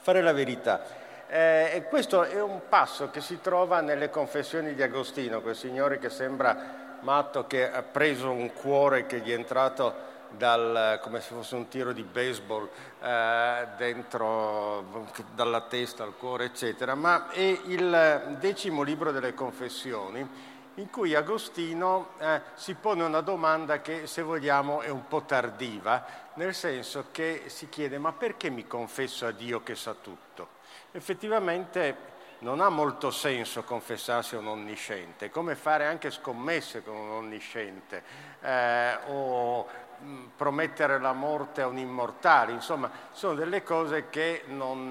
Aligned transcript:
fare 0.00 0.22
la 0.22 0.32
verità. 0.32 0.82
Eh, 1.28 1.84
questo 1.88 2.24
è 2.24 2.40
un 2.40 2.62
passo 2.68 3.10
che 3.10 3.20
si 3.20 3.40
trova 3.40 3.80
nelle 3.80 4.10
confessioni 4.10 4.74
di 4.74 4.82
Agostino, 4.82 5.40
quel 5.40 5.54
signore 5.54 5.98
che 5.98 6.10
sembra 6.10 6.98
matto, 7.00 7.46
che 7.46 7.70
ha 7.70 7.82
preso 7.82 8.30
un 8.30 8.52
cuore 8.52 9.06
che 9.06 9.20
gli 9.20 9.30
è 9.30 9.34
entrato 9.34 10.08
dal, 10.30 10.98
come 11.02 11.20
se 11.20 11.34
fosse 11.34 11.54
un 11.54 11.68
tiro 11.68 11.92
di 11.92 12.02
baseball 12.02 12.68
eh, 13.02 13.66
dentro, 13.76 15.06
dalla 15.34 15.62
testa 15.62 16.02
al 16.02 16.16
cuore, 16.16 16.46
eccetera, 16.46 16.94
ma 16.94 17.28
è 17.30 17.60
il 17.66 18.36
decimo 18.38 18.82
libro 18.82 19.12
delle 19.12 19.34
confessioni 19.34 20.28
in 20.74 20.90
cui 20.90 21.14
Agostino 21.14 22.10
eh, 22.18 22.40
si 22.54 22.74
pone 22.74 23.02
una 23.02 23.20
domanda 23.20 23.80
che, 23.80 24.06
se 24.06 24.22
vogliamo, 24.22 24.80
è 24.80 24.88
un 24.88 25.06
po' 25.08 25.22
tardiva, 25.22 26.04
nel 26.34 26.54
senso 26.54 27.06
che 27.10 27.44
si 27.46 27.68
chiede 27.68 27.98
ma 27.98 28.12
perché 28.12 28.50
mi 28.50 28.66
confesso 28.66 29.26
a 29.26 29.32
Dio 29.32 29.62
che 29.62 29.74
sa 29.74 29.94
tutto? 29.94 30.58
Effettivamente 30.92 32.08
non 32.40 32.60
ha 32.60 32.68
molto 32.68 33.10
senso 33.10 33.64
confessarsi 33.64 34.34
a 34.34 34.38
un 34.38 34.46
onnisciente, 34.46 35.30
come 35.30 35.54
fare 35.54 35.86
anche 35.86 36.10
scommesse 36.10 36.82
con 36.82 36.94
un 36.94 37.10
onnisciente 37.10 38.02
eh, 38.40 38.98
o 39.08 39.66
mh, 39.98 40.24
promettere 40.36 40.98
la 40.98 41.12
morte 41.12 41.62
a 41.62 41.66
un 41.66 41.78
immortale, 41.78 42.52
insomma 42.52 42.90
sono 43.12 43.34
delle 43.34 43.62
cose 43.62 44.08
che 44.08 44.44
non, 44.46 44.88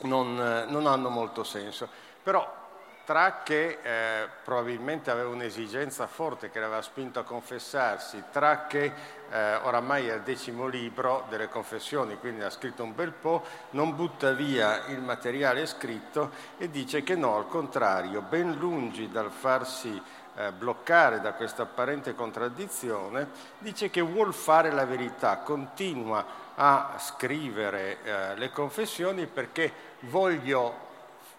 non, 0.00 0.64
non 0.68 0.86
hanno 0.86 1.08
molto 1.10 1.44
senso. 1.44 1.88
Però 2.22 2.64
tra 3.06 3.42
che 3.44 3.78
eh, 3.82 4.28
probabilmente 4.42 5.12
aveva 5.12 5.28
un'esigenza 5.28 6.08
forte 6.08 6.50
che 6.50 6.58
l'aveva 6.58 6.82
spinto 6.82 7.20
a 7.20 7.22
confessarsi, 7.22 8.24
tra 8.32 8.66
che 8.66 8.92
eh, 9.30 9.54
oramai 9.62 10.08
è 10.08 10.14
il 10.14 10.22
decimo 10.22 10.66
libro 10.66 11.24
delle 11.28 11.48
confessioni, 11.48 12.18
quindi 12.18 12.42
ha 12.42 12.50
scritto 12.50 12.82
un 12.82 12.96
bel 12.96 13.12
po', 13.12 13.44
non 13.70 13.94
butta 13.94 14.32
via 14.32 14.86
il 14.86 15.00
materiale 15.00 15.66
scritto 15.66 16.32
e 16.58 16.68
dice 16.68 17.04
che 17.04 17.14
no, 17.14 17.36
al 17.36 17.46
contrario, 17.46 18.22
ben 18.22 18.54
lungi 18.54 19.08
dal 19.08 19.30
farsi 19.30 20.02
eh, 20.34 20.50
bloccare 20.50 21.20
da 21.20 21.34
questa 21.34 21.62
apparente 21.62 22.12
contraddizione, 22.12 23.28
dice 23.58 23.88
che 23.88 24.00
vuol 24.00 24.34
fare 24.34 24.72
la 24.72 24.84
verità, 24.84 25.38
continua 25.38 26.26
a 26.56 26.96
scrivere 26.98 27.98
eh, 28.02 28.34
le 28.34 28.50
confessioni 28.50 29.26
perché 29.26 29.72
voglio 30.00 30.85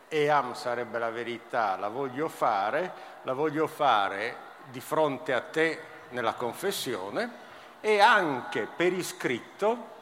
Eam 0.10 0.54
sarebbe 0.54 1.00
la 1.00 1.10
verità, 1.10 1.76
la 1.76 1.90
voglio 1.90 2.28
fare, 2.28 2.92
la 3.24 3.34
voglio 3.34 3.68
fare 3.68 4.36
di 4.70 4.80
fronte 4.80 5.34
a 5.34 5.42
te 5.42 5.80
nella 6.10 6.34
confessione 6.34 7.46
e 7.82 8.00
anche 8.00 8.68
per 8.74 8.94
iscritto 8.94 9.96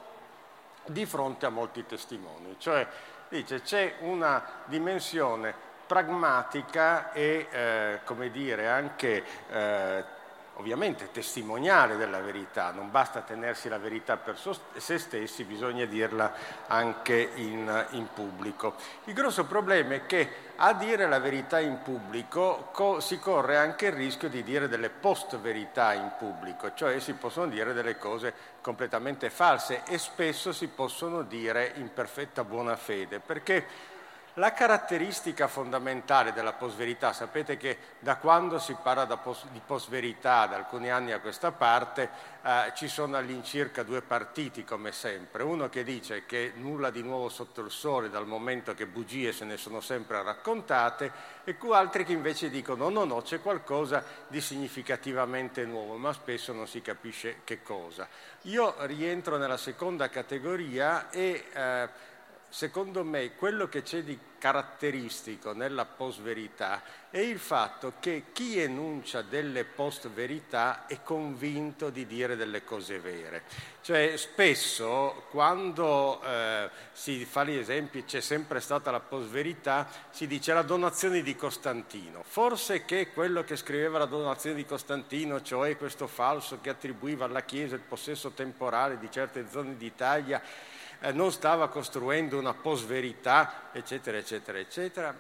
di 0.85 1.05
fronte 1.05 1.45
a 1.45 1.49
molti 1.49 1.85
testimoni. 1.85 2.55
Cioè, 2.57 2.87
dice, 3.29 3.61
c'è 3.61 3.95
una 4.01 4.43
dimensione 4.65 5.53
pragmatica 5.85 7.11
e, 7.11 7.47
eh, 7.49 7.99
come 8.03 8.29
dire, 8.31 8.67
anche 8.67 9.23
eh, 9.49 10.03
ovviamente 10.55 11.11
testimoniale 11.11 11.97
della 11.97 12.21
verità, 12.21 12.71
non 12.71 12.91
basta 12.91 13.21
tenersi 13.21 13.67
la 13.67 13.77
verità 13.77 14.17
per 14.17 14.37
se 14.37 14.97
stessi, 14.97 15.43
bisogna 15.43 15.85
dirla 15.85 16.33
anche 16.67 17.31
in, 17.35 17.87
in 17.91 18.07
pubblico. 18.13 18.75
Il 19.05 19.13
grosso 19.13 19.45
problema 19.45 19.95
è 19.95 20.05
che 20.05 20.43
a 20.57 20.73
dire 20.73 21.07
la 21.07 21.19
verità 21.19 21.59
in 21.59 21.81
pubblico 21.81 22.69
co- 22.71 23.01
si 23.01 23.19
corre 23.19 23.57
anche 23.57 23.87
il 23.87 23.93
rischio 23.93 24.29
di 24.29 24.43
dire 24.43 24.69
delle 24.69 24.89
post-verità 24.89 25.93
in 25.93 26.13
pubblico, 26.17 26.73
cioè 26.73 26.99
si 26.99 27.13
possono 27.13 27.47
dire 27.47 27.73
delle 27.73 27.97
cose 27.97 28.33
completamente 28.61 29.29
false 29.29 29.83
e 29.85 29.97
spesso 29.97 30.53
si 30.53 30.67
possono 30.67 31.23
dire 31.23 31.73
in 31.75 31.91
perfetta 31.93 32.45
buona 32.45 32.77
fede, 32.77 33.19
perché 33.19 33.93
la 34.35 34.51
caratteristica 34.51 35.47
fondamentale 35.47 36.33
della 36.33 36.53
post-verità, 36.53 37.13
sapete 37.13 37.55
che 37.57 37.77
da 37.99 38.17
quando 38.17 38.59
si 38.59 38.75
parla 38.81 39.05
di 39.05 39.61
post-verità, 39.65 40.45
da 40.47 40.57
alcuni 40.57 40.89
anni 40.89 41.13
a 41.13 41.19
questa 41.19 41.51
parte, 41.51 42.09
eh, 42.41 42.71
ci 42.75 42.87
sono 42.89 43.15
all'incirca 43.15 43.83
due 43.83 44.01
partiti 44.01 44.65
come 44.65 44.91
sempre, 44.91 45.43
uno 45.43 45.69
che 45.69 45.83
dice 45.83 46.25
che 46.25 46.51
nulla 46.55 46.89
di 46.89 47.01
nuovo 47.01 47.29
sotto 47.29 47.61
il 47.61 47.71
sole 47.71 48.09
dal 48.09 48.27
momento 48.27 48.73
che 48.73 48.85
bugie 48.85 49.31
se 49.31 49.45
ne 49.45 49.55
sono 49.55 49.79
sempre 49.79 50.21
raccontate 50.21 51.11
e 51.45 51.55
altri 51.71 52.03
che 52.03 52.11
invece 52.11 52.49
dicono 52.49 52.89
no, 52.89 53.05
no, 53.05 53.21
c'è 53.21 53.39
qualcosa 53.41 54.03
di 54.27 54.41
significativamente 54.41 55.63
nuovo, 55.63 55.95
ma 55.95 56.11
spesso 56.11 56.51
non 56.51 56.67
si 56.67 56.81
capisce 56.81 57.41
che 57.45 57.61
cosa. 57.63 58.07
Io 58.43 58.75
rientro 58.79 59.37
nella 59.37 59.57
seconda 59.57 60.09
categoria 60.09 61.09
e... 61.09 61.45
Eh, 61.53 62.13
secondo 62.55 63.03
me 63.03 63.35
quello 63.35 63.67
che 63.67 63.81
c'è 63.81 64.01
di 64.01 64.17
caratteristico 64.37 65.51
nella 65.51 65.83
post-verità 65.83 66.81
è 67.09 67.17
il 67.17 67.37
fatto 67.37 67.95
che 67.99 68.27
chi 68.31 68.57
enuncia 68.57 69.21
delle 69.21 69.65
post-verità 69.65 70.85
è 70.85 71.01
convinto 71.03 71.89
di 71.89 72.05
dire 72.05 72.37
delle 72.37 72.63
cose 72.63 72.99
vere. 72.99 73.43
Cioè 73.81 74.15
spesso 74.15 75.25
quando 75.31 76.21
eh, 76.23 76.69
si 76.93 77.25
fa 77.25 77.43
gli 77.43 77.57
esempi, 77.57 78.05
c'è 78.05 78.21
sempre 78.21 78.61
stata 78.61 78.89
la 78.89 79.01
post-verità, 79.01 79.89
si 80.11 80.25
dice 80.25 80.53
la 80.53 80.61
donazione 80.61 81.21
di 81.23 81.35
Costantino. 81.35 82.23
Forse 82.23 82.85
che 82.85 83.11
quello 83.11 83.43
che 83.43 83.57
scriveva 83.57 83.97
la 83.97 84.05
donazione 84.05 84.55
di 84.55 84.65
Costantino, 84.65 85.41
cioè 85.41 85.75
questo 85.75 86.07
falso 86.07 86.61
che 86.61 86.69
attribuiva 86.69 87.25
alla 87.25 87.43
Chiesa 87.43 87.75
il 87.75 87.81
possesso 87.81 88.29
temporale 88.29 88.97
di 88.97 89.11
certe 89.11 89.45
zone 89.49 89.75
d'Italia, 89.75 90.41
eh, 91.01 91.11
non 91.11 91.31
stava 91.31 91.69
costruendo 91.69 92.37
una 92.37 92.53
post-verità, 92.53 93.69
eccetera, 93.71 94.17
eccetera, 94.17 94.57
eccetera. 94.57 95.15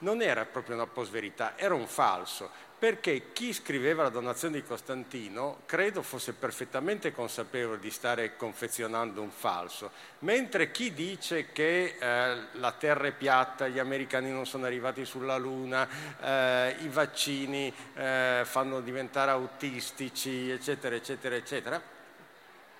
Non 0.00 0.22
era 0.22 0.44
proprio 0.44 0.76
una 0.76 0.86
post-verità, 0.86 1.56
era 1.56 1.74
un 1.74 1.86
falso, 1.86 2.50
perché 2.78 3.32
chi 3.32 3.52
scriveva 3.52 4.04
la 4.04 4.08
donazione 4.08 4.60
di 4.60 4.62
Costantino 4.62 5.62
credo 5.66 6.00
fosse 6.02 6.32
perfettamente 6.32 7.10
consapevole 7.10 7.80
di 7.80 7.90
stare 7.90 8.36
confezionando 8.36 9.20
un 9.20 9.30
falso, 9.30 9.90
mentre 10.20 10.70
chi 10.70 10.94
dice 10.94 11.50
che 11.50 11.96
eh, 11.98 12.36
la 12.52 12.72
terra 12.72 13.08
è 13.08 13.12
piatta, 13.12 13.66
gli 13.66 13.80
americani 13.80 14.30
non 14.30 14.46
sono 14.46 14.66
arrivati 14.66 15.04
sulla 15.04 15.36
luna, 15.36 15.88
eh, 16.20 16.76
i 16.78 16.88
vaccini 16.88 17.72
eh, 17.94 18.42
fanno 18.44 18.80
diventare 18.80 19.32
autistici, 19.32 20.48
eccetera, 20.48 20.94
eccetera, 20.94 21.34
eccetera, 21.34 21.82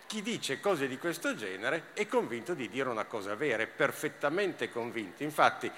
chi 0.08 0.22
dice 0.22 0.58
cose 0.58 0.88
di 0.88 0.96
questo 0.96 1.34
genere 1.34 1.88
è 1.92 2.06
convinto 2.06 2.54
di 2.54 2.70
dire 2.70 2.88
una 2.88 3.04
cosa 3.04 3.34
vera, 3.34 3.62
è 3.62 3.66
perfettamente 3.66 4.70
convinto. 4.70 5.22
Infatti 5.22 5.70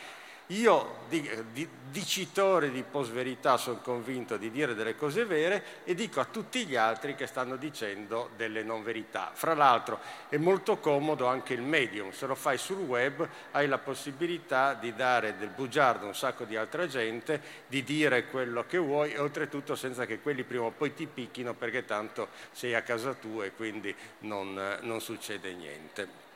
io, 0.51 0.97
di, 1.09 1.69
dicitore 1.91 2.71
di 2.71 2.83
post-verità, 2.83 3.57
sono 3.57 3.79
convinto 3.79 4.37
di 4.37 4.51
dire 4.51 4.75
delle 4.75 4.97
cose 4.97 5.25
vere 5.25 5.63
e 5.85 5.95
dico 5.95 6.19
a 6.19 6.25
tutti 6.25 6.67
gli 6.67 6.75
altri 6.75 7.15
che 7.15 7.27
stanno 7.27 7.57
dicendo 7.57 8.31
delle 8.37 8.65
non 8.65 8.83
verità. 8.83 9.31
Fra 9.33 9.55
l'altro 9.55 10.01
è 10.29 10.37
molto 10.39 10.79
comodo 10.79 11.27
anche 11.27 11.55
il 11.55 11.63
medium, 11.63 12.11
se 12.11 12.27
lo 12.27 12.35
fai 12.35 12.59
sul 12.59 12.79
web 12.79 13.29
hai 13.53 13.69
la 13.69 13.79
possibilità 13.79 14.75
di 14.75 14.93
dare 14.95 15.37
del 15.37 15.51
bugiardo 15.51 16.05
a 16.05 16.09
un 16.09 16.15
sacco 16.17 16.45
di 16.45 16.57
altra 16.57 16.87
gente, 16.89 17.41
di 17.69 17.85
dire 17.85 18.27
quello 18.27 18.65
che 18.67 18.79
vuoi 18.79 19.13
e 19.13 19.19
oltretutto 19.19 19.77
senza 19.77 20.05
che 20.05 20.21
quelli 20.21 20.43
prima 20.43 20.65
o 20.65 20.71
poi 20.71 20.95
ti 20.95 21.07
picchino 21.07 21.55
perché 21.55 21.85
tanto 21.85 22.29
sei 22.51 22.75
a 22.75 22.83
casa 22.83 23.15
tua 23.15 23.45
e 23.45 23.53
quindi 23.53 23.95
non, 24.21 24.79
non 24.81 25.01
succede 25.01 25.53
niente. 25.55 26.30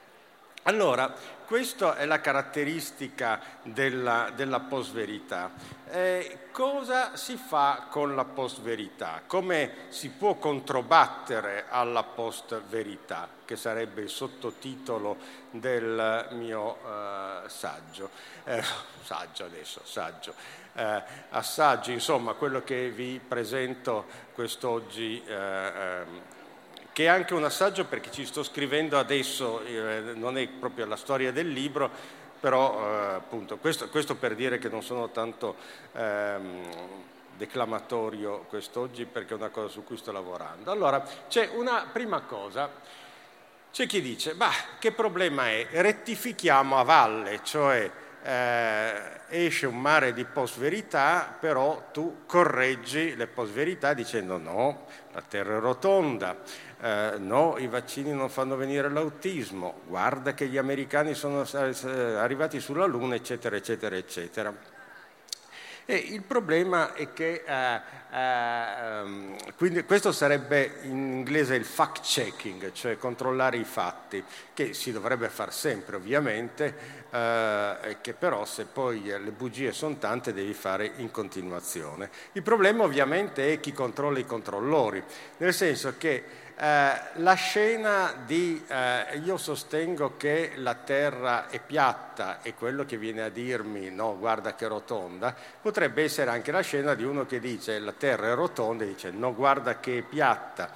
Allora, 0.67 1.15
questa 1.45 1.97
è 1.97 2.07
la 2.07 2.23
caratteristica 2.23 3.39
della, 3.65 4.31
della 4.35 4.61
post-verità. 4.61 5.51
Eh, 5.91 6.49
cosa 6.53 7.17
si 7.17 7.37
fa 7.37 7.89
con 7.91 8.15
la 8.15 8.25
post-verità? 8.25 9.21
Come 9.27 9.89
si 9.91 10.09
può 10.09 10.37
controbattere 10.37 11.67
alla 11.69 12.03
post-verità, 12.03 13.29
che 13.45 13.57
sarebbe 13.57 14.01
il 14.01 14.09
sottotitolo 14.09 15.19
del 15.51 16.29
mio 16.31 16.79
eh, 16.79 17.49
saggio. 17.51 18.09
Eh, 18.45 18.65
saggio 19.03 19.45
adesso, 19.45 19.83
saggio. 19.85 20.35
Eh, 20.73 21.03
assaggio, 21.29 21.91
insomma, 21.91 22.33
quello 22.33 22.63
che 22.65 22.89
vi 22.89 23.21
presento 23.21 24.07
quest'oggi 24.33 25.23
eh, 25.27 25.35
ehm, 25.35 26.23
che 26.95 27.05
è 27.05 27.09
anche 27.09 27.35
un 27.35 27.43
assaggio 27.43 27.87
perché 27.87 28.13
ci 28.13 28.25
sto 28.25 28.45
scrivendo 28.45 28.97
adesso, 28.97 29.61
eh, 29.65 30.13
non 30.15 30.39
è 30.39 30.47
proprio 30.47 30.87
la 30.87 30.95
storia 30.95 31.33
del 31.33 31.49
libro, 31.49 31.91
però 32.39 32.79
eh, 32.79 33.15
appunto 33.15 33.57
questo, 33.57 33.89
questo, 33.89 34.15
per 34.15 34.37
dire 34.37 34.59
che 34.59 34.69
non 34.69 34.81
sono 34.81 35.11
tanto 35.11 35.57
ehm, 35.93 36.63
declamatorio 37.37 38.45
quest'oggi 38.49 39.07
perché 39.07 39.35
è 39.35 39.37
una 39.37 39.49
cosa 39.49 39.67
su 39.67 39.83
cui 39.83 39.97
sto 39.97 40.13
lavorando. 40.13 40.71
Allora, 40.71 41.05
c'è 41.27 41.51
una 41.53 41.89
prima 41.93 42.21
cosa, 42.21 42.71
c'è 43.73 43.87
chi 43.87 44.01
dice, 44.01 44.37
bah, 44.37 44.53
che 44.79 44.93
problema 44.93 45.49
è? 45.49 45.67
Rettifichiamo 45.73 46.79
a 46.79 46.85
valle, 46.85 47.41
cioè 47.43 47.91
eh, 48.23 49.21
esce 49.29 49.67
un 49.67 49.81
mare 49.81 50.13
di 50.13 50.25
post-verità, 50.25 51.37
però 51.39 51.89
tu 51.93 52.23
correggi 52.27 53.17
le 53.17 53.27
post-verità 53.27 53.93
dicendo 53.93 54.39
no, 54.39 54.87
la 55.13 55.23
Terra 55.23 55.57
è 55.57 55.61
rotonda, 55.61 56.37
eh, 56.85 57.15
no, 57.17 57.57
i 57.57 57.67
vaccini 57.67 58.13
non 58.13 58.29
fanno 58.29 58.57
venire 58.57 58.91
l'autismo, 58.91 59.81
guarda 59.87 60.35
che 60.35 60.49
gli 60.49 60.59
americani 60.59 61.15
sono 61.15 61.47
arrivati 61.51 62.61
sulla 62.61 62.85
Luna, 62.85 63.15
eccetera, 63.15 63.57
eccetera, 63.57 63.97
eccetera. 63.97 64.55
E 65.87 65.97
il 65.97 66.23
problema 66.23 66.93
è 66.93 67.13
che 67.13 67.43
eh, 67.47 67.81
eh, 68.15 69.53
quindi 69.57 69.85
questo 69.85 70.13
sarebbe 70.13 70.79
in 70.83 70.91
inglese 70.91 71.55
il 71.57 71.65
fact 71.65 72.03
checking, 72.03 72.73
cioè 72.73 72.97
controllare 72.97 73.57
i 73.57 73.65
fatti, 73.65 74.23
che 74.53 74.73
si 74.73 74.93
dovrebbe 74.93 75.29
fare 75.29 75.53
sempre 75.53 75.97
ovviamente, 75.97 76.75
eh, 77.11 77.77
e 77.83 78.01
che 78.01 78.13
però 78.13 78.45
se 78.45 78.65
poi 78.65 79.03
le 79.05 79.31
bugie 79.31 79.73
sono 79.73 79.97
tante 79.97 80.33
devi 80.33 80.55
fare 80.55 80.93
in 80.97 81.11
continuazione. 81.11 82.11
Il 82.33 82.43
problema 82.43 82.85
ovviamente 82.85 83.53
è 83.53 83.61
chi 83.61 83.73
controlla 83.73 84.19
i 84.19 84.27
controllori, 84.27 85.03
nel 85.39 85.53
senso 85.53 85.95
che 85.99 86.43
eh, 86.57 86.93
la 87.15 87.35
scena 87.35 88.15
di 88.25 88.65
eh, 88.69 89.19
io 89.25 89.37
sostengo 89.37 90.17
che 90.17 90.53
la 90.57 90.75
terra 90.75 91.49
è 91.49 91.61
piatta 91.61 92.43
e 92.43 92.55
quello 92.55 92.85
che 92.85 92.97
viene 92.97 93.23
a 93.23 93.29
dirmi 93.29 93.91
no 93.91 94.17
guarda 94.17 94.55
che 94.55 94.69
rotonda 94.69 95.35
potrebbe 95.61 96.05
essere 96.05 96.31
anche 96.31 96.53
la 96.53 96.61
scena 96.61 96.95
di 96.95 97.03
uno 97.03 97.27
che 97.27 97.41
dice 97.41 97.79
la 97.81 97.93
terra 97.93 98.31
è 98.31 98.35
rotonda 98.35 98.85
e 98.85 98.87
dice 98.87 99.11
no 99.11 99.35
guarda 99.35 99.81
che 99.81 99.99
è 99.99 100.03
piatta 100.03 100.71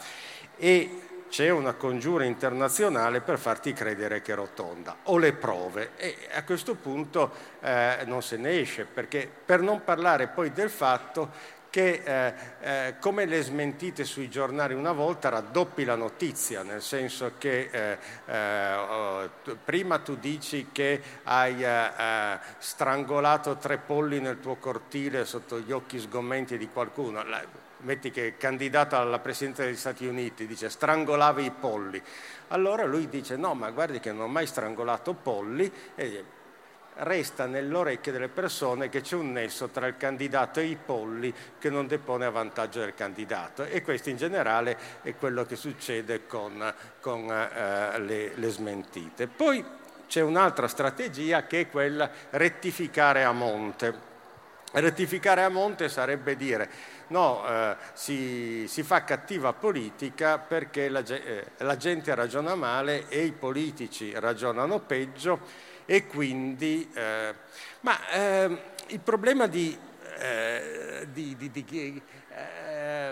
e 0.57 1.03
c'è 1.29 1.51
una 1.51 1.75
congiura 1.75 2.25
internazionale 2.25 3.21
per 3.21 3.39
farti 3.39 3.73
credere 3.73 4.23
che 4.23 4.33
è 4.33 4.35
rotonda, 4.35 4.97
o 5.05 5.19
le 5.19 5.33
prove, 5.35 5.91
e 5.97 6.17
a 6.33 6.43
questo 6.43 6.75
punto 6.75 7.31
eh, 7.61 7.99
non 8.07 8.23
se 8.23 8.37
ne 8.37 8.61
esce, 8.61 8.85
perché 8.85 9.31
per 9.45 9.61
non 9.61 9.85
parlare 9.85 10.29
poi 10.29 10.53
del 10.53 10.71
fatto 10.71 11.57
che 11.71 12.03
eh, 12.05 12.35
eh, 12.61 12.95
come 12.99 13.27
le 13.27 13.43
smentite 13.43 14.05
sui 14.05 14.31
giornali 14.31 14.75
una 14.75 14.93
volta 14.93 15.29
raddoppi 15.29 15.85
la 15.85 15.97
notizia, 15.97 16.63
nel 16.63 16.83
senso 16.83 17.33
che 17.39 17.69
eh, 17.71 17.99
eh 18.27 18.75
oh, 18.75 19.31
prima 19.65 19.99
tu 19.99 20.17
dici 20.17 20.69
che 20.73 21.01
hai 21.25 21.63
eh, 21.63 21.69
eh, 21.69 22.39
strangolato 22.59 23.57
tre 23.57 23.79
polli 23.79 24.21
nel 24.21 24.41
tuo 24.41 24.57
cortile 24.57 25.25
sotto 25.25 25.61
gli 25.61 25.73
occhi 25.73 25.99
sgommenti 25.99 26.57
di 26.57 26.69
qualcuno, 26.69 27.23
la, 27.23 27.43
metti 27.81 28.11
che 28.11 28.29
è 28.29 28.37
candidato 28.37 28.97
alla 28.97 29.19
presidenza 29.19 29.65
degli 29.65 29.77
Stati 29.77 30.07
Uniti, 30.07 30.47
dice 30.47 30.71
strangolava 30.71 31.41
i 31.41 31.51
polli, 31.51 32.03
allora 32.49 32.85
lui 32.85 33.09
dice 33.09 33.37
no 33.37 33.55
ma 33.55 33.71
guardi 33.71 34.01
che 34.01 34.11
non 34.11 34.23
ho 34.23 34.29
mai 34.29 34.47
strangolato 34.47 35.13
polli 35.13 35.71
e 35.95 36.25
resta 36.99 37.47
nell'orecchio 37.47 38.13
delle 38.13 38.29
persone 38.29 38.89
che 38.89 39.01
c'è 39.03 39.15
un 39.15 39.33
nesso 39.33 39.69
tra 39.69 39.87
il 39.87 39.97
candidato 39.97 40.61
e 40.61 40.65
i 40.65 40.77
polli 40.77 41.33
che 41.59 41.71
non 41.71 41.87
depone 41.87 42.25
a 42.25 42.31
vantaggio 42.31 42.81
del 42.81 42.95
candidato 42.95 43.65
e 43.65 43.83
questo 43.83 44.09
in 44.11 44.17
generale 44.17 44.77
è 45.03 45.15
quello 45.15 45.45
che 45.45 45.57
succede 45.57 46.27
con, 46.27 46.73
con 47.01 47.31
eh, 47.31 47.99
le, 48.01 48.33
le 48.35 48.49
smentite. 48.51 49.27
Poi 49.27 49.65
c'è 50.09 50.23
un'altra 50.23 50.67
strategia 50.69 51.47
che 51.47 51.63
è 51.63 51.69
quella 51.69 52.11
rettificare 52.31 53.25
a 53.25 53.33
monte. 53.33 54.07
Rettificare 54.73 55.43
a 55.43 55.49
monte 55.49 55.89
sarebbe 55.89 56.37
dire 56.37 56.69
no, 57.09 57.47
eh, 57.47 57.77
si, 57.93 58.67
si, 58.69 58.83
fa 58.83 59.05
cattiva 59.05 59.53
politica 59.53 60.39
perché 60.39 60.89
la, 60.89 61.03
eh, 61.07 61.45
la 61.59 61.77
gente 61.77 62.15
ragiona 62.15 62.55
male 62.55 63.09
e 63.09 63.25
i 63.25 63.33
politici 63.33 64.13
ragionano 64.19 64.81
peggio 64.81 65.41
e 65.85 66.07
quindi... 66.07 66.91
Eh, 66.95 67.35
ma 67.81 68.09
eh, 68.11 68.59
il 68.89 69.01
problema 69.01 69.47
di, 69.47 69.77
eh, 70.19 71.07
di, 71.13 71.37
di, 71.37 72.03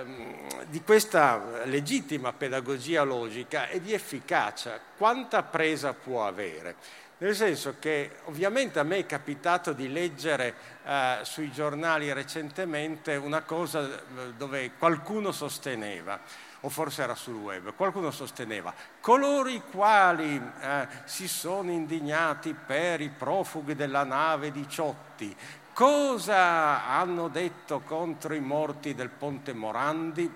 ehm, 0.01 0.65
di, 0.67 0.83
questa 0.83 1.65
legittima 1.65 2.33
pedagogia 2.33 3.03
logica 3.03 3.69
è 3.69 3.81
di 3.81 3.93
efficacia. 3.93 4.81
Quanta 4.97 5.43
presa 5.43 5.93
può 5.93 6.27
avere? 6.27 6.77
Nel 7.19 7.35
senso 7.35 7.77
che 7.79 8.17
ovviamente 8.25 8.79
a 8.79 8.83
me 8.83 8.99
è 8.99 9.07
capitato 9.07 9.73
di 9.73 9.91
leggere 9.91 10.55
eh, 10.85 11.19
sui 11.23 11.51
giornali 11.51 12.13
recentemente 12.13 13.17
una 13.17 13.41
cosa 13.41 13.89
eh, 13.89 14.33
dove 14.37 14.73
qualcuno 14.79 15.33
sosteneva 15.33 16.21
o 16.61 16.69
forse 16.69 17.03
era 17.03 17.15
sul 17.15 17.37
web, 17.37 17.75
qualcuno 17.75 18.11
sosteneva, 18.11 18.75
coloro 19.01 19.49
i 19.49 19.63
quali 19.71 20.37
eh, 20.61 20.89
si 21.05 21.29
sono 21.29 21.71
indignati 21.71 22.55
per 22.55 23.01
i 23.01 23.09
profughi 23.09 23.75
della 23.75 24.05
nave 24.05 24.51
Diciotti, 24.51 25.35
cosa 25.77 26.87
hanno 26.87 27.29
detto 27.29 27.81
contro 27.81 28.33
i 28.33 28.41
morti 28.41 28.95
del 28.95 29.11
Ponte 29.11 29.53
Morandi? 29.53 30.33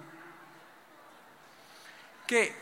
Che 2.27 2.39
eh, 2.39 2.55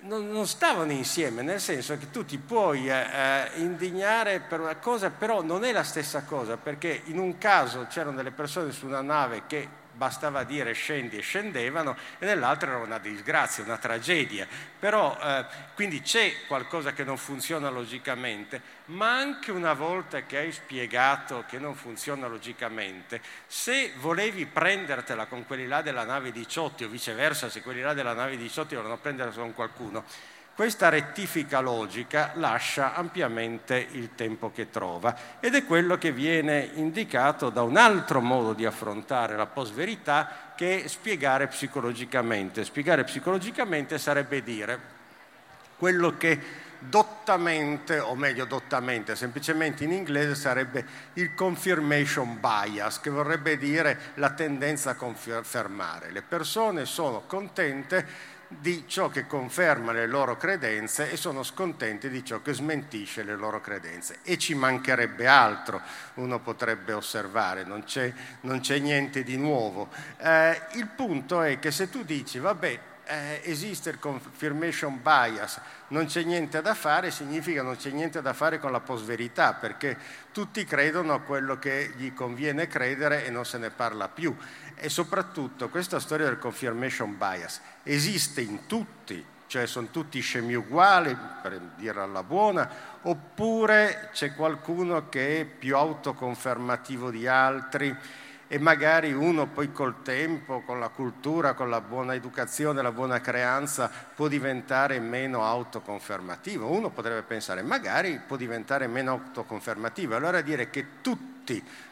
non, 0.00 0.46
stavano 0.46 0.92
insieme, 0.92 1.42
nel 1.42 1.60
senso 1.60 1.98
che 1.98 2.10
tu 2.10 2.24
ti 2.24 2.38
puoi 2.38 2.88
eh, 2.88 2.94
eh, 2.94 3.60
indignare 3.60 4.40
per 4.40 4.60
una 4.60 4.76
cosa, 4.76 5.10
però 5.10 5.42
non 5.42 5.64
è 5.64 5.72
la 5.72 5.82
stessa 5.82 6.22
cosa, 6.22 6.56
perché 6.56 7.02
in 7.04 7.18
un 7.18 7.36
caso 7.36 7.86
c'erano 7.90 8.16
delle 8.16 8.30
persone 8.30 8.72
su 8.72 8.86
una 8.86 9.02
nave 9.02 9.42
che 9.46 9.68
bastava 9.96 10.44
dire 10.44 10.72
scendi 10.72 11.16
e 11.16 11.22
scendevano, 11.22 11.96
e 12.18 12.26
nell'altro 12.26 12.68
era 12.68 12.78
una 12.78 12.98
disgrazia, 12.98 13.64
una 13.64 13.78
tragedia. 13.78 14.46
Però 14.78 15.18
eh, 15.20 15.44
quindi 15.74 16.02
c'è 16.02 16.46
qualcosa 16.46 16.92
che 16.92 17.02
non 17.02 17.16
funziona 17.16 17.70
logicamente, 17.70 18.60
ma 18.86 19.16
anche 19.16 19.50
una 19.50 19.72
volta 19.72 20.22
che 20.22 20.38
hai 20.38 20.52
spiegato 20.52 21.44
che 21.48 21.58
non 21.58 21.74
funziona 21.74 22.26
logicamente, 22.26 23.20
se 23.46 23.92
volevi 23.96 24.46
prendertela 24.46 25.26
con 25.26 25.46
quelli 25.46 25.66
là 25.66 25.82
della 25.82 26.04
nave 26.04 26.30
18 26.30 26.84
o 26.84 26.88
viceversa, 26.88 27.48
se 27.48 27.62
quelli 27.62 27.80
là 27.80 27.94
della 27.94 28.12
nave 28.12 28.36
18 28.36 28.74
volevano 28.76 28.98
prendersela 28.98 29.42
con 29.42 29.54
qualcuno, 29.54 30.04
questa 30.56 30.88
rettifica 30.88 31.60
logica 31.60 32.30
lascia 32.36 32.94
ampiamente 32.94 33.76
il 33.90 34.14
tempo 34.14 34.50
che 34.50 34.70
trova 34.70 35.14
ed 35.38 35.54
è 35.54 35.66
quello 35.66 35.98
che 35.98 36.12
viene 36.12 36.70
indicato 36.76 37.50
da 37.50 37.60
un 37.60 37.76
altro 37.76 38.22
modo 38.22 38.54
di 38.54 38.64
affrontare 38.64 39.36
la 39.36 39.44
post-verità 39.44 40.54
che 40.56 40.82
è 40.82 40.88
spiegare 40.88 41.48
psicologicamente. 41.48 42.64
Spiegare 42.64 43.04
psicologicamente 43.04 43.98
sarebbe 43.98 44.42
dire 44.42 44.80
quello 45.76 46.16
che 46.16 46.64
dottamente, 46.78 47.98
o 47.98 48.14
meglio 48.14 48.46
dottamente, 48.46 49.14
semplicemente 49.14 49.84
in 49.84 49.92
inglese 49.92 50.34
sarebbe 50.34 50.86
il 51.14 51.34
confirmation 51.34 52.40
bias, 52.40 53.00
che 53.00 53.10
vorrebbe 53.10 53.58
dire 53.58 54.12
la 54.14 54.30
tendenza 54.30 54.90
a 54.90 54.94
confermare. 54.94 56.10
Le 56.12 56.22
persone 56.22 56.86
sono 56.86 57.24
contente 57.26 58.34
di 58.48 58.84
ciò 58.86 59.08
che 59.08 59.26
conferma 59.26 59.92
le 59.92 60.06
loro 60.06 60.36
credenze 60.36 61.10
e 61.10 61.16
sono 61.16 61.42
scontenti 61.42 62.08
di 62.08 62.24
ciò 62.24 62.42
che 62.42 62.52
smentisce 62.52 63.22
le 63.22 63.36
loro 63.36 63.60
credenze. 63.60 64.18
E 64.22 64.38
ci 64.38 64.54
mancherebbe 64.54 65.26
altro, 65.26 65.80
uno 66.14 66.40
potrebbe 66.40 66.92
osservare, 66.92 67.64
non 67.64 67.84
c'è, 67.84 68.12
non 68.42 68.60
c'è 68.60 68.78
niente 68.78 69.22
di 69.22 69.36
nuovo. 69.36 69.88
Eh, 70.18 70.60
il 70.74 70.86
punto 70.88 71.42
è 71.42 71.58
che 71.58 71.70
se 71.70 71.90
tu 71.90 72.04
dici, 72.04 72.38
vabbè, 72.38 72.80
eh, 73.06 73.40
esiste 73.44 73.90
il 73.90 73.98
confirmation 73.98 75.00
bias, 75.00 75.60
non 75.88 76.06
c'è 76.06 76.22
niente 76.22 76.60
da 76.60 76.74
fare, 76.74 77.10
significa 77.10 77.62
non 77.62 77.76
c'è 77.76 77.90
niente 77.90 78.20
da 78.20 78.32
fare 78.32 78.58
con 78.58 78.72
la 78.72 78.80
post-verità, 78.80 79.54
perché 79.54 79.96
tutti 80.32 80.64
credono 80.64 81.14
a 81.14 81.20
quello 81.20 81.58
che 81.58 81.92
gli 81.96 82.12
conviene 82.12 82.66
credere 82.66 83.24
e 83.24 83.30
non 83.30 83.44
se 83.44 83.58
ne 83.58 83.70
parla 83.70 84.08
più. 84.08 84.36
E 84.76 84.88
soprattutto 84.90 85.68
questa 85.68 85.98
storia 85.98 86.26
del 86.26 86.38
confirmation 86.38 87.16
bias 87.16 87.60
esiste 87.82 88.42
in 88.42 88.66
tutti, 88.66 89.24
cioè 89.46 89.66
sono 89.66 89.88
tutti 89.90 90.20
scemi 90.20 90.54
uguali, 90.54 91.16
per 91.42 91.58
dire 91.76 92.00
alla 92.00 92.22
buona, 92.22 92.68
oppure 93.02 94.10
c'è 94.12 94.34
qualcuno 94.34 95.08
che 95.08 95.40
è 95.40 95.44
più 95.44 95.76
autoconfermativo 95.76 97.10
di 97.10 97.26
altri 97.26 97.96
e 98.48 98.58
magari 98.58 99.12
uno 99.12 99.46
poi 99.46 99.72
col 99.72 100.02
tempo, 100.02 100.60
con 100.60 100.78
la 100.78 100.88
cultura, 100.88 101.54
con 101.54 101.68
la 101.68 101.80
buona 101.80 102.14
educazione, 102.14 102.80
la 102.80 102.92
buona 102.92 103.20
creanza 103.20 103.90
può 104.14 104.28
diventare 104.28 105.00
meno 105.00 105.44
autoconfermativo. 105.44 106.70
Uno 106.70 106.90
potrebbe 106.90 107.22
pensare 107.22 107.62
magari 107.62 108.20
può 108.24 108.36
diventare 108.36 108.86
meno 108.86 109.12
autoconfermativo. 109.12 110.14
Allora 110.14 110.42
dire 110.42 110.70
che 110.70 111.00
tutti, 111.00 111.35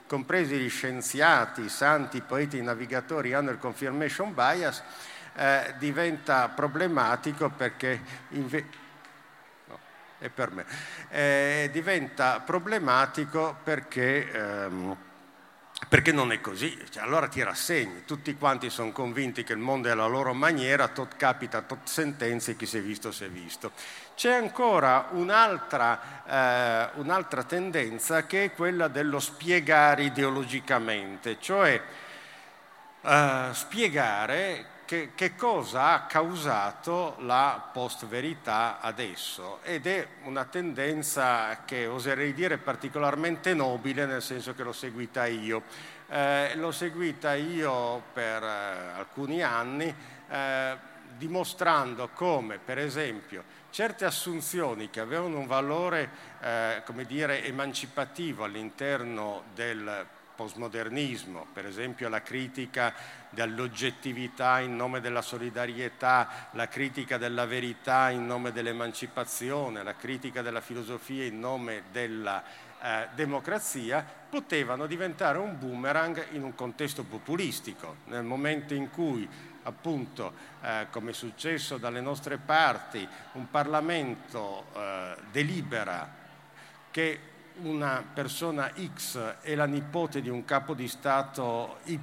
compresi 0.06 0.56
gli 0.56 0.68
scienziati, 0.68 1.62
i 1.62 1.68
santi, 1.68 2.18
i 2.18 2.22
poeti, 2.22 2.60
navigatori, 2.62 3.32
hanno 3.32 3.50
il 3.50 3.58
confirmation 3.58 4.34
bias, 4.34 4.82
eh, 5.36 5.74
diventa 5.78 6.48
problematico 6.48 7.50
perché... 7.50 8.00
Inve- 8.30 8.82
è 10.18 10.30
per 10.30 10.50
me. 10.52 10.64
Eh, 11.10 11.68
diventa 11.72 12.40
problematico 12.40 13.56
perché... 13.62 14.30
Ehm, 14.32 14.96
perché 15.88 16.12
non 16.12 16.32
è 16.32 16.40
così, 16.40 16.82
cioè, 16.88 17.02
allora 17.02 17.28
ti 17.28 17.42
rassegni, 17.42 18.04
tutti 18.06 18.34
quanti 18.36 18.70
sono 18.70 18.90
convinti 18.90 19.44
che 19.44 19.52
il 19.52 19.58
mondo 19.58 19.88
è 19.88 19.90
alla 19.90 20.06
loro 20.06 20.32
maniera, 20.32 20.88
tot 20.88 21.16
capita, 21.16 21.60
tot 21.60 21.86
sentenze, 21.86 22.56
chi 22.56 22.64
si 22.64 22.78
è 22.78 22.80
visto 22.80 23.12
si 23.12 23.24
è 23.24 23.28
visto. 23.28 23.72
C'è 24.14 24.32
ancora 24.32 25.08
un'altra, 25.10 26.22
eh, 26.24 27.00
un'altra 27.00 27.42
tendenza 27.42 28.26
che 28.26 28.44
è 28.44 28.52
quella 28.54 28.86
dello 28.86 29.18
spiegare 29.18 30.04
ideologicamente, 30.04 31.38
cioè 31.40 31.82
eh, 33.02 33.48
spiegare 33.52 34.66
che, 34.84 35.10
che, 35.16 35.34
cosa 35.34 35.94
ha 35.94 36.06
causato 36.06 37.16
la 37.20 37.70
post-verità 37.72 38.78
adesso 38.80 39.58
ed 39.62 39.86
è 39.86 40.06
una 40.24 40.44
tendenza 40.44 41.64
che 41.64 41.86
oserei 41.86 42.34
dire 42.34 42.58
particolarmente 42.58 43.52
nobile 43.52 44.06
nel 44.06 44.22
senso 44.22 44.54
che 44.54 44.62
l'ho 44.62 44.72
seguita 44.72 45.26
io. 45.26 45.62
Eh, 46.08 46.54
l'ho 46.54 46.70
seguita 46.70 47.34
io 47.34 48.02
per 48.12 48.42
eh, 48.42 48.46
alcuni 48.96 49.42
anni 49.42 49.92
eh, 50.28 50.76
dimostrando 51.16 52.10
come 52.12 52.58
per 52.58 52.78
esempio 52.78 53.62
certe 53.74 54.04
assunzioni 54.04 54.88
che 54.88 55.00
avevano 55.00 55.36
un 55.36 55.48
valore 55.48 56.08
eh, 56.40 56.82
come 56.86 57.04
dire, 57.06 57.44
emancipativo 57.44 58.44
all'interno 58.44 59.46
del 59.52 60.06
postmodernismo, 60.36 61.46
per 61.52 61.66
esempio 61.66 62.08
la 62.08 62.22
critica 62.22 62.94
dell'oggettività 63.30 64.60
in 64.60 64.76
nome 64.76 65.00
della 65.00 65.22
solidarietà, 65.22 66.50
la 66.52 66.68
critica 66.68 67.18
della 67.18 67.46
verità 67.46 68.10
in 68.10 68.24
nome 68.26 68.52
dell'emancipazione, 68.52 69.82
la 69.82 69.96
critica 69.96 70.40
della 70.40 70.60
filosofia 70.60 71.24
in 71.24 71.40
nome 71.40 71.82
della 71.90 72.44
eh, 72.80 73.08
democrazia, 73.16 74.06
potevano 74.30 74.86
diventare 74.86 75.38
un 75.38 75.58
boomerang 75.58 76.26
in 76.30 76.44
un 76.44 76.54
contesto 76.54 77.02
populistico, 77.02 77.96
nel 78.04 78.22
momento 78.22 78.72
in 78.72 78.88
cui 78.90 79.28
appunto, 79.64 80.32
eh, 80.62 80.86
come 80.90 81.10
è 81.10 81.14
successo 81.14 81.76
dalle 81.76 82.00
nostre 82.00 82.38
parti, 82.38 83.06
un 83.32 83.50
Parlamento 83.50 84.66
eh, 84.74 85.16
delibera 85.30 86.22
che 86.90 87.32
una 87.56 88.04
persona 88.12 88.72
X 88.94 89.36
è 89.40 89.54
la 89.54 89.66
nipote 89.66 90.20
di 90.20 90.28
un 90.28 90.44
capo 90.44 90.74
di 90.74 90.88
Stato 90.88 91.78
Y 91.84 92.00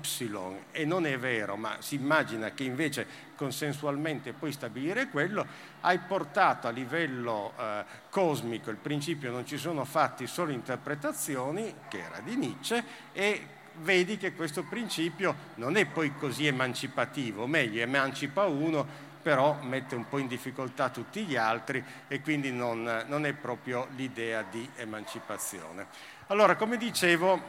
e 0.71 0.85
non 0.85 1.05
è 1.05 1.17
vero, 1.19 1.57
ma 1.57 1.77
si 1.79 1.95
immagina 1.95 2.51
che 2.51 2.63
invece 2.63 3.05
consensualmente 3.35 4.31
puoi 4.31 4.53
stabilire 4.53 5.09
quello, 5.09 5.45
hai 5.81 5.99
portato 5.99 6.67
a 6.67 6.71
livello 6.71 7.53
eh, 7.57 7.83
cosmico 8.09 8.69
il 8.69 8.77
principio 8.77 9.31
non 9.31 9.45
ci 9.45 9.57
sono 9.57 9.83
fatti 9.83 10.25
solo 10.25 10.51
interpretazioni, 10.51 11.73
che 11.89 11.99
era 11.99 12.19
di 12.21 12.35
Nietzsche, 12.35 12.83
e 13.11 13.47
vedi 13.81 14.17
che 14.17 14.33
questo 14.33 14.63
principio 14.63 15.35
non 15.55 15.75
è 15.75 15.85
poi 15.85 16.13
così 16.15 16.47
emancipativo, 16.47 17.47
meglio 17.47 17.81
emancipa 17.81 18.45
uno 18.45 19.09
però 19.21 19.59
mette 19.61 19.95
un 19.95 20.07
po' 20.07 20.17
in 20.17 20.27
difficoltà 20.27 20.89
tutti 20.89 21.23
gli 21.23 21.35
altri 21.35 21.83
e 22.07 22.21
quindi 22.21 22.51
non, 22.51 23.03
non 23.07 23.25
è 23.25 23.33
proprio 23.33 23.87
l'idea 23.95 24.43
di 24.49 24.67
emancipazione. 24.77 25.85
Allora, 26.27 26.55
come 26.55 26.77
dicevo, 26.77 27.39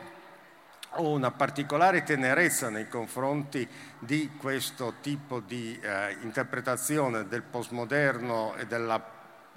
ho 0.96 1.08
una 1.08 1.30
particolare 1.30 2.02
tenerezza 2.02 2.68
nei 2.68 2.88
confronti 2.88 3.66
di 3.98 4.32
questo 4.36 4.94
tipo 5.00 5.40
di 5.40 5.78
eh, 5.80 6.16
interpretazione 6.20 7.26
del 7.26 7.42
postmoderno 7.42 8.54
e 8.56 8.66
della, 8.66 9.02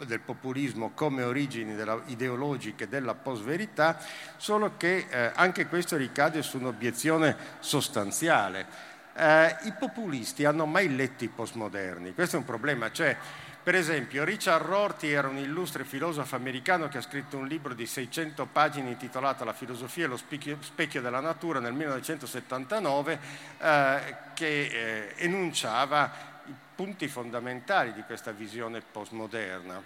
del 0.05 0.19
populismo 0.19 0.91
come 0.93 1.23
origini 1.23 1.75
della, 1.75 2.01
ideologiche 2.07 2.89
della 2.89 3.15
post-verità, 3.15 3.97
solo 4.37 4.73
che 4.77 5.05
eh, 5.09 5.31
anche 5.35 5.67
questo 5.67 5.95
ricade 5.95 6.41
su 6.41 6.57
un'obiezione 6.57 7.35
sostanziale 7.59 8.93
eh, 9.17 9.55
I 9.63 9.73
populisti 9.79 10.43
hanno 10.43 10.65
mai 10.65 10.93
letto 10.93 11.23
i 11.23 11.29
postmoderni? 11.29 12.13
Questo 12.13 12.35
è 12.35 12.39
un 12.39 12.45
problema. 12.45 12.91
Cioè, 12.91 13.15
per 13.63 13.73
esempio, 13.73 14.25
Richard 14.25 14.65
Rorty 14.65 15.09
era 15.09 15.29
un 15.29 15.37
illustre 15.37 15.85
filosofo 15.85 16.35
americano 16.35 16.89
che 16.89 16.97
ha 16.97 17.01
scritto 17.01 17.37
un 17.37 17.47
libro 17.47 17.73
di 17.73 17.85
600 17.85 18.45
pagine 18.45 18.89
intitolato 18.89 19.45
La 19.45 19.53
filosofia 19.53 20.05
e 20.05 20.07
lo 20.07 20.17
specchio 20.17 21.01
della 21.01 21.21
natura 21.21 21.59
nel 21.59 21.73
1979 21.73 23.19
eh, 23.59 24.15
che 24.33 24.65
eh, 24.65 25.13
enunciava 25.15 26.33
punti 26.75 27.07
fondamentali 27.07 27.93
di 27.93 28.01
questa 28.01 28.31
visione 28.31 28.81
postmoderna. 28.81 29.81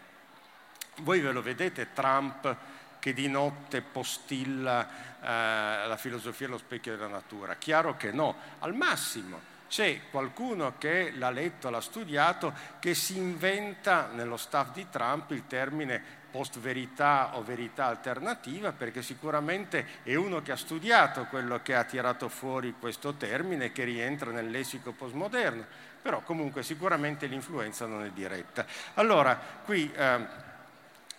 Voi 0.98 1.20
ve 1.20 1.32
lo 1.32 1.42
vedete 1.42 1.94
Trump 1.94 2.56
che 3.00 3.14
di 3.14 3.30
notte 3.30 3.82
postilla 3.82 4.88
eh, 5.22 5.88
la 5.88 5.98
filosofia 5.98 6.48
e 6.48 6.50
lo 6.50 6.58
specchio 6.58 6.96
della 6.96 7.08
natura. 7.08 7.56
Chiaro 7.56 7.96
che 7.96 8.12
no, 8.12 8.36
al 8.60 8.76
massimo 8.76 9.58
c'è 9.70 10.02
qualcuno 10.10 10.74
che 10.78 11.14
l'ha 11.16 11.30
letto, 11.30 11.70
l'ha 11.70 11.80
studiato, 11.80 12.54
che 12.80 12.96
si 12.96 13.18
inventa 13.18 14.10
nello 14.12 14.36
staff 14.36 14.74
di 14.74 14.88
Trump 14.90 15.32
il 15.32 15.46
termine 15.48 16.18
post-verità 16.32 17.38
o 17.38 17.44
verità 17.44 17.86
alternativa, 17.86 18.72
perché 18.72 19.02
sicuramente 19.02 20.02
è 20.04 20.16
uno 20.16 20.42
che 20.42 20.52
ha 20.52 20.58
studiato 20.58 21.26
quello 21.26 21.62
che 21.62 21.76
ha 21.76 21.84
tirato 21.84 22.30
fuori 22.30 22.76
questo 22.80 23.14
termine, 23.14 23.72
che 23.72 23.84
rientra 23.84 24.32
nel 24.32 24.50
lessico 24.50 24.92
postmoderno, 24.92 25.66
però 26.02 26.22
comunque 26.22 26.64
sicuramente 26.64 27.28
l'influenza 27.28 27.86
non 27.86 28.04
è 28.04 28.10
diretta. 28.12 28.66
Allora, 28.96 29.40
qui... 29.64 29.92
Eh, 29.94 30.48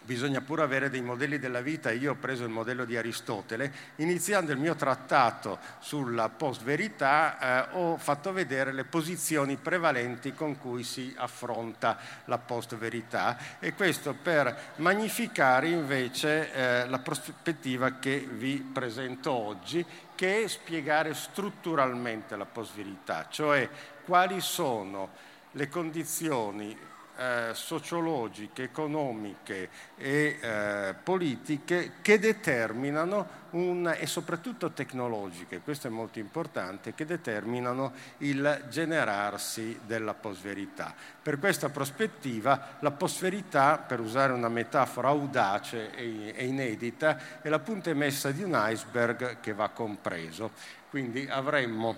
bisogna 0.02 0.40
pure 0.40 0.62
avere 0.62 0.90
dei 0.90 1.02
modelli 1.02 1.38
della 1.38 1.60
vita. 1.60 1.90
Io 1.90 2.12
ho 2.12 2.16
preso 2.16 2.44
il 2.44 2.50
modello 2.50 2.84
di 2.84 2.96
Aristotele, 2.96 3.72
iniziando 3.96 4.52
il 4.52 4.58
mio 4.58 4.74
trattato 4.74 5.58
sulla 5.78 6.28
post-verità 6.28 7.68
eh, 7.70 7.76
ho 7.76 7.96
fatto 7.96 8.32
vedere 8.32 8.72
le 8.72 8.84
posizioni 8.84 9.56
prevalenti 9.56 10.34
con 10.34 10.58
cui 10.58 10.82
si 10.82 11.14
affronta 11.16 11.98
la 12.26 12.38
post-verità 12.38 13.36
e 13.58 13.74
questo 13.74 14.14
per 14.14 14.72
magnificare 14.76 15.68
invece 15.68 16.52
eh, 16.52 16.88
la 16.88 16.98
prospettiva 16.98 17.98
che 17.98 18.26
vi 18.30 18.58
presento 18.72 19.32
oggi, 19.32 19.84
che 20.14 20.42
è 20.42 20.48
spiegare 20.48 21.14
strutturalmente 21.14 22.36
la 22.36 22.46
post-verità, 22.46 23.26
cioè 23.30 23.68
quali 24.04 24.40
sono 24.40 25.10
le 25.52 25.68
condizioni 25.68 26.76
eh, 27.20 27.50
sociologiche, 27.52 28.62
economiche 28.62 29.68
e 29.98 30.38
eh, 30.40 30.94
politiche 31.02 31.92
che 32.00 32.18
determinano 32.18 33.38
un, 33.50 33.94
e 33.94 34.06
soprattutto 34.06 34.70
tecnologiche, 34.70 35.60
questo 35.60 35.88
è 35.88 35.90
molto 35.90 36.18
importante, 36.18 36.94
che 36.94 37.04
determinano 37.04 37.92
il 38.18 38.64
generarsi 38.70 39.80
della 39.84 40.14
post-verità. 40.14 40.94
Per 41.22 41.38
questa 41.38 41.68
prospettiva 41.68 42.76
la 42.78 42.90
post-verità, 42.92 43.76
per 43.76 44.00
usare 44.00 44.32
una 44.32 44.48
metafora 44.48 45.08
audace 45.08 45.94
e, 45.94 46.32
e 46.34 46.46
inedita, 46.46 47.42
è 47.42 47.50
la 47.50 47.58
punta 47.58 47.90
emessa 47.90 48.30
di 48.30 48.42
un 48.42 48.52
iceberg 48.54 49.40
che 49.40 49.52
va 49.52 49.68
compreso. 49.68 50.52
Quindi 50.88 51.28
avremmo 51.28 51.94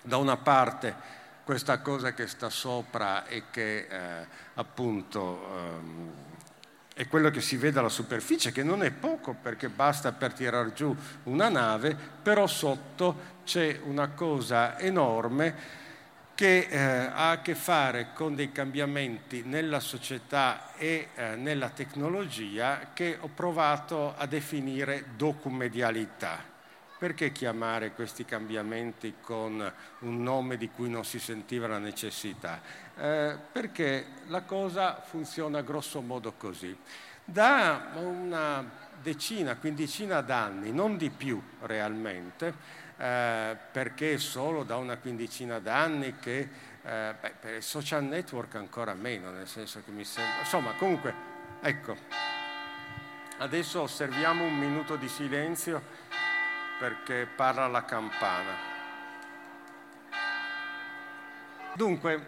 da 0.00 0.16
una 0.16 0.36
parte 0.36 1.20
questa 1.44 1.80
cosa 1.80 2.12
che 2.14 2.26
sta 2.26 2.48
sopra 2.48 3.26
e 3.26 3.44
che 3.50 3.86
eh, 3.88 4.26
appunto 4.54 5.46
ehm, 5.56 6.10
è 6.94 7.08
quello 7.08 7.30
che 7.30 7.40
si 7.40 7.56
vede 7.56 7.78
alla 7.78 7.88
superficie, 7.88 8.52
che 8.52 8.62
non 8.62 8.82
è 8.82 8.90
poco 8.90 9.34
perché 9.40 9.68
basta 9.68 10.12
per 10.12 10.32
tirar 10.34 10.72
giù 10.72 10.94
una 11.24 11.48
nave, 11.48 11.96
però 12.22 12.46
sotto 12.46 13.40
c'è 13.44 13.80
una 13.84 14.08
cosa 14.08 14.78
enorme 14.78 15.80
che 16.34 16.66
eh, 16.70 16.78
ha 16.78 17.30
a 17.30 17.40
che 17.40 17.54
fare 17.54 18.08
con 18.14 18.34
dei 18.34 18.52
cambiamenti 18.52 19.42
nella 19.44 19.80
società 19.80 20.74
e 20.76 21.08
eh, 21.14 21.36
nella 21.36 21.68
tecnologia 21.70 22.90
che 22.92 23.16
ho 23.20 23.28
provato 23.28 24.14
a 24.16 24.26
definire 24.26 25.04
documedialità. 25.16 26.51
Perché 27.02 27.32
chiamare 27.32 27.94
questi 27.94 28.24
cambiamenti 28.24 29.14
con 29.20 29.72
un 29.98 30.22
nome 30.22 30.56
di 30.56 30.70
cui 30.70 30.88
non 30.88 31.04
si 31.04 31.18
sentiva 31.18 31.66
la 31.66 31.78
necessità? 31.78 32.60
Eh, 32.96 33.36
perché 33.50 34.06
la 34.28 34.42
cosa 34.42 35.00
funziona 35.00 35.62
grosso 35.62 36.00
modo 36.00 36.34
così. 36.36 36.78
Da 37.24 37.90
una 37.96 38.64
decina, 39.02 39.56
quindicina 39.56 40.20
d'anni, 40.20 40.70
non 40.70 40.96
di 40.96 41.10
più 41.10 41.42
realmente, 41.62 42.54
eh, 42.96 43.56
perché 43.72 44.18
solo 44.18 44.62
da 44.62 44.76
una 44.76 44.96
quindicina 44.96 45.58
d'anni 45.58 46.14
che 46.20 46.48
eh, 46.84 47.14
beh, 47.20 47.34
per 47.40 47.54
i 47.56 47.62
social 47.62 48.04
network 48.04 48.54
ancora 48.54 48.94
meno, 48.94 49.32
nel 49.32 49.48
senso 49.48 49.82
che 49.84 49.90
mi 49.90 50.04
sembra... 50.04 50.38
Insomma, 50.38 50.70
comunque, 50.74 51.12
ecco, 51.62 51.96
adesso 53.38 53.80
osserviamo 53.80 54.44
un 54.44 54.56
minuto 54.56 54.94
di 54.94 55.08
silenzio 55.08 56.01
perché 56.82 57.28
parla 57.36 57.68
la 57.68 57.84
campana. 57.84 58.56
Dunque, 61.76 62.26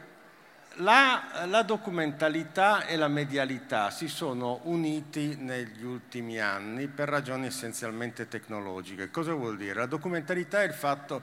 la, 0.75 1.45
la, 1.47 1.63
documentalità 1.63 2.87
e 2.87 2.95
la 2.95 3.09
medialità 3.09 3.91
si 3.91 4.07
sono 4.07 4.61
uniti 4.63 5.35
negli 5.41 5.83
ultimi 5.83 6.39
anni 6.39 6.87
per 6.87 7.09
ragioni 7.09 7.47
essenzialmente 7.47 8.29
tecnologiche. 8.29 9.11
Cosa 9.11 9.33
vuol 9.33 9.57
dire? 9.57 9.75
La 9.75 9.87
documentalità 9.87 10.63
è 10.63 10.67
il 10.67 10.73
fatto 10.73 11.23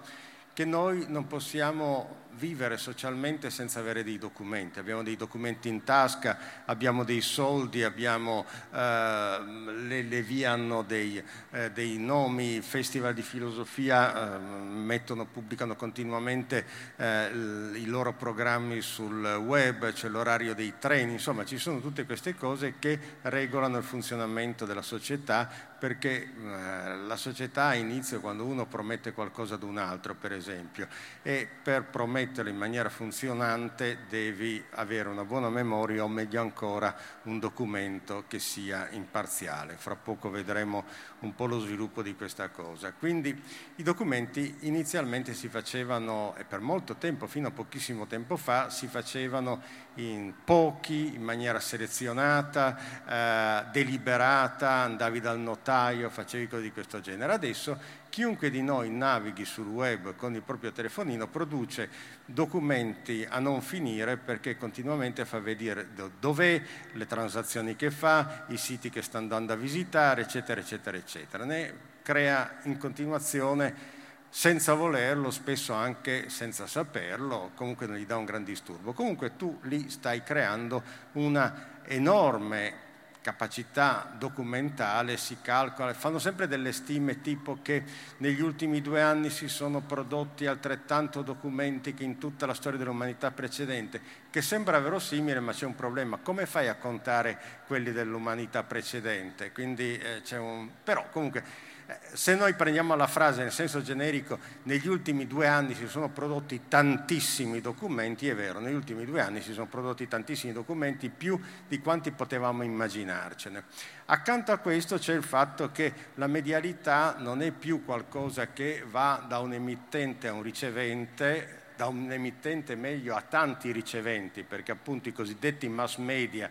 che 0.52 0.66
noi 0.66 1.06
non 1.08 1.26
possiamo 1.28 2.31
vivere 2.38 2.78
socialmente 2.78 3.50
senza 3.50 3.80
avere 3.80 4.04
dei 4.04 4.18
documenti. 4.18 4.80
Abbiamo 4.80 5.04
dei 5.04 5.16
documenti 5.16 5.68
in 5.68 5.84
tasca, 5.84 6.38
abbiamo 6.66 7.04
dei 7.04 7.22
soldi, 7.22 7.84
abbiamo, 7.84 8.46
eh, 8.74 9.40
le, 9.88 10.02
le, 10.04 10.22
vie 10.22 10.46
hanno 10.46 10.82
dei, 10.82 11.22
eh, 11.52 11.72
dei, 11.72 11.98
nomi, 11.98 12.62
festival 12.62 13.14
di 13.14 13.22
filosofia 13.22 14.36
eh, 14.36 14.40
mettono, 14.40 15.26
pubblicano 15.26 15.76
continuamente 15.76 16.66
eh, 16.96 17.30
i 17.76 17.86
loro 17.86 18.14
programmi 18.14 18.82
sul 18.82 19.24
web, 19.36 19.92
c'è 19.92 20.08
l'orario 20.08 20.54
dei 20.56 20.74
treni, 20.80 21.14
insomma 21.14 21.46
ci 21.46 21.58
sono 21.58 21.80
tutte 21.80 22.06
queste 22.06 22.36
cose 22.36 22.76
che 22.80 23.00
regolano 23.24 23.78
il 23.78 23.84
funzionamento 23.84 24.66
della 24.66 24.82
società 24.82 25.70
perché 25.82 26.22
eh, 26.22 26.96
la 27.08 27.16
società 27.16 27.74
inizia 27.74 28.20
quando 28.20 28.46
uno 28.46 28.68
promette 28.68 29.14
qualcosa 29.14 29.56
ad 29.56 29.64
un 29.64 29.80
altro, 29.80 30.14
per 30.14 30.32
esempio, 30.32 30.88
e 31.24 31.48
per 31.64 31.86
prometterlo 32.22 32.50
in 32.52 32.58
maniera 32.58 32.90
funzionante 32.90 34.00
devi 34.08 34.64
avere 34.72 35.10
una 35.10 35.26
buona 35.26 35.50
memoria 35.50 36.04
o 36.04 36.08
meglio 36.08 36.40
ancora 36.40 36.96
un 37.24 37.40
documento 37.40 38.26
che 38.28 38.38
sia 38.38 38.90
imparziale. 38.92 39.76
Fra 39.76 39.96
poco 39.96 40.30
vedremo 40.30 40.86
un 41.20 41.34
po' 41.34 41.48
lo 41.48 41.60
sviluppo 41.60 42.04
di 42.04 42.16
questa 42.16 42.50
cosa. 42.50 42.94
Quindi 42.94 43.42
i 43.78 43.84
documenti 43.84 44.56
inizialmente 44.62 45.34
si 45.34 45.48
facevano, 45.48 46.36
e 46.38 46.44
per 46.44 46.60
molto 46.60 46.96
tempo, 46.96 47.26
fino 47.26 47.48
a 47.48 47.52
pochissimo 47.52 48.06
tempo 48.06 48.38
fa, 48.38 48.70
si 48.70 48.88
facevano 48.88 49.62
in 49.96 50.34
pochi, 50.44 51.16
in 51.16 51.24
maniera 51.24 51.60
selezionata, 51.60 52.78
eh, 53.08 53.66
deliberata, 53.72 54.70
andavi 54.70 55.20
dal 55.20 55.40
notaio, 55.40 56.10
facevi 56.10 56.48
cose 56.48 56.62
di 56.62 56.72
questo 56.72 57.02
genere. 57.02 57.34
Adesso 57.34 58.00
chiunque 58.12 58.50
di 58.50 58.62
noi 58.62 58.90
navighi 58.90 59.46
sul 59.46 59.68
web 59.68 60.16
con 60.18 60.36
il 60.36 60.42
proprio 60.42 60.74
telefonino 60.74 61.28
produce 61.28 61.90
documenti 62.26 63.26
a 63.28 63.40
non 63.40 63.62
finire 63.62 64.18
perché 64.18 64.58
continuamente 64.58 65.24
fa 65.24 65.40
vedere 65.40 65.88
dov'è, 66.20 66.62
le 66.92 67.08
transazioni 67.08 67.78
che 67.78 67.90
fa, 67.90 68.44
i 68.50 68.58
siti 68.58 68.90
che 68.90 69.02
sta 69.02 69.18
andando 69.18 69.54
a 69.54 69.56
visitare, 69.56 70.24
eccetera, 70.24 70.60
eccetera, 70.60 70.98
eccetera. 70.98 71.46
Ne 71.46 71.74
crea 72.02 72.58
in 72.64 72.78
continuazione 72.78 74.00
senza 74.28 74.74
volerlo, 74.74 75.32
spesso 75.32 75.74
anche 75.74 76.28
senza 76.28 76.68
saperlo, 76.68 77.52
comunque 77.56 77.88
non 77.88 77.96
gli 77.96 78.06
dà 78.06 78.18
un 78.18 78.26
gran 78.26 78.44
disturbo. 78.44 78.92
Comunque 78.92 79.38
tu 79.38 79.58
lì 79.64 79.90
stai 79.90 80.22
creando 80.22 80.84
una 81.14 81.80
enorme 81.86 82.90
capacità 83.22 84.12
documentale, 84.18 85.16
si 85.18 85.38
calcola, 85.42 85.94
fanno 85.94 86.20
sempre 86.20 86.48
delle 86.48 86.72
stime 86.72 87.22
tipo 87.22 87.60
che 87.62 87.84
negli 88.18 88.42
ultimi 88.42 88.82
due 88.82 89.02
anni 89.02 89.30
si 89.30 89.48
sono 89.48 89.82
prodotti 89.82 90.48
altrettanto 90.48 91.22
documenti 91.22 91.94
che 91.94 92.04
in 92.04 92.18
tutta 92.18 92.46
la 92.46 92.54
storia 92.54 92.80
dell'umanità 92.80 93.32
precedente, 93.32 94.02
che 94.30 94.42
sembra 94.42 94.80
verosimile 94.80 95.40
ma 95.40 95.54
c'è 95.54 95.66
un 95.66 95.76
problema, 95.76 96.18
come 96.18 96.46
fai 96.46 96.68
a 96.68 96.76
contare 96.76 97.40
quelli 97.68 97.92
dell'umanità 97.92 98.64
precedente? 98.64 99.52
Quindi, 99.52 99.98
eh, 99.98 100.38
un... 100.38 100.70
Però 100.84 101.08
comunque 101.12 101.70
se 102.14 102.36
noi 102.36 102.54
prendiamo 102.54 102.96
la 102.96 103.08
frase 103.08 103.42
nel 103.42 103.52
senso 103.52 103.82
generico, 103.82 104.38
negli 104.64 104.88
ultimi 104.88 105.28
due 105.28 105.48
anni 105.48 105.74
si 105.74 105.88
sono 105.88 106.10
prodotti 106.10 106.62
tantissimi 106.68 107.62
documenti, 107.62 108.28
è 108.28 108.36
vero, 108.36 108.60
negli 108.60 108.76
ultimi 108.76 109.06
due 109.06 109.22
anni 109.22 109.42
si 109.42 109.54
sono 109.54 109.68
prodotti 109.68 110.08
tantissimi 110.08 110.54
documenti, 110.54 111.10
più 111.10 111.40
di 111.68 111.80
quanti 111.80 112.12
potevamo 112.12 112.64
immaginarcene. 112.64 113.64
Accanto 114.06 114.52
a 114.52 114.58
questo 114.58 114.98
c'è 114.98 115.14
il 115.14 115.24
fatto 115.24 115.72
che 115.72 115.94
la 116.16 116.28
medialità 116.28 117.16
non 117.18 117.42
è 117.42 117.52
più 117.52 117.86
qualcosa 117.86 118.52
che 118.52 118.84
va 118.86 119.24
da 119.28 119.40
un 119.40 119.54
emittente 119.54 120.28
a 120.28 120.34
un 120.34 120.42
ricevente, 120.42 121.60
da 121.76 121.88
un 121.88 122.12
emittente 122.12 122.76
meglio 122.76 123.16
a 123.16 123.22
tanti 123.22 123.72
riceventi, 123.72 124.44
perché 124.44 124.72
appunto 124.72 125.10
i 125.10 125.14
cosiddetti 125.14 125.68
mass 125.68 125.98
media 125.98 126.50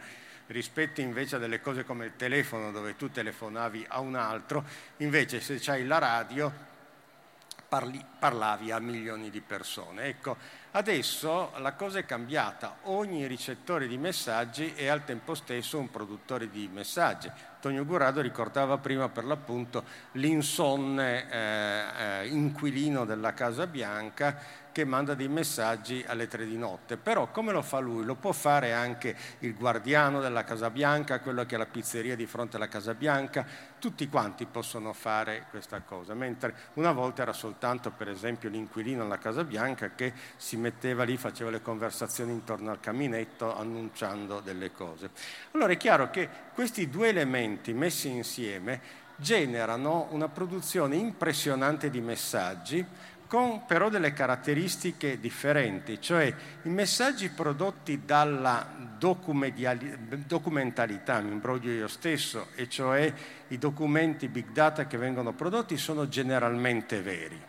rispetto 0.51 1.01
invece 1.01 1.37
a 1.37 1.39
delle 1.39 1.61
cose 1.61 1.85
come 1.85 2.07
il 2.07 2.17
telefono 2.17 2.73
dove 2.73 2.97
tu 2.97 3.11
telefonavi 3.11 3.87
a 3.89 4.01
un 4.01 4.17
altro, 4.17 4.65
invece 4.99 5.41
se 5.41 5.59
c'hai 5.59 5.87
la 5.87 5.99
radio 5.99 6.53
parli, 7.69 8.05
parlavi 8.19 8.73
a 8.73 8.81
milioni 8.81 9.31
di 9.31 9.41
persone. 9.41 10.07
Ecco, 10.07 10.37
adesso 10.73 11.53
la 11.59 11.73
cosa 11.73 11.99
è 11.99 12.05
cambiata, 12.05 12.77
ogni 12.83 13.27
ricettore 13.27 13.87
di 13.87 13.99
messaggi 13.99 14.73
è 14.75 14.87
al 14.87 15.05
tempo 15.05 15.35
stesso 15.35 15.79
un 15.79 15.91
produttore 15.91 16.51
di 16.51 16.69
messaggi. 16.73 17.31
Tonio 17.61 17.85
Gurado 17.85 18.21
ricordava 18.21 18.79
prima 18.79 19.09
per 19.09 19.25
l'appunto 19.25 19.85
l'insonne 20.13 21.31
eh, 21.31 21.83
eh, 21.99 22.27
inquilino 22.29 23.05
della 23.05 23.35
Casa 23.35 23.67
Bianca 23.67 24.61
che 24.73 24.85
manda 24.85 25.15
dei 25.15 25.29
messaggi 25.29 26.03
alle 26.07 26.27
tre 26.27 26.47
di 26.47 26.57
notte. 26.57 26.97
Però 26.97 27.29
come 27.31 27.53
lo 27.53 27.63
fa 27.63 27.79
lui? 27.79 28.05
Lo 28.05 28.15
può 28.15 28.33
fare 28.33 28.73
anche 28.73 29.15
il 29.41 29.55
guardiano 29.55 30.21
della 30.21 30.45
Casa 30.45 30.71
Bianca, 30.71 31.21
quello 31.21 31.45
che 31.45 31.57
ha 31.57 31.59
la 31.59 31.67
pizzeria 31.67 32.17
di 32.17 32.27
fronte 32.27 32.57
alla 32.57 32.69
Casa 32.69 32.95
Bianca, 32.95 33.45
tutti 33.81 34.09
quanti 34.09 34.47
possono 34.47 34.93
fare 34.93 35.47
questa 35.51 35.81
cosa, 35.81 36.15
mentre 36.15 36.55
una 36.75 36.93
volta 36.93 37.23
era 37.23 37.33
soltanto 37.33 37.91
per 37.91 38.09
esempio 38.09 38.49
l'inquilino 38.49 39.03
alla 39.03 39.19
Casa 39.19 39.43
Bianca 39.43 39.95
che 39.97 40.13
si 40.37 40.57
metteva 40.57 41.03
lì, 41.03 41.17
faceva 41.17 41.51
le 41.51 41.63
conversazioni 41.63 42.31
intorno 42.31 42.71
al 42.71 42.79
caminetto 42.79 43.57
annunciando 43.57 44.41
delle 44.41 44.71
cose. 44.71 45.11
Allora 45.53 45.73
è 45.73 45.77
chiaro 45.77 46.11
che 46.11 46.29
questi 46.55 46.89
due 46.89 47.09
elementi 47.09 47.73
messi 47.73 48.09
insieme 48.09 49.09
generano 49.17 50.09
una 50.11 50.29
produzione 50.29 50.97
impressionante 50.97 51.91
di 51.91 52.01
messaggi 52.01 52.85
con 53.31 53.65
però 53.65 53.89
delle 53.89 54.13
caratteristiche 54.13 55.21
differenti, 55.21 56.01
cioè 56.01 56.35
i 56.65 56.69
messaggi 56.69 57.29
prodotti 57.29 58.05
dalla 58.05 58.67
documentalità, 60.27 61.21
mi 61.21 61.31
imbroglio 61.31 61.71
io 61.71 61.87
stesso, 61.87 62.49
e 62.57 62.69
cioè 62.69 63.13
i 63.47 63.59
documenti 63.59 64.27
big 64.27 64.51
data 64.51 64.89
che 64.89 64.99
vengono 64.99 65.33
prodotti 65.33 65.77
sono 65.77 66.09
generalmente 66.09 67.03
veri. 67.03 67.41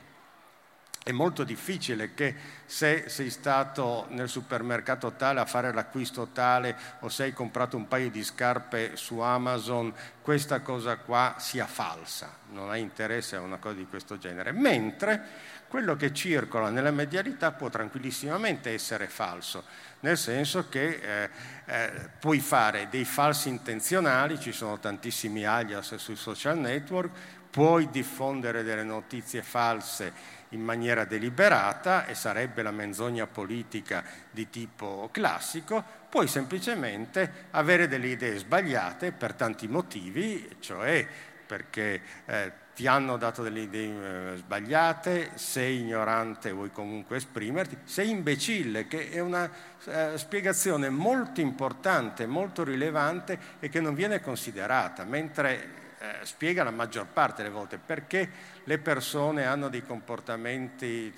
È 1.04 1.12
molto 1.12 1.44
difficile 1.44 2.14
che 2.14 2.36
se 2.64 3.06
sei 3.08 3.32
stato 3.32 4.06
nel 4.10 4.30
supermercato 4.30 5.14
tale 5.14 5.40
a 5.40 5.46
fare 5.46 5.74
l'acquisto 5.74 6.28
tale 6.28 6.78
o 7.00 7.10
se 7.10 7.24
hai 7.24 7.34
comprato 7.34 7.76
un 7.76 7.88
paio 7.88 8.12
di 8.12 8.24
scarpe 8.24 8.96
su 8.96 9.18
Amazon, 9.18 9.92
questa 10.22 10.60
cosa 10.60 10.98
qua 10.98 11.38
sia 11.40 11.66
falsa, 11.66 12.38
non 12.52 12.70
hai 12.70 12.82
interesse 12.82 13.36
a 13.36 13.42
una 13.42 13.58
cosa 13.58 13.78
di 13.78 13.88
questo 13.88 14.20
genere. 14.20 14.52
Mentre 14.52 15.24
quello 15.68 15.96
che 15.96 16.14
circola 16.14 16.70
nella 16.70 16.92
medialità 16.92 17.52
può 17.52 17.70
tranquillissimamente 17.70 18.72
essere 18.72 19.08
falso, 19.08 19.64
nel 20.02 20.20
senso 20.20 20.70
che 20.70 21.00
eh, 21.02 21.30
eh, 21.66 22.10
puoi 22.20 22.40
fare 22.40 22.90
dei 22.92 23.06
falsi 23.06 23.50
intenzionali, 23.50 24.40
ci 24.40 24.52
sono 24.52 24.78
tantissimi 24.78 25.46
alias 25.46 25.96
sui 25.96 26.16
social 26.16 26.60
network, 26.60 27.40
puoi 27.50 27.90
diffondere 27.90 28.62
delle 28.62 28.84
notizie 28.84 29.42
false 29.42 30.40
in 30.52 30.62
maniera 30.62 31.06
deliberata 31.06 32.06
e 32.06 32.16
sarebbe 32.16 32.62
la 32.62 32.72
menzogna 32.72 33.28
politica 33.28 34.04
di 34.30 34.50
tipo 34.50 35.10
classico, 35.12 35.84
puoi 36.10 36.28
semplicemente 36.28 37.48
avere 37.52 37.88
delle 37.88 38.08
idee 38.08 38.38
sbagliate 38.38 39.12
per 39.12 39.34
tanti 39.34 39.68
motivi, 39.68 40.58
cioè 40.60 41.08
perché 41.46 42.02
eh, 42.26 42.52
ti 42.74 42.88
hanno 42.88 43.18
dato 43.18 43.44
delle 43.44 43.62
idee 43.62 44.34
eh, 44.34 44.38
sbagliate, 44.38 45.32
sei 45.36 45.82
ignorante, 45.82 46.52
vuoi 46.52 46.72
comunque 46.72 47.18
esprimerti, 47.18 47.78
sei 47.84 48.10
imbecille, 48.10 48.88
che 48.88 49.10
è 49.10 49.20
una 49.20 49.50
eh, 49.86 50.18
spiegazione 50.18 50.90
molto 50.90 51.42
importante, 51.42 52.26
molto 52.26 52.64
rilevante 52.64 53.38
e 53.60 53.70
che 53.70 53.82
non 53.82 53.94
viene 53.94 54.22
considerata, 54.22 55.04
mentre 55.04 55.80
eh, 56.00 56.26
spiega 56.26 56.64
la 56.64 56.72
maggior 56.72 57.06
parte 57.06 57.44
delle 57.44 57.54
volte. 57.54 57.78
Perché 57.78 58.30
le 58.66 58.78
persone 58.78 59.46
hanno 59.46 59.70
dei 59.70 59.84
comportamenti, 59.84 61.14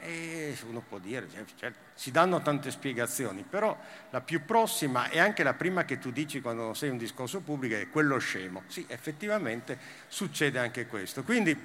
eh, 0.00 0.56
uno 0.68 0.80
può 0.80 0.98
dire, 0.98 1.26
cioè, 1.56 1.72
si 1.94 2.10
danno 2.10 2.40
tante 2.42 2.70
spiegazioni, 2.70 3.44
però 3.48 3.76
la 4.10 4.20
più 4.20 4.44
prossima 4.44 5.08
e 5.08 5.18
anche 5.18 5.42
la 5.42 5.54
prima 5.54 5.84
che 5.84 5.98
tu 5.98 6.10
dici 6.10 6.40
quando 6.40 6.74
sei 6.74 6.90
un 6.90 6.98
discorso 6.98 7.40
pubblico 7.40 7.74
è 7.76 7.88
quello 7.90 8.18
scemo. 8.18 8.62
Sì, 8.66 8.84
effettivamente 8.88 9.78
succede 10.08 10.58
anche 10.58 10.86
questo. 10.86 11.22
Quindi 11.22 11.58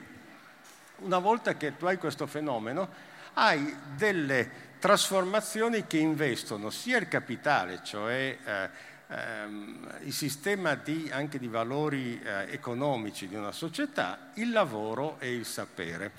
una 0.97 1.19
volta 1.19 1.55
che 1.55 1.77
tu 1.77 1.85
hai 1.85 1.97
questo 1.97 2.27
fenomeno, 2.27 2.89
hai 3.33 3.75
delle 3.95 4.69
trasformazioni 4.79 5.85
che 5.85 5.97
investono 5.97 6.71
sia 6.71 6.97
il 6.97 7.07
capitale, 7.07 7.81
cioè 7.83 8.37
eh, 8.43 8.69
ehm, 9.11 9.97
il 10.03 10.13
sistema 10.13 10.75
di, 10.75 11.09
anche 11.11 11.37
di 11.37 11.47
valori 11.47 12.19
eh, 12.21 12.51
economici 12.51 13.27
di 13.27 13.35
una 13.35 13.51
società, 13.51 14.31
il 14.35 14.51
lavoro 14.51 15.19
e 15.19 15.33
il 15.33 15.45
sapere. 15.45 16.11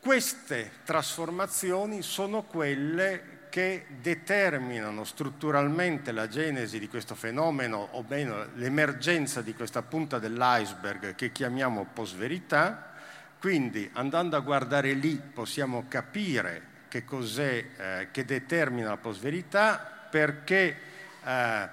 Queste 0.00 0.72
trasformazioni 0.84 2.02
sono 2.02 2.42
quelle 2.42 3.38
che 3.50 3.86
determinano 4.00 5.04
strutturalmente 5.04 6.12
la 6.12 6.28
genesi 6.28 6.78
di 6.78 6.88
questo 6.88 7.14
fenomeno, 7.14 7.88
o 7.92 8.04
meno 8.08 8.46
l'emergenza 8.54 9.42
di 9.42 9.54
questa 9.54 9.82
punta 9.82 10.18
dell'iceberg 10.18 11.14
che 11.14 11.32
chiamiamo 11.32 11.88
post-verità. 11.92 12.92
Quindi 13.38 13.90
andando 13.94 14.36
a 14.36 14.40
guardare 14.40 14.92
lì 14.92 15.16
possiamo 15.16 15.86
capire 15.88 16.68
che 16.88 17.04
cos'è 17.04 17.64
eh, 17.76 18.08
che 18.10 18.24
determina 18.24 18.90
la 18.90 18.96
post-verità, 18.96 20.06
perché 20.10 20.89
eh, 21.24 21.68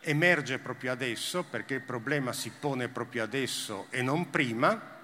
emerge 0.00 0.58
proprio 0.58 0.92
adesso, 0.92 1.44
perché 1.44 1.74
il 1.74 1.82
problema 1.82 2.32
si 2.32 2.50
pone 2.50 2.88
proprio 2.88 3.22
adesso 3.22 3.86
e 3.90 4.02
non 4.02 4.30
prima 4.30 4.98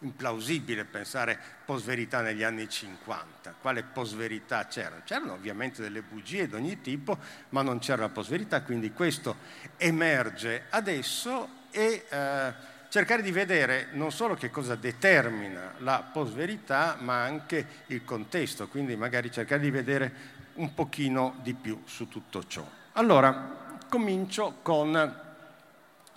implausibile 0.00 0.84
pensare 0.84 1.38
post-verità 1.64 2.20
negli 2.20 2.42
anni 2.42 2.68
50. 2.68 3.54
Quale 3.60 3.82
post-verità 3.82 4.66
c'erano? 4.66 5.02
C'erano 5.04 5.32
ovviamente 5.32 5.82
delle 5.82 6.02
bugie 6.02 6.48
di 6.48 6.54
ogni 6.54 6.80
tipo, 6.80 7.18
ma 7.50 7.62
non 7.62 7.78
c'era 7.78 8.02
la 8.02 8.08
post-verità, 8.08 8.62
quindi 8.62 8.92
questo 8.92 9.36
emerge 9.76 10.64
adesso 10.70 11.58
e 11.70 12.06
eh, 12.08 12.52
cercare 12.88 13.22
di 13.22 13.30
vedere 13.30 13.88
non 13.92 14.10
solo 14.10 14.34
che 14.34 14.50
cosa 14.50 14.74
determina 14.74 15.74
la 15.78 16.08
post-verità, 16.12 16.96
ma 17.00 17.22
anche 17.22 17.66
il 17.86 18.04
contesto, 18.04 18.68
quindi 18.68 18.96
magari 18.96 19.30
cercare 19.30 19.60
di 19.60 19.70
vedere 19.70 20.38
un 20.54 20.74
pochino 20.74 21.36
di 21.42 21.54
più 21.54 21.82
su 21.84 22.08
tutto 22.08 22.46
ciò. 22.46 22.64
Allora, 22.92 23.78
comincio 23.88 24.56
con 24.62 25.28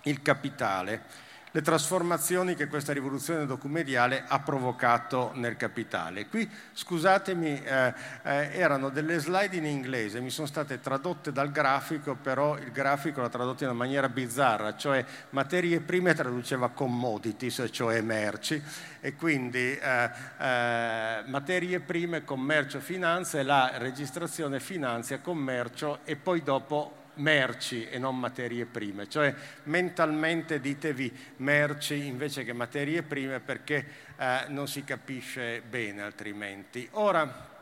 il 0.02 0.22
capitale 0.22 1.02
le 1.54 1.62
trasformazioni 1.62 2.56
che 2.56 2.66
questa 2.66 2.92
rivoluzione 2.92 3.46
documediale 3.46 4.24
ha 4.26 4.40
provocato 4.40 5.30
nel 5.34 5.56
capitale. 5.56 6.26
Qui, 6.26 6.50
scusatemi, 6.72 7.62
eh, 7.62 7.94
eh, 8.24 8.58
erano 8.58 8.88
delle 8.88 9.20
slide 9.20 9.54
in 9.54 9.64
inglese, 9.64 10.18
mi 10.18 10.30
sono 10.30 10.48
state 10.48 10.80
tradotte 10.80 11.30
dal 11.30 11.52
grafico, 11.52 12.16
però 12.16 12.58
il 12.58 12.72
grafico 12.72 13.20
l'ha 13.20 13.28
tradotto 13.28 13.62
in 13.62 13.68
una 13.68 13.78
maniera 13.78 14.08
bizzarra, 14.08 14.74
cioè 14.74 15.04
materie 15.30 15.78
prime 15.78 16.12
traduceva 16.12 16.70
commodities, 16.70 17.68
cioè 17.70 18.00
merci, 18.00 18.60
e 19.00 19.14
quindi 19.14 19.78
eh, 19.78 20.10
eh 20.38 21.22
materie 21.26 21.78
prime, 21.78 22.24
commercio, 22.24 22.80
finanza 22.80 23.38
e 23.38 23.44
la 23.44 23.74
registrazione 23.76 24.58
finanzia, 24.58 25.20
commercio 25.20 26.00
e 26.02 26.16
poi 26.16 26.42
dopo 26.42 27.02
merci 27.16 27.88
e 27.88 27.98
non 27.98 28.18
materie 28.18 28.66
prime, 28.66 29.08
cioè 29.08 29.34
mentalmente 29.64 30.60
ditevi 30.60 31.12
merci 31.36 32.06
invece 32.06 32.44
che 32.44 32.52
materie 32.52 33.02
prime 33.02 33.40
perché 33.40 33.86
eh, 34.16 34.44
non 34.48 34.68
si 34.68 34.84
capisce 34.84 35.62
bene 35.62 36.02
altrimenti. 36.02 36.88
Ora, 36.92 37.52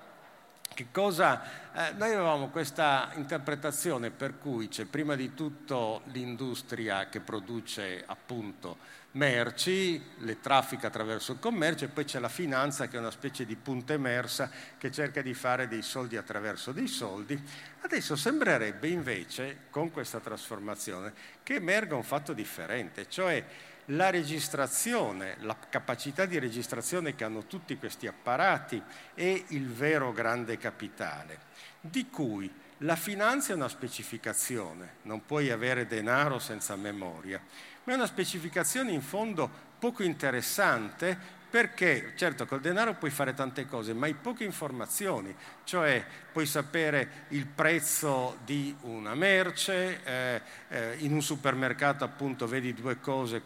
che 0.73 0.87
cosa, 0.91 1.43
eh, 1.75 1.93
noi 1.93 2.13
avevamo 2.13 2.49
questa 2.49 3.11
interpretazione 3.15 4.11
per 4.11 4.39
cui 4.39 4.69
c'è 4.69 4.85
prima 4.87 5.15
di 5.15 5.35
tutto 5.35 6.03
l'industria 6.07 7.09
che 7.09 7.21
produce 7.21 8.03
appunto 8.07 9.01
merci, 9.13 10.03
le 10.19 10.41
traffica 10.41 10.87
attraverso 10.87 11.33
il 11.33 11.39
commercio 11.39 11.85
e 11.85 11.89
poi 11.89 12.05
c'è 12.05 12.19
la 12.19 12.29
finanza 12.29 12.89
che 12.89 12.97
è 12.97 13.01
una 13.01 13.11
specie 13.11 13.45
di 13.45 13.57
punta 13.57 13.93
emersa 13.93 14.51
che 14.79 14.91
cerca 14.91 15.23
di 15.23 15.35
fare 15.35 15.69
dei 15.69 15.83
soldi 15.83 16.17
attraverso 16.17 16.73
dei 16.73 16.89
soldi. 16.89 17.41
Adesso 17.81 18.17
sembrerebbe 18.17 18.89
invece, 18.89 19.65
con 19.71 19.91
questa 19.91 20.21
trasformazione, 20.21 21.13
che 21.43 21.55
emerga 21.55 21.95
un 21.95 22.05
fatto 22.05 22.33
differente, 22.33 23.09
cioè 23.09 23.45
la 23.87 24.11
registrazione, 24.11 25.37
la 25.41 25.57
capacità 25.69 26.25
di 26.25 26.39
registrazione 26.39 27.15
che 27.15 27.25
hanno 27.25 27.47
tutti 27.47 27.77
questi 27.77 28.07
apparati 28.07 28.81
è 29.15 29.45
il 29.49 29.69
vero 29.69 30.13
grande 30.13 30.57
capitale, 30.57 31.39
di 31.81 32.09
cui 32.09 32.51
la 32.79 32.97
finanza 32.97 33.53
è 33.53 33.57
una 33.57 33.69
specificazione, 33.69 34.95
non 35.03 35.25
puoi 35.25 35.51
avere 35.51 35.87
denaro 35.87 36.39
senza 36.39 36.75
memoria, 36.75 37.41
ma 37.85 37.93
è 37.93 37.97
una 37.97 38.07
specificazione 38.07 38.93
in 38.93 39.03
fondo 39.03 39.51
poco 39.79 40.03
interessante 40.03 41.41
perché 41.53 42.15
certo 42.17 42.47
col 42.47 42.63
denaro 42.63 42.95
puoi 42.95 43.11
fare 43.11 43.35
tante 43.35 43.67
cose, 43.67 43.93
ma 43.93 44.07
hai 44.07 44.15
poche 44.15 44.43
informazioni, 44.43 45.35
cioè 45.65 46.03
puoi 46.33 46.47
sapere 46.47 47.27
il 47.29 47.45
prezzo 47.45 48.39
di 48.43 48.75
una 48.83 49.15
merce, 49.15 50.01
eh, 50.03 50.41
eh, 50.69 50.97
in 51.01 51.13
un 51.13 51.21
supermercato 51.21 52.05
appunto 52.05 52.47
vedi 52.47 52.73
due 52.73 53.01
cose, 53.01 53.43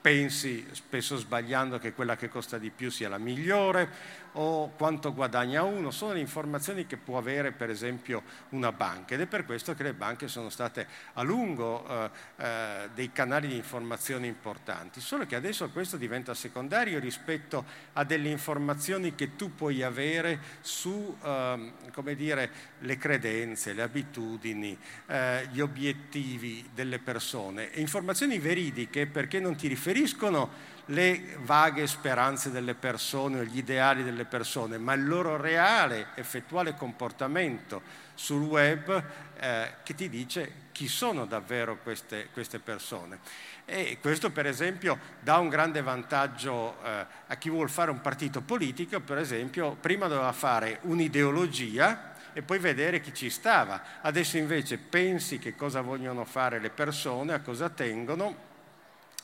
pensi 0.00 0.66
spesso 0.72 1.16
sbagliando 1.16 1.78
che 1.78 1.92
quella 1.92 2.16
che 2.16 2.30
costa 2.30 2.56
di 2.56 2.70
più 2.70 2.90
sia 2.90 3.10
la 3.10 3.18
migliore 3.18 3.90
o 4.32 4.70
quanto 4.76 5.12
guadagna 5.12 5.62
uno, 5.62 5.90
sono 5.90 6.12
le 6.12 6.20
informazioni 6.20 6.86
che 6.86 6.96
può 6.96 7.18
avere 7.18 7.52
per 7.52 7.70
esempio 7.70 8.22
una 8.50 8.72
banca 8.72 9.14
ed 9.14 9.20
è 9.20 9.26
per 9.26 9.44
questo 9.44 9.74
che 9.74 9.82
le 9.82 9.94
banche 9.94 10.28
sono 10.28 10.48
state 10.48 10.86
a 11.14 11.22
lungo 11.22 11.86
eh, 11.86 12.10
eh, 12.36 12.90
dei 12.94 13.12
canali 13.12 13.48
di 13.48 13.56
informazione 13.56 14.26
importanti, 14.26 15.00
solo 15.00 15.26
che 15.26 15.36
adesso 15.36 15.68
questo 15.70 15.96
diventa 15.96 16.34
secondario 16.34 16.98
rispetto 16.98 17.64
a 17.94 18.04
delle 18.04 18.28
informazioni 18.28 19.14
che 19.14 19.36
tu 19.36 19.54
puoi 19.54 19.82
avere 19.82 20.38
su 20.60 21.16
eh, 21.22 21.72
come 21.92 22.14
dire, 22.14 22.50
le 22.80 22.96
credenze, 22.96 23.72
le 23.72 23.82
abitudini, 23.82 24.76
eh, 25.06 25.48
gli 25.50 25.60
obiettivi 25.60 26.68
delle 26.74 26.98
persone, 26.98 27.70
informazioni 27.74 28.38
veridiche 28.38 29.06
perché 29.06 29.40
non 29.40 29.56
ti 29.56 29.68
riferiscono 29.68 30.71
le 30.86 31.36
vaghe 31.40 31.86
speranze 31.86 32.50
delle 32.50 32.74
persone 32.74 33.40
o 33.40 33.44
gli 33.44 33.58
ideali 33.58 34.02
delle 34.02 34.24
persone, 34.24 34.78
ma 34.78 34.92
il 34.94 35.06
loro 35.06 35.36
reale, 35.36 36.08
effettuale 36.14 36.74
comportamento 36.74 37.82
sul 38.14 38.42
web 38.42 39.02
eh, 39.38 39.74
che 39.82 39.94
ti 39.94 40.08
dice 40.08 40.60
chi 40.72 40.88
sono 40.88 41.26
davvero 41.26 41.78
queste, 41.78 42.28
queste, 42.32 42.58
persone. 42.58 43.18
E 43.64 43.98
questo 44.00 44.30
per 44.30 44.46
esempio 44.46 44.98
dà 45.20 45.38
un 45.38 45.48
grande 45.48 45.82
vantaggio 45.82 46.76
eh, 46.82 47.06
a 47.26 47.36
chi 47.36 47.48
vuole 47.48 47.68
fare 47.68 47.90
un 47.90 48.00
partito 48.00 48.40
politico, 48.40 49.00
per 49.00 49.18
esempio 49.18 49.76
prima 49.80 50.08
doveva 50.08 50.32
fare 50.32 50.78
un'ideologia 50.82 52.14
e 52.32 52.42
poi 52.42 52.58
vedere 52.58 53.00
chi 53.00 53.14
ci 53.14 53.30
stava. 53.30 54.00
Adesso 54.00 54.36
invece 54.38 54.78
pensi 54.78 55.38
che 55.38 55.54
cosa 55.54 55.80
vogliono 55.80 56.24
fare 56.24 56.58
le 56.58 56.70
persone, 56.70 57.34
a 57.34 57.40
cosa 57.40 57.68
tengono 57.68 58.50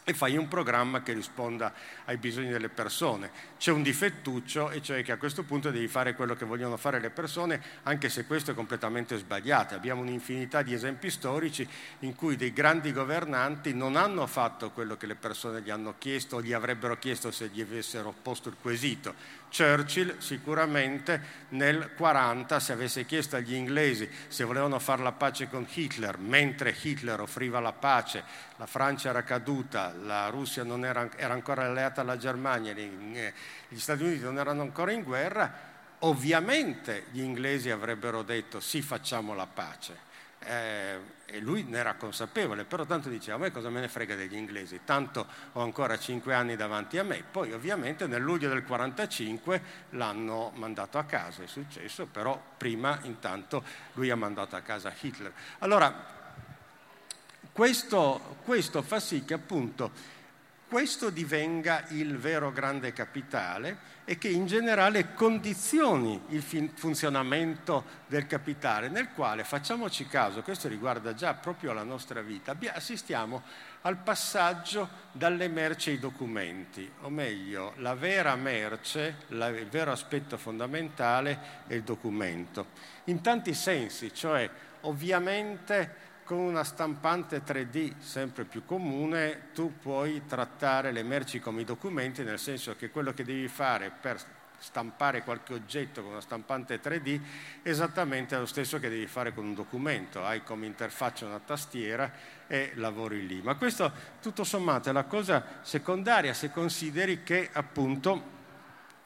e 0.08 0.14
fai 0.14 0.38
un 0.38 0.48
programma 0.48 1.02
che 1.02 1.12
risponda 1.12 1.70
ai 2.06 2.16
bisogni 2.16 2.48
delle 2.48 2.70
persone. 2.70 3.30
C'è 3.58 3.72
un 3.72 3.82
difettuccio 3.82 4.70
e 4.70 4.80
cioè 4.80 5.02
che 5.02 5.12
a 5.12 5.18
questo 5.18 5.42
punto 5.42 5.70
devi 5.70 5.86
fare 5.86 6.14
quello 6.14 6.34
che 6.34 6.46
vogliono 6.46 6.78
fare 6.78 6.98
le 6.98 7.10
persone, 7.10 7.62
anche 7.82 8.08
se 8.08 8.24
questo 8.24 8.52
è 8.52 8.54
completamente 8.54 9.18
sbagliato. 9.18 9.74
Abbiamo 9.74 10.00
un'infinità 10.00 10.62
di 10.62 10.72
esempi 10.72 11.10
storici 11.10 11.68
in 12.00 12.14
cui 12.14 12.36
dei 12.36 12.54
grandi 12.54 12.90
governanti 12.90 13.74
non 13.74 13.96
hanno 13.96 14.26
fatto 14.26 14.70
quello 14.70 14.96
che 14.96 15.04
le 15.04 15.14
persone 15.14 15.60
gli 15.60 15.68
hanno 15.68 15.96
chiesto 15.98 16.36
o 16.36 16.42
gli 16.42 16.54
avrebbero 16.54 16.96
chiesto 16.96 17.30
se 17.30 17.50
gli 17.52 17.60
avessero 17.60 18.14
posto 18.22 18.48
il 18.48 18.56
quesito. 18.58 19.14
Churchill 19.50 20.18
sicuramente 20.18 21.46
nel 21.50 21.90
40 21.96 22.60
se 22.60 22.72
avesse 22.72 23.04
chiesto 23.04 23.36
agli 23.36 23.54
inglesi 23.54 24.08
se 24.28 24.44
volevano 24.44 24.78
fare 24.78 25.02
la 25.02 25.12
pace 25.12 25.48
con 25.48 25.66
Hitler, 25.70 26.18
mentre 26.18 26.76
Hitler 26.80 27.20
offriva 27.20 27.60
la 27.60 27.72
pace, 27.72 28.22
la 28.56 28.66
Francia 28.66 29.10
era 29.10 29.22
caduta, 29.22 29.94
la 29.94 30.28
Russia 30.28 30.64
era, 30.64 31.08
era, 31.16 31.32
ancora 31.32 31.64
alleata 31.64 32.00
alla 32.00 32.16
Germania, 32.16 32.72
gli 32.72 33.78
Stati 33.78 34.02
Uniti 34.02 34.22
non 34.22 34.38
erano 34.38 34.62
ancora 34.62 34.92
in 34.92 35.02
guerra, 35.02 35.66
ovviamente 36.00 37.06
gli 37.10 37.20
inglesi 37.20 37.70
avrebbero 37.70 38.22
detto 38.22 38.60
sì 38.60 38.82
facciamo 38.82 39.34
la 39.34 39.46
pace 39.46 40.06
eh, 40.48 41.16
e 41.26 41.40
lui 41.40 41.62
ne 41.64 41.76
era 41.76 41.94
consapevole, 41.94 42.64
però 42.64 42.86
tanto 42.86 43.10
diceva, 43.10 43.36
a 43.36 43.40
me 43.40 43.52
cosa 43.52 43.68
me 43.68 43.80
ne 43.80 43.88
frega 43.88 44.14
degli 44.14 44.34
inglesi, 44.34 44.80
tanto 44.84 45.26
ho 45.52 45.60
ancora 45.60 45.98
cinque 45.98 46.32
anni 46.32 46.56
davanti 46.56 46.96
a 46.96 47.02
me. 47.02 47.22
Poi 47.30 47.52
ovviamente 47.52 48.06
nel 48.06 48.22
luglio 48.22 48.48
del 48.48 48.64
45 48.64 49.62
l'hanno 49.90 50.50
mandato 50.54 50.96
a 50.96 51.04
casa, 51.04 51.42
è 51.42 51.46
successo, 51.46 52.06
però 52.06 52.42
prima 52.56 52.98
intanto 53.02 53.62
lui 53.92 54.08
ha 54.08 54.16
mandato 54.16 54.56
a 54.56 54.62
casa 54.62 54.92
Hitler. 54.98 55.32
Allora, 55.58 56.16
questo, 57.52 58.38
questo 58.44 58.80
fa 58.80 58.98
sì 58.98 59.24
che 59.24 59.34
appunto 59.34 60.16
questo 60.66 61.10
divenga 61.10 61.84
il 61.88 62.16
vero 62.16 62.52
grande 62.52 62.94
capitale 62.94 63.96
e 64.10 64.16
che 64.16 64.28
in 64.28 64.46
generale 64.46 65.12
condizioni 65.12 66.18
il 66.28 66.42
funzionamento 66.74 67.84
del 68.06 68.26
capitale, 68.26 68.88
nel 68.88 69.10
quale, 69.12 69.44
facciamoci 69.44 70.06
caso, 70.06 70.40
questo 70.40 70.66
riguarda 70.66 71.12
già 71.12 71.34
proprio 71.34 71.74
la 71.74 71.82
nostra 71.82 72.22
vita, 72.22 72.56
assistiamo 72.72 73.42
al 73.82 73.98
passaggio 73.98 74.88
dalle 75.12 75.48
merci 75.48 75.90
ai 75.90 75.98
documenti, 75.98 76.90
o 77.02 77.10
meglio, 77.10 77.74
la 77.76 77.94
vera 77.94 78.34
merce, 78.34 79.16
il 79.28 79.66
vero 79.70 79.92
aspetto 79.92 80.38
fondamentale 80.38 81.66
è 81.66 81.74
il 81.74 81.82
documento, 81.82 82.68
in 83.04 83.20
tanti 83.20 83.52
sensi, 83.52 84.14
cioè 84.14 84.48
ovviamente 84.82 86.07
con 86.28 86.36
una 86.36 86.62
stampante 86.62 87.42
3D 87.42 88.00
sempre 88.00 88.44
più 88.44 88.66
comune 88.66 89.48
tu 89.54 89.78
puoi 89.80 90.26
trattare 90.26 90.92
le 90.92 91.02
merci 91.02 91.40
come 91.40 91.62
i 91.62 91.64
documenti, 91.64 92.22
nel 92.22 92.38
senso 92.38 92.76
che 92.76 92.90
quello 92.90 93.14
che 93.14 93.24
devi 93.24 93.48
fare 93.48 93.90
per 93.98 94.20
stampare 94.58 95.22
qualche 95.22 95.54
oggetto 95.54 96.02
con 96.02 96.10
una 96.10 96.20
stampante 96.20 96.82
3D, 96.82 97.18
esattamente 97.62 98.36
lo 98.36 98.44
stesso 98.44 98.78
che 98.78 98.90
devi 98.90 99.06
fare 99.06 99.32
con 99.32 99.46
un 99.46 99.54
documento. 99.54 100.22
Hai 100.22 100.42
come 100.42 100.66
interfaccia 100.66 101.24
una 101.24 101.40
tastiera 101.40 102.12
e 102.46 102.72
lavori 102.74 103.26
lì. 103.26 103.40
Ma 103.40 103.54
questo 103.54 103.90
tutto 104.20 104.44
sommato 104.44 104.90
è 104.90 104.92
la 104.92 105.04
cosa 105.04 105.60
secondaria 105.62 106.34
se 106.34 106.50
consideri 106.50 107.22
che 107.22 107.48
appunto 107.50 108.36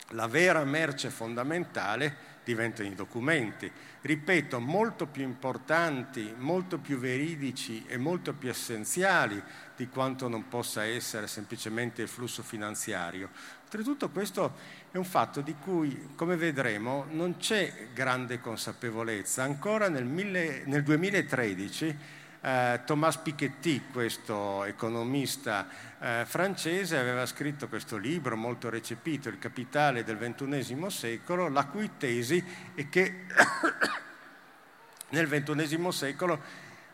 la 0.08 0.26
vera 0.26 0.64
merce 0.64 1.08
fondamentale 1.08 2.30
diventano 2.42 2.88
i 2.88 2.96
documenti. 2.96 3.70
Ripeto, 4.04 4.58
molto 4.58 5.06
più 5.06 5.22
importanti, 5.22 6.34
molto 6.36 6.78
più 6.78 6.98
veridici 6.98 7.84
e 7.86 7.96
molto 7.98 8.34
più 8.34 8.48
essenziali 8.48 9.40
di 9.76 9.86
quanto 9.86 10.26
non 10.26 10.48
possa 10.48 10.84
essere 10.84 11.28
semplicemente 11.28 12.02
il 12.02 12.08
flusso 12.08 12.42
finanziario. 12.42 13.30
Oltretutto 13.62 14.10
questo 14.10 14.56
è 14.90 14.96
un 14.96 15.04
fatto 15.04 15.40
di 15.40 15.54
cui, 15.54 16.10
come 16.16 16.34
vedremo, 16.34 17.06
non 17.10 17.36
c'è 17.36 17.90
grande 17.94 18.40
consapevolezza. 18.40 19.44
Ancora 19.44 19.88
nel, 19.88 20.04
mille, 20.04 20.64
nel 20.66 20.82
2013 20.82 21.96
eh, 22.42 22.80
Thomas 22.84 23.18
Piketty, 23.18 23.84
questo 23.92 24.64
economista 24.64 25.68
eh, 26.00 26.24
francese, 26.26 26.98
aveva 26.98 27.24
scritto 27.24 27.68
questo 27.68 27.96
libro 27.96 28.36
molto 28.36 28.68
recepito, 28.68 29.28
Il 29.28 29.38
capitale 29.38 30.02
del 30.02 30.18
XXI 30.18 30.90
secolo, 30.90 31.48
la 31.48 31.66
cui 31.66 31.90
tesi 31.96 32.44
è 32.74 32.88
che 32.88 33.26
nel 35.10 35.28
XXI 35.28 35.92
secolo 35.92 36.40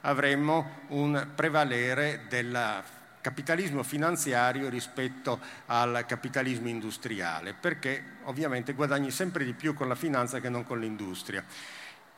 avremmo 0.03 0.83
un 0.89 1.29
prevalere 1.35 2.27
del 2.29 2.83
capitalismo 3.21 3.83
finanziario 3.83 4.69
rispetto 4.69 5.41
al 5.67 6.05
capitalismo 6.07 6.69
industriale, 6.69 7.55
perché 7.55 8.03
ovviamente 8.25 8.75
guadagni 8.75 9.11
sempre 9.11 9.45
di 9.45 9.55
più 9.55 9.75
con 9.75 9.89
la 9.89 9.95
finanza 9.95 10.41
che 10.41 10.49
non 10.49 10.65
con 10.65 10.79
l'industria. 10.79 11.45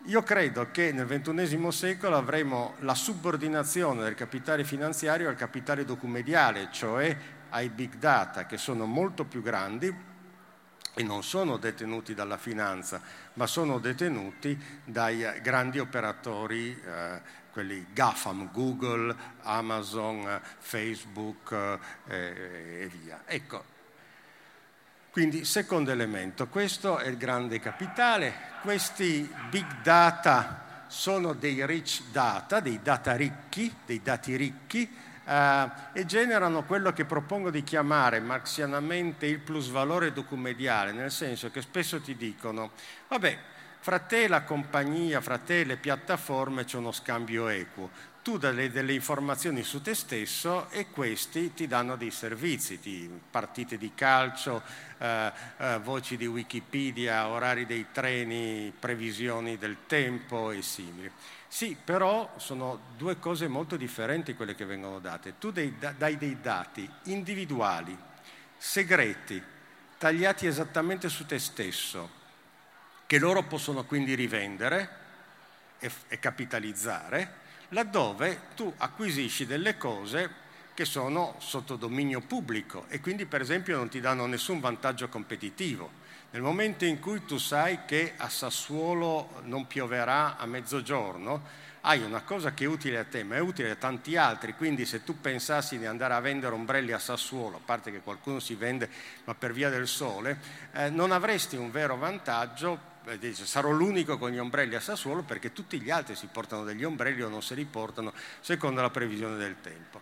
Io 0.04 0.22
credo 0.22 0.70
che 0.70 0.92
nel 0.92 1.06
XXI 1.06 1.70
secolo 1.70 2.16
avremo 2.16 2.74
la 2.78 2.94
subordinazione 2.94 4.02
del 4.02 4.14
capitale 4.14 4.64
finanziario 4.64 5.28
al 5.28 5.36
capitale 5.36 5.84
documediale, 5.84 6.68
cioè 6.72 7.14
ai 7.50 7.68
big 7.68 7.96
data, 7.96 8.46
che 8.46 8.56
sono 8.56 8.86
molto 8.86 9.24
più 9.26 9.42
grandi 9.42 9.94
e 10.94 11.02
non 11.02 11.22
sono 11.22 11.58
detenuti 11.58 12.14
dalla 12.14 12.38
finanza, 12.38 13.02
ma 13.34 13.46
sono 13.46 13.78
detenuti 13.78 14.58
dai 14.84 15.38
grandi 15.42 15.78
operatori, 15.78 16.70
eh, 16.82 17.20
quelli 17.52 17.86
GAFAM, 17.92 18.50
Google, 18.50 19.14
Amazon, 19.42 20.40
Facebook 20.58 21.78
eh, 22.06 22.84
e 22.84 22.90
via. 23.02 23.22
Ecco, 23.26 23.69
quindi, 25.10 25.44
secondo 25.44 25.90
elemento, 25.90 26.46
questo 26.46 26.98
è 26.98 27.08
il 27.08 27.16
grande 27.16 27.58
capitale, 27.58 28.32
questi 28.62 29.28
big 29.48 29.80
data 29.82 30.84
sono 30.86 31.32
dei 31.32 31.66
rich 31.66 32.02
data, 32.12 32.60
dei 32.60 32.80
data 32.82 33.16
ricchi, 33.16 33.74
dei 33.84 34.02
dati 34.02 34.36
ricchi, 34.36 34.88
eh, 35.24 35.68
e 35.92 36.06
generano 36.06 36.64
quello 36.64 36.92
che 36.92 37.04
propongo 37.04 37.50
di 37.50 37.64
chiamare 37.64 38.20
marxianamente 38.20 39.26
il 39.26 39.40
plusvalore 39.40 40.12
documediale, 40.12 40.92
nel 40.92 41.10
senso 41.10 41.50
che 41.50 41.60
spesso 41.60 42.00
ti 42.00 42.16
dicono, 42.16 42.70
vabbè, 43.08 43.38
fra 43.80 43.98
te 43.98 44.24
e 44.24 44.28
la 44.28 44.42
compagnia, 44.42 45.20
fra 45.20 45.38
te 45.38 45.60
e 45.60 45.64
le 45.64 45.76
piattaforme 45.76 46.64
c'è 46.64 46.76
uno 46.76 46.92
scambio 46.92 47.48
equo 47.48 47.90
tu 48.30 48.38
dai 48.38 48.70
delle 48.70 48.92
informazioni 48.92 49.64
su 49.64 49.82
te 49.82 49.92
stesso 49.92 50.70
e 50.70 50.88
questi 50.90 51.52
ti 51.52 51.66
danno 51.66 51.96
dei 51.96 52.12
servizi, 52.12 52.78
ti, 52.78 53.10
partite 53.28 53.76
di 53.76 53.90
calcio, 53.92 54.62
eh, 54.98 55.32
eh, 55.56 55.78
voci 55.82 56.16
di 56.16 56.26
Wikipedia, 56.26 57.26
orari 57.26 57.66
dei 57.66 57.86
treni, 57.90 58.72
previsioni 58.78 59.58
del 59.58 59.78
tempo 59.88 60.52
e 60.52 60.62
simili. 60.62 61.10
Sì, 61.48 61.76
però 61.82 62.32
sono 62.36 62.78
due 62.96 63.18
cose 63.18 63.48
molto 63.48 63.76
differenti 63.76 64.36
quelle 64.36 64.54
che 64.54 64.64
vengono 64.64 65.00
date. 65.00 65.34
Tu 65.40 65.50
dai, 65.50 65.74
dai 65.98 66.16
dei 66.16 66.40
dati 66.40 66.88
individuali, 67.06 67.98
segreti, 68.56 69.42
tagliati 69.98 70.46
esattamente 70.46 71.08
su 71.08 71.26
te 71.26 71.40
stesso, 71.40 72.08
che 73.08 73.18
loro 73.18 73.42
possono 73.42 73.82
quindi 73.82 74.14
rivendere 74.14 74.88
e, 75.80 75.90
e 76.06 76.18
capitalizzare, 76.20 77.39
laddove 77.70 78.40
tu 78.54 78.72
acquisisci 78.76 79.46
delle 79.46 79.76
cose 79.76 80.48
che 80.74 80.84
sono 80.84 81.34
sotto 81.38 81.76
dominio 81.76 82.20
pubblico 82.20 82.86
e 82.88 83.00
quindi 83.00 83.26
per 83.26 83.40
esempio 83.40 83.76
non 83.76 83.88
ti 83.88 84.00
danno 84.00 84.26
nessun 84.26 84.60
vantaggio 84.60 85.08
competitivo. 85.08 85.98
Nel 86.30 86.42
momento 86.42 86.84
in 86.84 87.00
cui 87.00 87.24
tu 87.24 87.38
sai 87.38 87.80
che 87.86 88.14
a 88.16 88.28
Sassuolo 88.28 89.40
non 89.44 89.66
pioverà 89.66 90.36
a 90.36 90.46
mezzogiorno, 90.46 91.68
hai 91.82 92.02
una 92.02 92.20
cosa 92.20 92.52
che 92.52 92.64
è 92.64 92.68
utile 92.68 92.98
a 92.98 93.04
te, 93.04 93.24
ma 93.24 93.36
è 93.36 93.40
utile 93.40 93.70
a 93.70 93.74
tanti 93.74 94.16
altri, 94.16 94.54
quindi 94.54 94.84
se 94.84 95.02
tu 95.02 95.20
pensassi 95.20 95.78
di 95.78 95.86
andare 95.86 96.14
a 96.14 96.20
vendere 96.20 96.54
ombrelli 96.54 96.92
a 96.92 96.98
Sassuolo, 96.98 97.56
a 97.56 97.60
parte 97.64 97.90
che 97.90 98.00
qualcuno 98.00 98.38
si 98.38 98.54
vende 98.54 98.88
ma 99.24 99.34
per 99.34 99.52
via 99.52 99.70
del 99.70 99.88
sole, 99.88 100.38
eh, 100.72 100.90
non 100.90 101.10
avresti 101.10 101.56
un 101.56 101.70
vero 101.70 101.96
vantaggio 101.96 102.89
dice 103.18 103.46
sarò 103.46 103.70
l'unico 103.70 104.18
con 104.18 104.30
gli 104.30 104.38
ombrelli 104.38 104.74
a 104.74 104.80
Sassuolo 104.80 105.22
perché 105.22 105.52
tutti 105.52 105.80
gli 105.80 105.90
altri 105.90 106.14
si 106.14 106.26
portano 106.26 106.64
degli 106.64 106.84
ombrelli 106.84 107.22
o 107.22 107.28
non 107.28 107.42
se 107.42 107.54
li 107.54 107.64
portano 107.64 108.12
secondo 108.40 108.80
la 108.80 108.90
previsione 108.90 109.36
del 109.36 109.56
tempo. 109.60 110.00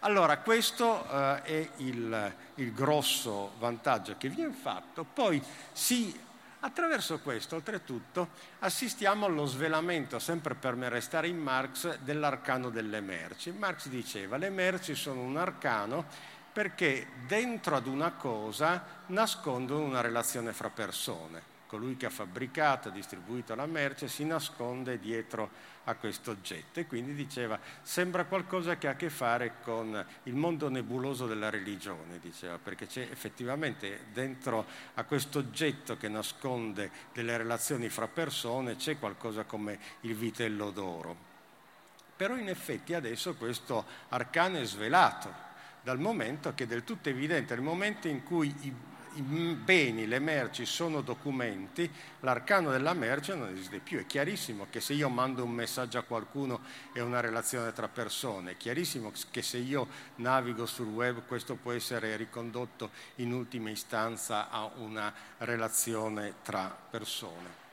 Allora 0.00 0.38
questo 0.38 1.04
eh, 1.10 1.42
è 1.42 1.68
il, 1.78 2.34
il, 2.56 2.72
grosso 2.72 3.52
vantaggio 3.58 4.14
che 4.16 4.28
viene 4.28 4.52
fatto, 4.52 5.04
poi 5.04 5.42
si, 5.72 6.16
attraverso 6.60 7.18
questo 7.18 7.56
oltretutto 7.56 8.28
assistiamo 8.60 9.26
allo 9.26 9.44
svelamento, 9.46 10.20
sempre 10.20 10.54
per 10.54 10.76
me 10.76 10.88
restare 10.88 11.26
in 11.26 11.38
Marx, 11.38 11.98
dell'arcano 11.98 12.70
delle 12.70 13.00
merci. 13.00 13.50
Marx 13.50 13.88
diceva 13.88 14.36
le 14.36 14.50
merci 14.50 14.94
sono 14.94 15.20
un 15.20 15.36
arcano 15.36 16.04
perché 16.52 17.08
dentro 17.26 17.74
ad 17.74 17.88
una 17.88 18.12
cosa 18.12 19.02
nascondono 19.06 19.82
una 19.82 20.00
relazione 20.00 20.52
fra 20.52 20.70
persone 20.70 21.56
colui 21.68 21.96
che 21.96 22.06
ha 22.06 22.10
fabbricato, 22.10 22.88
distribuito 22.88 23.54
la 23.54 23.66
merce, 23.66 24.08
si 24.08 24.24
nasconde 24.24 24.98
dietro 24.98 25.50
a 25.84 25.94
questo 25.94 26.32
oggetto 26.32 26.80
e 26.80 26.86
quindi 26.86 27.14
diceva 27.14 27.58
sembra 27.82 28.24
qualcosa 28.24 28.76
che 28.76 28.88
ha 28.88 28.92
a 28.92 28.96
che 28.96 29.10
fare 29.10 29.56
con 29.62 30.04
il 30.24 30.34
mondo 30.34 30.68
nebuloso 30.70 31.26
della 31.26 31.50
religione, 31.50 32.18
diceva, 32.20 32.58
perché 32.58 32.86
c'è 32.86 33.06
effettivamente 33.10 34.06
dentro 34.12 34.66
a 34.94 35.04
questo 35.04 35.38
oggetto 35.38 35.96
che 35.96 36.08
nasconde 36.08 36.90
delle 37.12 37.36
relazioni 37.36 37.88
fra 37.90 38.08
persone 38.08 38.76
c'è 38.76 38.98
qualcosa 38.98 39.44
come 39.44 39.78
il 40.00 40.14
vitello 40.14 40.70
d'oro. 40.70 41.26
Però 42.16 42.34
in 42.34 42.48
effetti 42.48 42.94
adesso 42.94 43.34
questo 43.34 43.84
arcano 44.08 44.58
è 44.58 44.64
svelato 44.64 45.46
dal 45.82 45.98
momento 45.98 46.52
che 46.54 46.64
è 46.64 46.66
del 46.66 46.82
tutto 46.82 47.10
evidente, 47.10 47.54
nel 47.54 47.62
momento 47.62 48.08
in 48.08 48.24
cui 48.24 48.54
i 48.62 48.74
i 49.14 49.22
beni, 49.22 50.06
le 50.06 50.18
merci 50.18 50.66
sono 50.66 51.00
documenti, 51.00 51.90
l'arcano 52.20 52.70
della 52.70 52.92
merce 52.92 53.34
non 53.34 53.48
esiste 53.48 53.78
più. 53.78 53.98
È 53.98 54.06
chiarissimo 54.06 54.66
che 54.70 54.80
se 54.80 54.92
io 54.92 55.08
mando 55.08 55.44
un 55.44 55.50
messaggio 55.50 55.98
a 55.98 56.02
qualcuno 56.02 56.60
è 56.92 57.00
una 57.00 57.20
relazione 57.20 57.72
tra 57.72 57.88
persone, 57.88 58.52
è 58.52 58.56
chiarissimo 58.56 59.12
che 59.30 59.42
se 59.42 59.58
io 59.58 59.88
navigo 60.16 60.66
sul 60.66 60.88
web 60.88 61.26
questo 61.26 61.54
può 61.54 61.72
essere 61.72 62.16
ricondotto 62.16 62.90
in 63.16 63.32
ultima 63.32 63.70
istanza 63.70 64.50
a 64.50 64.70
una 64.76 65.12
relazione 65.38 66.34
tra 66.42 66.76
persone. 66.90 67.66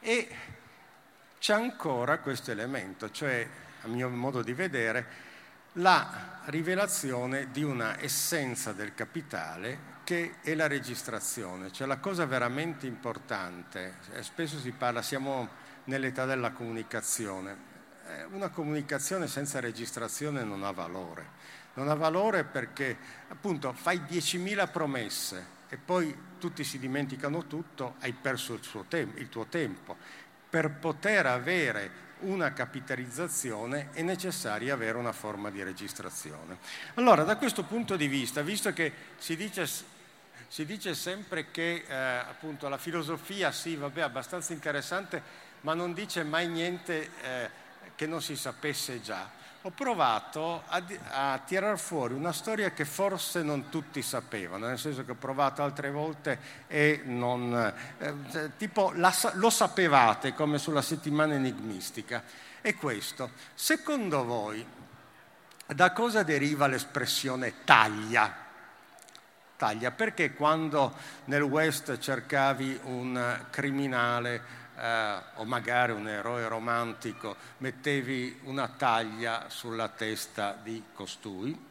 E 0.00 0.28
c'è 1.38 1.54
ancora 1.54 2.18
questo 2.18 2.50
elemento, 2.50 3.10
cioè 3.10 3.48
a 3.82 3.88
mio 3.88 4.08
modo 4.08 4.42
di 4.42 4.52
vedere, 4.52 5.26
la 5.78 6.40
rivelazione 6.46 7.50
di 7.50 7.62
una 7.62 8.00
essenza 8.00 8.72
del 8.72 8.94
capitale 8.94 9.96
che 10.04 10.36
è 10.40 10.54
la 10.54 10.66
registrazione, 10.66 11.70
cioè 11.70 11.86
la 11.86 11.98
cosa 11.98 12.24
veramente 12.24 12.86
importante, 12.86 13.96
eh, 14.12 14.22
spesso 14.22 14.58
si 14.58 14.72
parla, 14.72 15.02
siamo 15.02 15.48
nell'età 15.84 16.24
della 16.24 16.52
comunicazione, 16.52 17.56
eh, 18.08 18.24
una 18.24 18.48
comunicazione 18.48 19.26
senza 19.26 19.60
registrazione 19.60 20.42
non 20.44 20.64
ha 20.64 20.70
valore, 20.70 21.26
non 21.74 21.88
ha 21.90 21.94
valore 21.94 22.44
perché 22.44 22.96
appunto 23.28 23.72
fai 23.74 23.98
10.000 23.98 24.70
promesse 24.70 25.56
e 25.68 25.76
poi 25.76 26.16
tutti 26.38 26.64
si 26.64 26.78
dimenticano 26.78 27.46
tutto, 27.46 27.96
hai 28.00 28.14
perso 28.14 28.54
il, 28.54 28.84
tem- 28.88 29.16
il 29.18 29.28
tuo 29.28 29.44
tempo. 29.46 29.96
Per 30.48 30.70
poter 30.70 31.26
avere 31.26 32.07
una 32.20 32.52
capitalizzazione 32.52 33.90
è 33.92 34.02
necessario 34.02 34.72
avere 34.72 34.98
una 34.98 35.12
forma 35.12 35.50
di 35.50 35.62
registrazione. 35.62 36.58
Allora, 36.94 37.22
da 37.22 37.36
questo 37.36 37.62
punto 37.64 37.96
di 37.96 38.08
vista, 38.08 38.42
visto 38.42 38.72
che 38.72 38.92
si 39.18 39.36
dice, 39.36 39.66
si 40.48 40.64
dice 40.64 40.94
sempre 40.94 41.50
che 41.50 41.84
eh, 41.86 41.94
appunto 41.94 42.68
la 42.68 42.78
filosofia, 42.78 43.52
sì, 43.52 43.76
vabbè, 43.76 44.00
abbastanza 44.00 44.52
interessante, 44.52 45.22
ma 45.62 45.74
non 45.74 45.92
dice 45.94 46.22
mai 46.22 46.48
niente 46.48 47.10
eh, 47.22 47.50
che 47.98 48.06
non 48.06 48.22
si 48.22 48.36
sapesse 48.36 49.02
già. 49.02 49.28
ho 49.62 49.70
provato 49.70 50.62
a, 50.68 50.80
a 51.10 51.38
tirar 51.44 51.76
fuori 51.80 52.14
una 52.14 52.32
storia 52.32 52.70
che 52.70 52.84
forse 52.84 53.42
non 53.42 53.70
tutti 53.70 54.02
sapevano, 54.02 54.68
nel 54.68 54.78
senso 54.78 55.04
che 55.04 55.10
ho 55.10 55.16
provato 55.16 55.64
altre 55.64 55.90
volte 55.90 56.38
e 56.68 57.02
non... 57.04 57.74
Eh, 57.98 58.56
tipo 58.56 58.92
la, 58.94 59.12
lo 59.32 59.50
sapevate 59.50 60.32
come 60.32 60.58
sulla 60.58 60.80
settimana 60.80 61.34
enigmistica. 61.34 62.22
E 62.60 62.76
questo, 62.76 63.32
secondo 63.54 64.24
voi, 64.24 64.64
da 65.66 65.90
cosa 65.90 66.22
deriva 66.22 66.68
l'espressione 66.68 67.64
taglia? 67.64 68.32
Taglia 69.56 69.90
perché 69.90 70.34
quando 70.34 70.94
nel 71.24 71.42
West 71.42 71.98
cercavi 71.98 72.78
un 72.84 73.40
criminale 73.50 74.67
eh, 74.78 75.18
o 75.34 75.44
magari 75.44 75.92
un 75.92 76.08
eroe 76.08 76.46
romantico, 76.46 77.36
mettevi 77.58 78.40
una 78.44 78.68
taglia 78.68 79.46
sulla 79.48 79.88
testa 79.88 80.58
di 80.62 80.82
costui. 80.92 81.66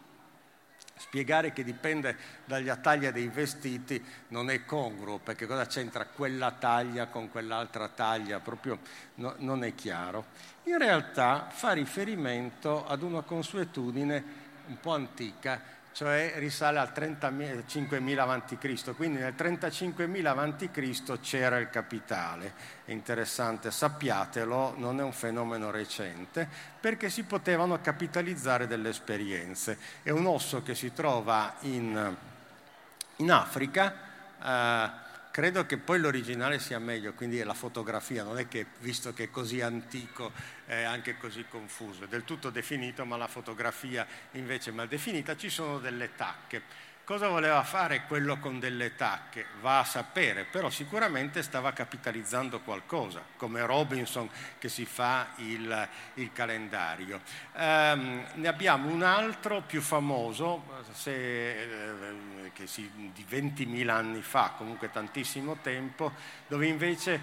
Spiegare 0.99 1.53
che 1.53 1.63
dipende 1.63 2.17
dalla 2.45 2.77
taglia 2.77 3.11
dei 3.11 3.27
vestiti 3.27 4.03
non 4.29 4.49
è 4.49 4.65
congruo, 4.65 5.19
perché 5.19 5.45
cosa 5.45 5.67
c'entra 5.67 6.05
quella 6.05 6.51
taglia 6.51 7.05
con 7.05 7.29
quell'altra 7.29 7.87
taglia? 7.87 8.39
Proprio 8.39 8.79
no, 9.15 9.35
non 9.37 9.63
è 9.63 9.75
chiaro. 9.75 10.25
In 10.63 10.79
realtà 10.79 11.49
fa 11.51 11.73
riferimento 11.73 12.85
ad 12.85 13.03
una 13.03 13.21
consuetudine 13.21 14.45
un 14.67 14.79
po' 14.79 14.93
antica 14.93 15.76
cioè 15.97 16.33
risale 16.35 16.77
al 16.77 16.91
35.000 16.93 18.19
a.C., 18.19 18.95
quindi 18.95 19.17
nel 19.17 19.33
35.000 19.35 20.25
a.C. 20.27 21.19
c'era 21.21 21.57
il 21.57 21.71
capitale. 21.71 22.53
È 22.85 22.91
interessante, 22.91 23.71
sappiatelo, 23.71 24.75
non 24.77 24.99
è 24.99 25.03
un 25.03 25.11
fenomeno 25.11 25.71
recente, 25.71 26.47
perché 26.79 27.09
si 27.09 27.23
potevano 27.23 27.81
capitalizzare 27.81 28.67
delle 28.67 28.89
esperienze. 28.89 29.79
È 30.03 30.11
un 30.11 30.27
osso 30.27 30.61
che 30.61 30.75
si 30.75 30.93
trova 30.93 31.55
in, 31.61 32.15
in 33.15 33.31
Africa. 33.31 33.95
Eh, 34.39 35.05
Credo 35.37 35.67
che 35.67 35.77
poi 35.77 35.99
l'originale 35.99 36.57
sia 36.57 36.79
meglio, 36.79 37.13
quindi 37.13 37.37
è 37.37 37.43
la 37.43 37.53
fotografia, 37.53 38.23
non 38.23 38.39
è 38.39 38.47
che 38.47 38.65
visto 38.79 39.13
che 39.13 39.25
è 39.25 39.29
così 39.29 39.61
antico 39.61 40.31
è 40.67 40.83
anche 40.83 41.17
così 41.17 41.45
confuso, 41.49 42.03
è 42.03 42.07
del 42.07 42.25
tutto 42.25 42.49
definito, 42.49 43.05
ma 43.05 43.15
la 43.15 43.27
fotografia 43.27 44.05
invece 44.31 44.71
mal 44.71 44.87
definita, 44.87 45.35
ci 45.37 45.49
sono 45.49 45.79
delle 45.79 46.13
tacche. 46.15 46.85
Cosa 47.05 47.29
voleva 47.29 47.63
fare 47.63 48.03
quello 48.05 48.37
con 48.37 48.59
delle 48.59 48.97
tacche? 48.97 49.45
Va 49.61 49.79
a 49.79 49.85
sapere, 49.85 50.43
però 50.43 50.69
sicuramente 50.69 51.41
stava 51.41 51.71
capitalizzando 51.71 52.59
qualcosa, 52.59 53.23
come 53.37 53.65
Robinson 53.65 54.29
che 54.59 54.67
si 54.67 54.83
fa 54.83 55.27
il, 55.37 55.87
il 56.15 56.33
calendario. 56.33 57.21
Um, 57.53 58.25
ne 58.33 58.47
abbiamo 58.49 58.89
un 58.89 59.03
altro 59.03 59.61
più 59.61 59.81
famoso, 59.81 60.83
se, 60.91 61.61
eh, 61.61 62.67
si, 62.67 62.91
di 63.13 63.25
20.000 63.25 63.87
anni 63.87 64.21
fa, 64.21 64.55
comunque 64.57 64.91
tantissimo 64.91 65.59
tempo, 65.61 66.11
dove 66.45 66.67
invece 66.67 67.21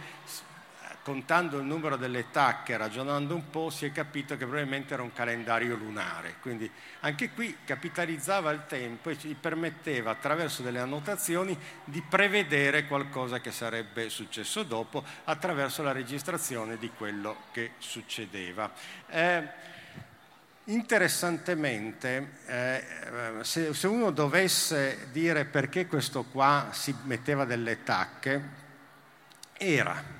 contando 1.04 1.58
il 1.58 1.64
numero 1.64 1.96
delle 1.96 2.30
tacche, 2.30 2.78
ragionando 2.78 3.34
un 3.34 3.50
po', 3.50 3.68
si 3.68 3.84
è 3.84 3.92
capito 3.92 4.38
che 4.38 4.46
probabilmente 4.46 4.94
era 4.94 5.02
un 5.02 5.12
calendario 5.12 5.76
lunare. 5.76 6.36
Quindi 6.40 6.68
anche 7.00 7.28
qui 7.30 7.58
capitalizzava 7.62 8.50
il 8.52 8.64
tempo 8.66 9.10
e 9.10 9.18
ci 9.18 9.36
permetteva 9.38 10.12
attraverso 10.12 10.62
delle 10.62 10.78
annotazioni 10.78 11.56
di 11.84 12.00
prevedere 12.00 12.86
qualcosa 12.86 13.38
che 13.40 13.52
sarebbe 13.52 14.08
successo 14.08 14.62
dopo 14.62 15.04
attraverso 15.24 15.82
la 15.82 15.92
registrazione 15.92 16.78
di 16.78 16.90
quello 16.96 17.36
che 17.52 17.72
succedeva. 17.76 18.72
Eh, 19.06 19.46
interessantemente, 20.64 22.38
eh, 22.46 22.84
se, 23.42 23.74
se 23.74 23.86
uno 23.86 24.10
dovesse 24.10 25.08
dire 25.12 25.44
perché 25.44 25.86
questo 25.86 26.24
qua 26.24 26.68
si 26.72 26.96
metteva 27.02 27.44
delle 27.44 27.82
tacche, 27.82 28.62
era 29.52 30.13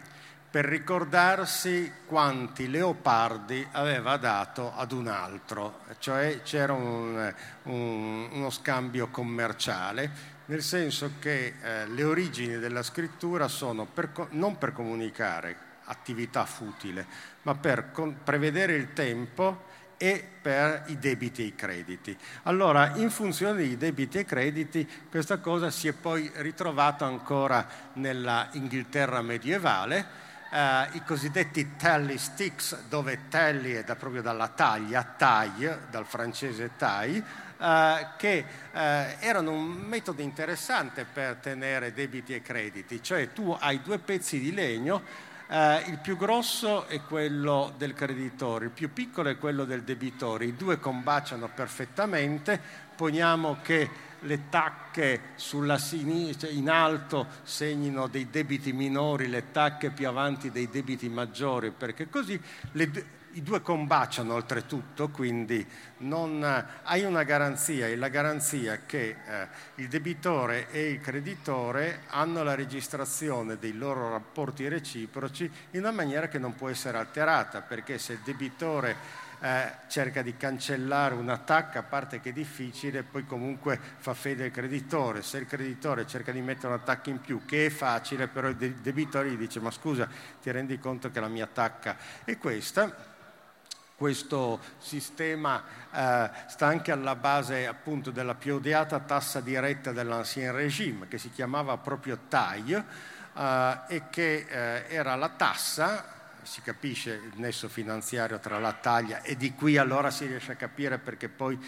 per 0.55 0.67
ricordarsi 0.67 1.91
quanti 2.07 2.71
leopardi 2.71 3.67
aveva 3.73 4.17
dato 4.19 4.73
ad 4.73 4.93
un 4.93 5.09
altro, 5.09 5.81
cioè 5.99 6.43
c'era 6.45 6.73
un, 6.73 7.35
un, 7.65 8.29
uno 8.31 8.51
scambio 8.51 9.09
commerciale, 9.09 10.09
nel 10.45 10.63
senso 10.63 11.15
che 11.19 11.55
eh, 11.61 11.89
le 11.89 12.05
origini 12.05 12.59
della 12.59 12.85
scrittura 12.85 13.49
sono 13.49 13.85
per, 13.85 14.29
non 14.31 14.57
per 14.57 14.73
comunicare 14.73 15.57
attività 15.87 16.45
futile, 16.45 17.05
ma 17.43 17.57
per 17.57 17.91
con, 17.91 18.19
prevedere 18.23 18.77
il 18.77 18.93
tempo 18.93 19.73
e 19.97 20.25
per 20.41 20.85
i 20.87 21.01
debiti 21.01 21.43
e 21.43 21.47
i 21.47 21.55
crediti. 21.57 22.17
Allora, 22.45 22.95
in 22.95 23.11
funzione 23.11 23.57
dei 23.57 23.77
debiti 23.77 24.19
e 24.19 24.25
crediti, 24.25 24.89
questa 25.11 25.39
cosa 25.39 25.71
si 25.71 25.89
è 25.89 25.93
poi 25.93 26.31
ritrovata 26.37 27.07
ancora 27.07 27.67
nella 27.95 28.51
Inghilterra 28.53 29.21
medievale, 29.21 30.23
eh, 30.55 30.89
i 30.93 31.03
cosiddetti 31.05 31.75
tally 31.77 32.17
sticks, 32.17 32.85
dove 32.89 33.29
tally 33.29 33.73
è 33.73 33.83
da, 33.83 33.97
proprio 33.97 34.23
dalla 34.23 34.49
taglia, 34.49 35.03
taille, 35.03 35.81
dal 35.91 36.07
francese 36.07 36.71
taille, 36.77 37.25
eh, 37.59 38.07
che 38.17 38.45
eh, 38.73 39.17
erano 39.19 39.51
un 39.51 39.65
metodo 39.65 40.23
interessante 40.23 41.05
per 41.05 41.37
tenere 41.37 41.93
debiti 41.93 42.35
e 42.35 42.41
crediti, 42.41 43.03
cioè 43.03 43.33
tu 43.33 43.57
hai 43.59 43.83
due 43.83 43.99
pezzi 43.99 44.39
di 44.39 44.55
legno, 44.55 45.03
eh, 45.49 45.83
il 45.89 45.99
più 45.99 46.17
grosso 46.17 46.87
è 46.87 47.01
quello 47.03 47.75
del 47.77 47.93
creditore, 47.93 48.67
il 48.67 48.71
più 48.71 48.93
piccolo 48.93 49.31
è 49.31 49.39
quello 49.39 49.65
del 49.65 49.83
debitore, 49.83 50.45
i 50.45 50.55
due 50.55 50.79
combaciano 50.79 51.49
perfettamente, 51.49 52.61
poniamo 52.95 53.59
che 53.61 54.13
le 54.25 54.49
tacche 54.49 55.21
sulla 55.37 55.79
sinistra, 55.79 56.49
in 56.49 56.69
alto 56.69 57.27
segnino 57.43 58.07
dei 58.07 58.29
debiti 58.31 58.73
minori, 58.73 59.29
le 59.29 59.51
tacche 59.51 59.91
più 59.91 60.09
avanti 60.09 60.51
dei 60.51 60.69
debiti 60.69 61.09
maggiori, 61.09 61.71
perché 61.71 62.09
così 62.09 62.41
le, 62.73 62.91
i 63.35 63.43
due 63.43 63.61
combaciano 63.63 64.35
oltretutto, 64.35 65.09
quindi 65.09 65.67
non, 65.99 66.43
hai 66.83 67.03
una 67.03 67.23
garanzia, 67.23 67.87
e 67.87 67.97
la 67.97 68.09
garanzia 68.09 68.81
che 68.87 69.17
eh, 69.27 69.49
il 69.77 69.89
debitore 69.89 70.71
e 70.71 70.91
il 70.91 71.01
creditore 71.01 72.03
hanno 72.09 72.43
la 72.43 72.55
registrazione 72.55 73.59
dei 73.59 73.73
loro 73.73 74.11
rapporti 74.11 74.69
reciproci 74.69 75.51
in 75.73 75.81
una 75.81 75.91
maniera 75.91 76.29
che 76.29 76.39
non 76.39 76.55
può 76.55 76.69
essere 76.69 76.99
alterata, 76.99 77.61
perché 77.61 77.99
se 77.99 78.15
il 78.15 78.21
debitore 78.25 79.23
eh, 79.45 79.73
cerca 79.89 80.23
di 80.23 80.39
cancellare 80.39 81.15
un 81.15 81.29
attacco, 81.29 81.77
a 81.77 81.83
parte 81.83 82.19
che 82.19 82.31
è 82.31 82.33
difficile, 82.33 83.03
poi 83.03 83.27
comunque 83.27 83.79
fa 83.99 84.15
fede 84.15 84.45
al 84.45 84.51
creditore. 84.51 85.21
Se 85.21 85.37
il 85.37 85.47
creditore 85.47 86.07
cerca 86.07 86.33
di 86.33 86.41
mettere 86.41 86.69
un 86.69 86.81
attacco 86.81 87.11
in 87.11 87.21
più, 87.21 87.45
che 87.45 87.67
è 87.67 87.69
facile, 87.69 88.27
però 88.27 88.49
il 88.49 88.57
debitore 88.57 89.29
gli 89.31 89.37
dice 89.37 89.61
ma 89.61 89.71
scusa, 89.71 90.09
ti 90.41 90.51
rendi 90.51 90.79
conto 90.79 91.11
che 91.11 91.21
la 91.21 91.29
mia 91.29 91.45
attacca 91.45 91.95
è 92.25 92.39
questa? 92.39 93.13
Questo 93.95 94.61
sistema 94.79 95.63
eh, 95.93 96.31
sta 96.47 96.67
anche 96.67 96.91
alla 96.91 97.15
base 97.15 97.67
appunto 97.67 98.11
della 98.11 98.35
più 98.35 98.55
odiata 98.55 98.99
tassa 99.01 99.41
diretta 99.41 99.93
dell'ancien 99.93 100.53
regime, 100.53 101.07
che 101.07 101.19
si 101.19 101.31
chiamava 101.31 101.77
proprio 101.77 102.19
taille, 102.29 102.83
eh, 103.37 103.79
e 103.89 104.03
che 104.09 104.47
eh, 104.49 104.85
era 104.89 105.15
la 105.17 105.29
tassa 105.29 106.13
si 106.45 106.63
capisce 106.63 107.11
il 107.13 107.33
nesso 107.41 107.69
finanziario 107.69 108.39
tra 108.39 108.59
la 108.59 108.73
taglia 108.73 109.23
e 109.23 109.37
di 109.37 109.55
qui 109.55 109.77
allora 109.77 110.11
si 110.11 110.27
riesce 110.27 110.53
a 110.53 110.57
capire 110.57 110.99
perché 110.99 111.29
poi 111.29 111.59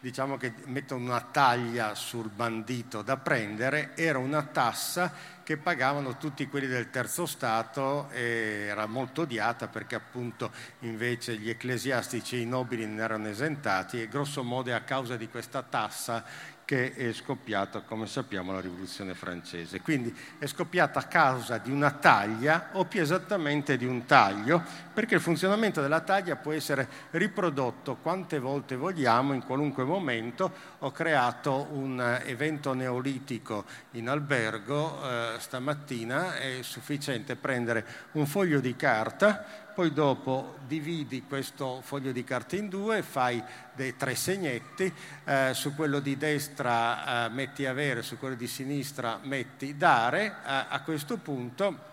diciamo 0.00 0.38
che 0.38 0.54
mettono 0.64 1.04
una 1.04 1.20
taglia 1.20 1.94
sul 1.94 2.30
bandito 2.30 3.02
da 3.02 3.18
prendere, 3.18 3.94
era 3.94 4.18
una 4.18 4.42
tassa 4.42 5.12
che 5.42 5.58
pagavano 5.58 6.16
tutti 6.16 6.46
quelli 6.48 6.66
del 6.66 6.90
terzo 6.90 7.26
Stato 7.26 8.08
e 8.10 8.66
era 8.68 8.86
molto 8.86 9.22
odiata 9.22 9.66
perché 9.66 9.96
appunto 9.96 10.52
invece 10.80 11.36
gli 11.36 11.50
ecclesiastici 11.50 12.36
e 12.36 12.40
i 12.40 12.46
nobili 12.46 12.86
ne 12.86 13.02
erano 13.02 13.28
esentati 13.28 14.00
e 14.00 14.08
grosso 14.08 14.42
modo 14.42 14.70
è 14.70 14.72
a 14.72 14.82
causa 14.82 15.16
di 15.16 15.28
questa 15.28 15.62
tassa 15.62 16.24
che 16.70 16.94
è 16.94 17.12
scoppiata, 17.12 17.80
come 17.80 18.06
sappiamo, 18.06 18.52
la 18.52 18.60
rivoluzione 18.60 19.14
francese. 19.14 19.80
Quindi 19.80 20.16
è 20.38 20.46
scoppiata 20.46 21.00
a 21.00 21.02
causa 21.02 21.58
di 21.58 21.72
una 21.72 21.90
taglia 21.90 22.68
o 22.74 22.84
più 22.84 23.00
esattamente 23.00 23.76
di 23.76 23.86
un 23.86 24.04
taglio, 24.04 24.62
perché 24.94 25.16
il 25.16 25.20
funzionamento 25.20 25.80
della 25.80 26.02
taglia 26.02 26.36
può 26.36 26.52
essere 26.52 26.86
riprodotto 27.10 27.96
quante 27.96 28.38
volte 28.38 28.76
vogliamo, 28.76 29.32
in 29.32 29.42
qualunque 29.42 29.82
momento. 29.82 30.52
Ho 30.78 30.92
creato 30.92 31.66
un 31.72 32.20
evento 32.24 32.72
neolitico 32.72 33.64
in 33.94 34.08
albergo 34.08 35.02
eh, 35.02 35.40
stamattina, 35.40 36.36
è 36.36 36.58
sufficiente 36.62 37.34
prendere 37.34 37.84
un 38.12 38.26
foglio 38.26 38.60
di 38.60 38.76
carta, 38.76 39.69
poi 39.74 39.92
dopo 39.92 40.56
dividi 40.66 41.24
questo 41.26 41.80
foglio 41.82 42.12
di 42.12 42.24
carta 42.24 42.56
in 42.56 42.68
due, 42.68 43.02
fai 43.02 43.42
dei 43.74 43.96
tre 43.96 44.14
segnetti, 44.14 44.92
eh, 45.24 45.50
su 45.54 45.74
quello 45.74 46.00
di 46.00 46.16
destra 46.16 47.26
eh, 47.26 47.28
metti 47.30 47.66
avere, 47.66 48.02
su 48.02 48.18
quello 48.18 48.34
di 48.34 48.46
sinistra 48.46 49.18
metti 49.22 49.76
dare, 49.76 50.26
eh, 50.26 50.32
a 50.68 50.80
questo 50.84 51.16
punto 51.16 51.88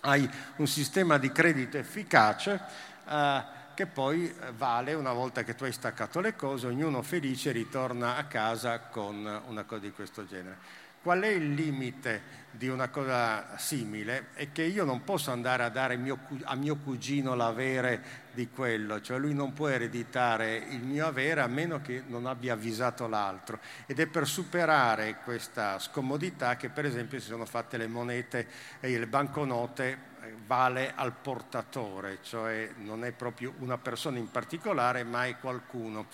hai 0.00 0.28
un 0.56 0.66
sistema 0.66 1.18
di 1.18 1.32
credito 1.32 1.76
efficace 1.76 2.60
eh, 3.08 3.42
che 3.74 3.86
poi 3.86 4.34
vale 4.56 4.94
una 4.94 5.12
volta 5.12 5.44
che 5.44 5.54
tu 5.54 5.64
hai 5.64 5.72
staccato 5.72 6.20
le 6.20 6.34
cose, 6.34 6.66
ognuno 6.66 7.00
felice 7.02 7.52
ritorna 7.52 8.16
a 8.16 8.24
casa 8.24 8.80
con 8.80 9.42
una 9.46 9.62
cosa 9.62 9.82
di 9.82 9.92
questo 9.92 10.26
genere. 10.26 10.86
Qual 11.00 11.20
è 11.20 11.28
il 11.28 11.54
limite 11.54 12.36
di 12.50 12.66
una 12.66 12.88
cosa 12.88 13.56
simile? 13.56 14.30
È 14.34 14.50
che 14.50 14.62
io 14.62 14.84
non 14.84 15.04
posso 15.04 15.30
andare 15.30 15.62
a 15.62 15.68
dare 15.68 15.96
mio, 15.96 16.18
a 16.42 16.56
mio 16.56 16.76
cugino 16.76 17.34
l'avere 17.34 18.26
di 18.32 18.50
quello, 18.50 19.00
cioè 19.00 19.16
lui 19.16 19.32
non 19.32 19.52
può 19.52 19.68
ereditare 19.68 20.56
il 20.56 20.82
mio 20.82 21.06
avere 21.06 21.40
a 21.40 21.46
meno 21.46 21.80
che 21.80 22.02
non 22.06 22.26
abbia 22.26 22.54
avvisato 22.54 23.06
l'altro. 23.06 23.60
Ed 23.86 24.00
è 24.00 24.06
per 24.06 24.26
superare 24.26 25.18
questa 25.22 25.78
scomodità 25.78 26.56
che 26.56 26.68
per 26.68 26.84
esempio 26.84 27.20
si 27.20 27.26
sono 27.28 27.46
fatte 27.46 27.76
le 27.76 27.86
monete 27.86 28.48
e 28.80 28.98
le 28.98 29.06
banconote 29.06 29.98
eh, 30.22 30.34
vale 30.46 30.92
al 30.96 31.12
portatore, 31.12 32.18
cioè 32.22 32.72
non 32.78 33.04
è 33.04 33.12
proprio 33.12 33.54
una 33.58 33.78
persona 33.78 34.18
in 34.18 34.32
particolare, 34.32 35.04
ma 35.04 35.26
è 35.26 35.38
qualcuno. 35.38 36.06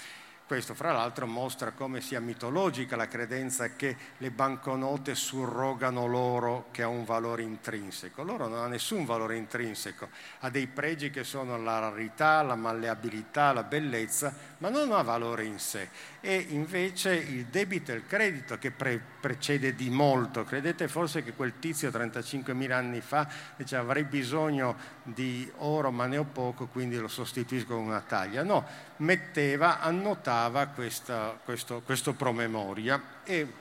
Questo 0.46 0.74
fra 0.74 0.92
l'altro 0.92 1.26
mostra 1.26 1.70
come 1.70 2.02
sia 2.02 2.20
mitologica 2.20 2.96
la 2.96 3.08
credenza 3.08 3.70
che 3.76 3.96
le 4.18 4.30
banconote 4.30 5.14
surrogano 5.14 6.04
l'oro 6.04 6.66
che 6.70 6.82
ha 6.82 6.86
un 6.86 7.06
valore 7.06 7.40
intrinseco. 7.40 8.22
L'oro 8.22 8.46
non 8.46 8.58
ha 8.58 8.66
nessun 8.66 9.06
valore 9.06 9.36
intrinseco, 9.36 10.06
ha 10.40 10.50
dei 10.50 10.66
pregi 10.66 11.08
che 11.08 11.24
sono 11.24 11.56
la 11.56 11.78
rarità, 11.78 12.42
la 12.42 12.56
malleabilità, 12.56 13.54
la 13.54 13.62
bellezza, 13.62 14.34
ma 14.58 14.68
non 14.68 14.92
ha 14.92 15.00
valore 15.00 15.44
in 15.44 15.58
sé. 15.58 15.88
E 16.20 16.36
invece 16.50 17.14
il 17.14 17.46
debito 17.46 17.92
e 17.92 17.94
il 17.96 18.06
credito 18.06 18.58
che 18.58 18.70
pre- 18.70 19.00
precede 19.20 19.74
di 19.74 19.88
molto. 19.88 20.44
Credete 20.44 20.88
forse 20.88 21.22
che 21.22 21.32
quel 21.32 21.58
tizio 21.58 21.88
35.000 21.88 22.70
anni 22.70 23.00
fa 23.00 23.26
dice 23.56 23.76
avrei 23.76 24.04
bisogno 24.04 24.76
di 25.04 25.50
oro 25.58 25.90
ma 25.90 26.04
ne 26.04 26.18
ho 26.18 26.24
poco, 26.24 26.66
quindi 26.66 26.98
lo 26.98 27.08
sostituisco 27.08 27.74
con 27.74 27.84
una 27.84 28.02
taglia? 28.02 28.42
No, 28.42 28.66
metteva, 28.98 29.80
annotava 29.80 30.32
questa, 30.74 31.38
questo, 31.42 31.82
questo 31.82 32.12
promemoria 32.14 33.02
e 33.24 33.52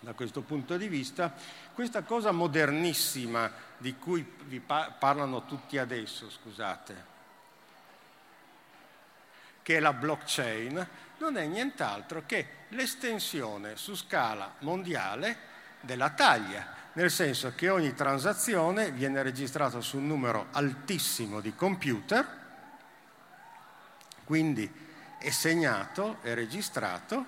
da 0.00 0.12
questo 0.14 0.40
punto 0.40 0.76
di 0.76 0.88
vista 0.88 1.32
questa 1.74 2.02
cosa 2.02 2.32
modernissima 2.32 3.50
di 3.78 3.96
cui 3.96 4.24
vi 4.44 4.60
parlano 4.60 5.44
tutti 5.44 5.78
adesso, 5.78 6.28
scusate, 6.28 7.10
che 9.62 9.76
è 9.76 9.80
la 9.80 9.92
blockchain, 9.92 10.88
non 11.18 11.36
è 11.36 11.46
nient'altro 11.46 12.24
che 12.26 12.48
l'estensione 12.70 13.76
su 13.76 13.94
scala 13.94 14.54
mondiale 14.60 15.50
della 15.80 16.10
taglia, 16.10 16.80
nel 16.94 17.10
senso 17.10 17.54
che 17.54 17.68
ogni 17.68 17.94
transazione 17.94 18.90
viene 18.90 19.22
registrata 19.22 19.80
su 19.80 19.98
un 19.98 20.06
numero 20.06 20.48
altissimo 20.50 21.40
di 21.40 21.54
computer, 21.54 22.40
quindi 24.24 24.70
è 25.22 25.30
segnato, 25.30 26.18
è 26.22 26.34
registrato, 26.34 27.24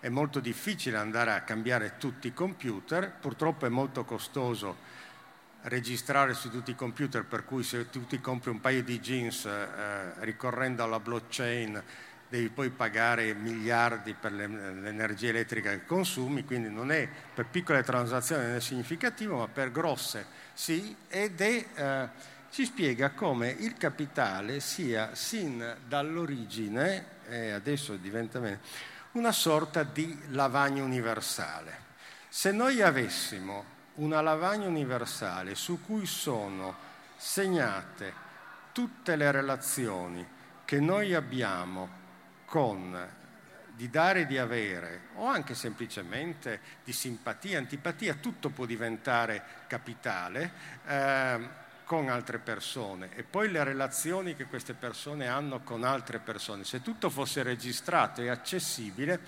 è 0.00 0.08
molto 0.08 0.38
difficile 0.38 0.98
andare 0.98 1.32
a 1.32 1.40
cambiare 1.40 1.96
tutti 1.98 2.28
i 2.28 2.34
computer, 2.34 3.10
purtroppo 3.10 3.64
è 3.66 3.70
molto 3.70 4.04
costoso 4.04 4.88
registrare 5.62 6.34
su 6.34 6.50
tutti 6.50 6.70
i 6.70 6.74
computer, 6.74 7.24
per 7.24 7.44
cui 7.44 7.62
se 7.62 7.88
tu 7.90 8.06
ti 8.06 8.20
compri 8.20 8.50
un 8.50 8.60
paio 8.60 8.82
di 8.82 9.00
jeans 9.00 9.44
eh, 9.46 10.24
ricorrendo 10.24 10.82
alla 10.82 11.00
blockchain 11.00 11.82
devi 12.28 12.48
poi 12.48 12.70
pagare 12.70 13.34
miliardi 13.34 14.14
per 14.14 14.32
l'energia 14.32 15.28
elettrica 15.28 15.70
che 15.70 15.84
consumi, 15.84 16.44
quindi 16.44 16.70
non 16.70 16.92
è 16.92 17.08
per 17.34 17.46
piccole 17.46 17.82
transazioni 17.82 18.60
significativo, 18.60 19.38
ma 19.38 19.48
per 19.48 19.72
grosse 19.72 20.26
sì, 20.52 20.94
ed 21.08 21.40
è, 21.40 21.66
eh, 21.74 22.08
ci 22.50 22.64
spiega 22.64 23.10
come 23.10 23.48
il 23.48 23.76
capitale 23.76 24.58
sia 24.58 25.14
sin 25.14 25.76
dall'origine, 25.86 27.18
e 27.28 27.50
adesso 27.52 27.96
diventa 27.96 28.40
bene, 28.40 28.60
una 29.12 29.32
sorta 29.32 29.84
di 29.84 30.18
lavagna 30.28 30.82
universale. 30.82 31.88
Se 32.28 32.50
noi 32.50 32.82
avessimo 32.82 33.78
una 33.94 34.20
lavagna 34.20 34.66
universale 34.66 35.54
su 35.54 35.80
cui 35.80 36.06
sono 36.06 36.76
segnate 37.16 38.12
tutte 38.72 39.14
le 39.14 39.30
relazioni 39.30 40.26
che 40.64 40.80
noi 40.80 41.14
abbiamo 41.14 41.98
con 42.44 43.08
di 43.74 43.88
dare 43.90 44.20
e 44.20 44.26
di 44.26 44.38
avere, 44.38 45.02
o 45.14 45.26
anche 45.26 45.54
semplicemente 45.54 46.60
di 46.84 46.92
simpatia, 46.92 47.58
antipatia, 47.58 48.14
tutto 48.14 48.50
può 48.50 48.66
diventare 48.66 49.42
capitale 49.66 50.52
eh, 50.86 51.48
con 51.90 52.08
altre 52.08 52.38
persone 52.38 53.08
e 53.16 53.24
poi 53.24 53.50
le 53.50 53.64
relazioni 53.64 54.36
che 54.36 54.44
queste 54.44 54.74
persone 54.74 55.26
hanno 55.26 55.58
con 55.64 55.82
altre 55.82 56.20
persone. 56.20 56.62
Se 56.62 56.82
tutto 56.82 57.10
fosse 57.10 57.42
registrato 57.42 58.20
e 58.20 58.28
accessibile, 58.28 59.18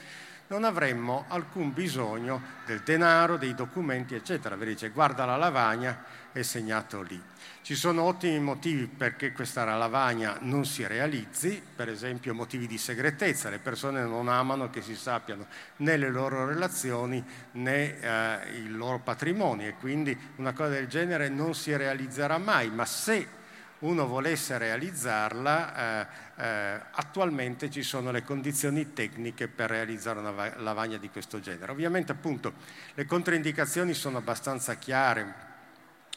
non 0.53 0.65
avremmo 0.65 1.25
alcun 1.29 1.73
bisogno 1.73 2.61
del 2.67 2.81
denaro, 2.81 3.39
dei 3.39 3.55
documenti, 3.55 4.15
eccetera. 4.15 4.55
Vi 4.55 4.67
dice 4.67 4.91
guarda 4.91 5.25
la 5.25 5.37
lavagna, 5.37 6.05
è 6.31 6.43
segnato 6.43 7.01
lì. 7.01 7.19
Ci 7.63 7.75
sono 7.75 8.03
ottimi 8.03 8.39
motivi 8.39 8.87
perché 8.87 9.33
questa 9.33 9.65
lavagna 9.65 10.37
non 10.41 10.67
si 10.67 10.87
realizzi, 10.87 11.63
per 11.75 11.89
esempio 11.89 12.35
motivi 12.35 12.67
di 12.67 12.77
segretezza, 12.77 13.49
le 13.49 13.61
persone 13.61 14.03
non 14.03 14.29
amano 14.29 14.69
che 14.69 14.83
si 14.83 14.95
sappiano 14.95 15.47
né 15.77 15.97
le 15.97 16.11
loro 16.11 16.45
relazioni 16.45 17.25
né 17.53 17.99
eh, 18.01 18.57
il 18.57 18.77
loro 18.77 18.99
patrimonio 18.99 19.69
e 19.69 19.75
quindi 19.81 20.15
una 20.37 20.53
cosa 20.53 20.71
del 20.71 20.87
genere 20.87 21.31
non 21.31 21.55
si 21.55 21.75
realizzerà 21.75 22.37
mai, 22.37 22.69
ma 22.69 22.85
se 22.85 23.41
uno 23.83 24.07
volesse 24.07 24.59
realizzarla, 24.59 25.77
eh, 25.77 26.07
eh, 26.43 26.81
attualmente 26.91 27.71
ci 27.71 27.85
sono 27.85 28.11
le 28.11 28.25
condizioni 28.25 28.93
tecniche 28.93 29.47
per 29.47 29.71
realizzare 29.71 30.19
una 30.19 30.53
lavagna 30.57 30.97
di 30.97 31.09
questo 31.09 31.39
genere. 31.39 31.71
Ovviamente 31.71 32.11
appunto 32.11 32.55
le 32.95 33.05
controindicazioni 33.05 33.95
sono 33.95 34.19
abbastanza 34.19 34.75
chiare. 34.75 35.51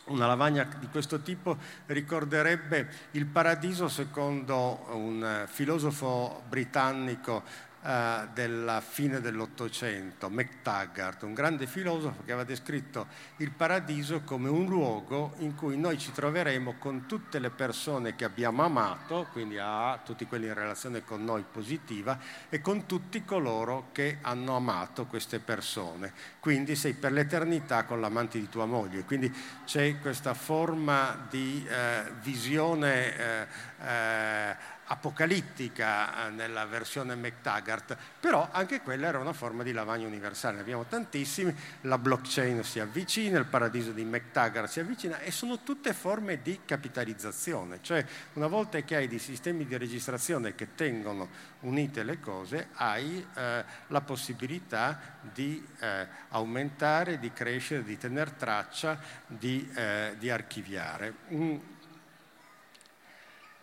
Una 0.06 0.26
lavagna 0.26 0.68
di 0.80 0.88
questo 0.88 1.22
tipo 1.22 1.58
ricorderebbe 1.86 2.90
il 3.12 3.28
paradiso 3.28 3.88
secondo 3.88 4.88
un 4.94 5.46
filosofo 5.48 6.42
britannico 6.48 7.44
eh, 7.86 8.28
della 8.34 8.82
fine 8.82 9.22
dell'Ottocento, 9.22 10.28
McTaggart, 10.30 11.22
un 11.22 11.36
grande 11.36 11.68
filosofo 11.68 12.24
che 12.26 12.32
aveva 12.32 12.44
descritto 12.44 13.06
il 13.38 13.52
paradiso 13.52 14.22
come 14.22 14.50
un 14.50 14.66
luogo 14.66 15.34
in 15.38 15.54
cui 15.54 15.78
noi 15.78 16.00
ci 16.00 16.12
troveremo 16.12 16.76
con 16.80 17.06
tutte 17.06 17.38
le 17.38 17.52
persone 17.52 18.16
che 18.16 18.26
abbiamo 18.26 18.64
amato, 18.64 19.28
quindi 19.32 19.60
a 19.60 20.00
tutti 20.04 20.26
quelli 20.26 20.48
in 20.48 20.56
relazione 20.56 21.04
con 21.04 21.24
noi 21.24 21.46
positiva, 21.50 22.18
e 22.50 22.60
con 22.60 22.88
tutti 22.88 23.24
coloro 23.24 23.90
che 23.92 24.18
hanno 24.22 24.56
amato 24.56 25.06
queste 25.06 25.38
persone. 25.38 26.12
Quindi 26.40 26.76
sei 26.76 26.94
per 26.94 27.12
l'eternità 27.12 27.84
con 27.84 28.02
l'amante 28.02 28.40
di 28.40 28.50
tua 28.50 28.66
moglie. 28.66 29.04
Quindi 29.04 29.32
c'è 29.64 30.00
questa 30.00 30.34
forma 30.34 31.28
di 31.30 31.64
eh, 31.70 32.12
visione 32.22 33.16
eh, 33.16 33.48
eh 33.86 34.74
apocalittica 34.86 36.28
eh, 36.28 36.30
nella 36.32 36.66
versione 36.66 37.16
McTaggart, 37.16 37.96
però 38.20 38.50
anche 38.52 38.82
quella 38.82 39.08
era 39.08 39.20
una 39.20 39.34
forma 39.34 39.64
di 39.64 39.72
lavagna 39.72 40.06
universale, 40.06 40.56
ne 40.56 40.62
abbiamo 40.62 40.86
tantissimi, 40.86 41.56
la 41.82 41.98
blockchain 41.98 42.64
si 42.64 42.80
avvicina, 42.80 43.40
il 43.40 43.46
paradiso 43.46 43.92
di 43.92 44.04
McTaggart 44.04 44.68
si 44.68 44.80
avvicina 44.80 45.20
e 45.20 45.32
sono 45.32 45.64
tutte 45.64 45.94
forme 45.94 46.42
di 46.42 46.60
capitalizzazione, 46.66 47.80
cioè 47.82 48.06
una 48.34 48.48
volta 48.48 48.80
che 48.82 48.96
hai 48.96 49.08
dei 49.08 49.20
sistemi 49.20 49.66
di 49.66 49.78
registrazione 49.78 50.56
che 50.56 50.76
tengono 50.76 51.54
unite 51.62 52.04
le 52.04 52.20
cose, 52.20 52.68
hai 52.74 53.26
eh, 53.36 53.64
la 53.88 54.02
possibilità 54.02 55.18
di 55.34 55.66
eh, 55.80 56.08
aumentare, 56.30 57.20
di 57.20 57.32
crescere, 57.34 57.84
di 57.84 57.98
tenere 57.98 58.36
traccia, 58.38 59.00
di, 59.26 59.68
eh, 59.74 60.16
di 60.20 60.30
archiviare. 60.30 61.14
Mm 61.34 61.58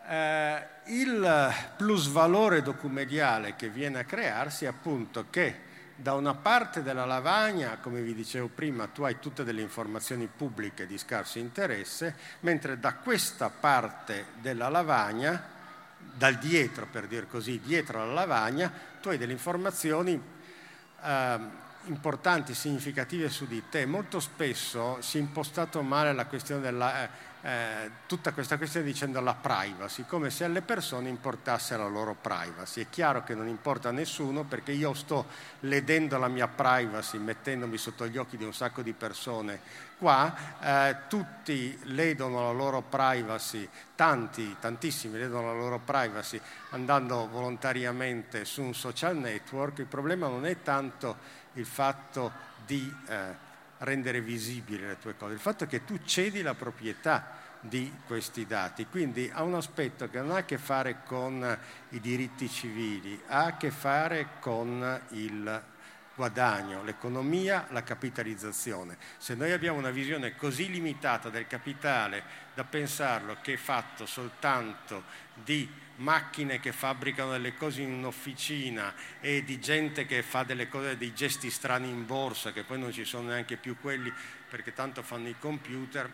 eh, 0.07 0.67
il 0.85 1.53
plusvalore 1.77 2.61
documediale 2.61 3.55
che 3.55 3.69
viene 3.69 3.99
a 3.99 4.03
crearsi 4.03 4.65
è 4.65 4.67
appunto 4.67 5.25
che 5.29 5.71
da 5.95 6.13
una 6.13 6.33
parte 6.33 6.81
della 6.81 7.05
lavagna, 7.05 7.77
come 7.77 8.01
vi 8.01 8.13
dicevo 8.13 8.47
prima, 8.47 8.87
tu 8.87 9.03
hai 9.03 9.19
tutte 9.19 9.43
delle 9.43 9.61
informazioni 9.61 10.27
pubbliche 10.27 10.85
di 10.87 10.97
scarso 10.97 11.39
interesse, 11.39 12.15
mentre 12.41 12.79
da 12.79 12.95
questa 12.95 13.49
parte 13.49 14.25
della 14.41 14.69
lavagna, 14.69 15.51
dal 15.97 16.35
dietro 16.35 16.87
per 16.87 17.07
dire 17.07 17.27
così, 17.27 17.59
dietro 17.59 18.01
alla 18.01 18.13
lavagna, 18.13 18.71
tu 19.01 19.09
hai 19.09 19.17
delle 19.17 19.31
informazioni 19.31 20.19
eh, 21.03 21.39
importanti, 21.85 22.53
significative 22.53 23.29
su 23.29 23.45
di 23.45 23.63
te. 23.69 23.85
Molto 23.85 24.19
spesso 24.19 24.97
si 25.01 25.17
è 25.17 25.21
impostato 25.21 25.81
male 25.81 26.13
la 26.13 26.25
questione 26.25 26.61
della... 26.61 27.03
Eh, 27.03 27.31
eh, 27.45 27.91
tutta 28.05 28.31
questa 28.31 28.57
questione 28.57 28.85
dicendo 28.85 29.19
la 29.19 29.33
privacy, 29.33 30.05
come 30.05 30.29
se 30.29 30.45
alle 30.45 30.61
persone 30.61 31.09
importasse 31.09 31.75
la 31.75 31.87
loro 31.87 32.15
privacy. 32.15 32.81
È 32.81 32.89
chiaro 32.89 33.23
che 33.23 33.35
non 33.35 33.49
importa 33.49 33.89
a 33.89 33.91
nessuno 33.91 34.43
perché 34.43 34.71
io 34.71 34.93
sto 34.93 35.27
ledendo 35.61 36.17
la 36.17 36.29
mia 36.29 36.47
privacy, 36.47 37.17
mettendomi 37.17 37.77
sotto 37.77 38.07
gli 38.07 38.17
occhi 38.17 38.37
di 38.37 38.45
un 38.45 38.53
sacco 38.53 38.81
di 38.81 38.93
persone 38.93 39.59
qua, 39.97 40.33
eh, 40.61 40.95
tutti 41.09 41.77
ledono 41.83 42.43
la 42.43 42.51
loro 42.51 42.81
privacy, 42.81 43.67
tanti, 43.95 44.55
tantissimi 44.59 45.17
ledono 45.17 45.47
la 45.47 45.59
loro 45.59 45.79
privacy 45.79 46.39
andando 46.69 47.27
volontariamente 47.27 48.45
su 48.45 48.61
un 48.61 48.73
social 48.73 49.17
network. 49.17 49.79
Il 49.79 49.85
problema 49.85 50.27
non 50.27 50.45
è 50.45 50.61
tanto 50.61 51.17
il 51.53 51.65
fatto 51.65 52.31
di... 52.65 52.93
Eh, 53.07 53.51
rendere 53.83 54.21
visibili 54.21 54.85
le 54.85 54.97
tue 54.97 55.15
cose, 55.15 55.33
il 55.33 55.39
fatto 55.39 55.65
che 55.65 55.83
tu 55.85 55.99
cedi 56.03 56.41
la 56.41 56.53
proprietà 56.53 57.41
di 57.59 57.91
questi 58.05 58.45
dati, 58.45 58.87
quindi 58.87 59.29
ha 59.33 59.43
un 59.43 59.55
aspetto 59.55 60.09
che 60.09 60.19
non 60.19 60.31
ha 60.31 60.37
a 60.37 60.45
che 60.45 60.57
fare 60.57 61.03
con 61.05 61.57
i 61.89 61.99
diritti 61.99 62.49
civili, 62.49 63.21
ha 63.27 63.45
a 63.45 63.57
che 63.57 63.71
fare 63.71 64.27
con 64.39 65.01
il 65.11 65.63
guadagno, 66.15 66.83
l'economia, 66.83 67.67
la 67.69 67.83
capitalizzazione. 67.83 68.97
Se 69.17 69.33
noi 69.33 69.51
abbiamo 69.51 69.79
una 69.79 69.89
visione 69.89 70.35
così 70.35 70.69
limitata 70.69 71.29
del 71.29 71.47
capitale 71.47 72.23
da 72.53 72.63
pensarlo 72.63 73.37
che 73.41 73.53
è 73.53 73.57
fatto 73.57 74.05
soltanto 74.05 75.03
di 75.33 75.67
macchine 75.97 76.59
che 76.59 76.71
fabbricano 76.71 77.31
delle 77.31 77.53
cose 77.53 77.81
in 77.81 77.91
un'officina 77.91 78.93
e 79.19 79.43
di 79.43 79.59
gente 79.59 80.05
che 80.05 80.23
fa 80.23 80.43
delle 80.43 80.67
cose, 80.67 80.97
dei 80.97 81.13
gesti 81.13 81.49
strani 81.49 81.89
in 81.89 82.05
borsa, 82.05 82.51
che 82.51 82.63
poi 82.63 82.79
non 82.79 82.91
ci 82.91 83.05
sono 83.05 83.29
neanche 83.29 83.57
più 83.57 83.77
quelli 83.79 84.11
perché 84.49 84.73
tanto 84.73 85.01
fanno 85.03 85.27
i 85.27 85.35
computer, 85.37 86.11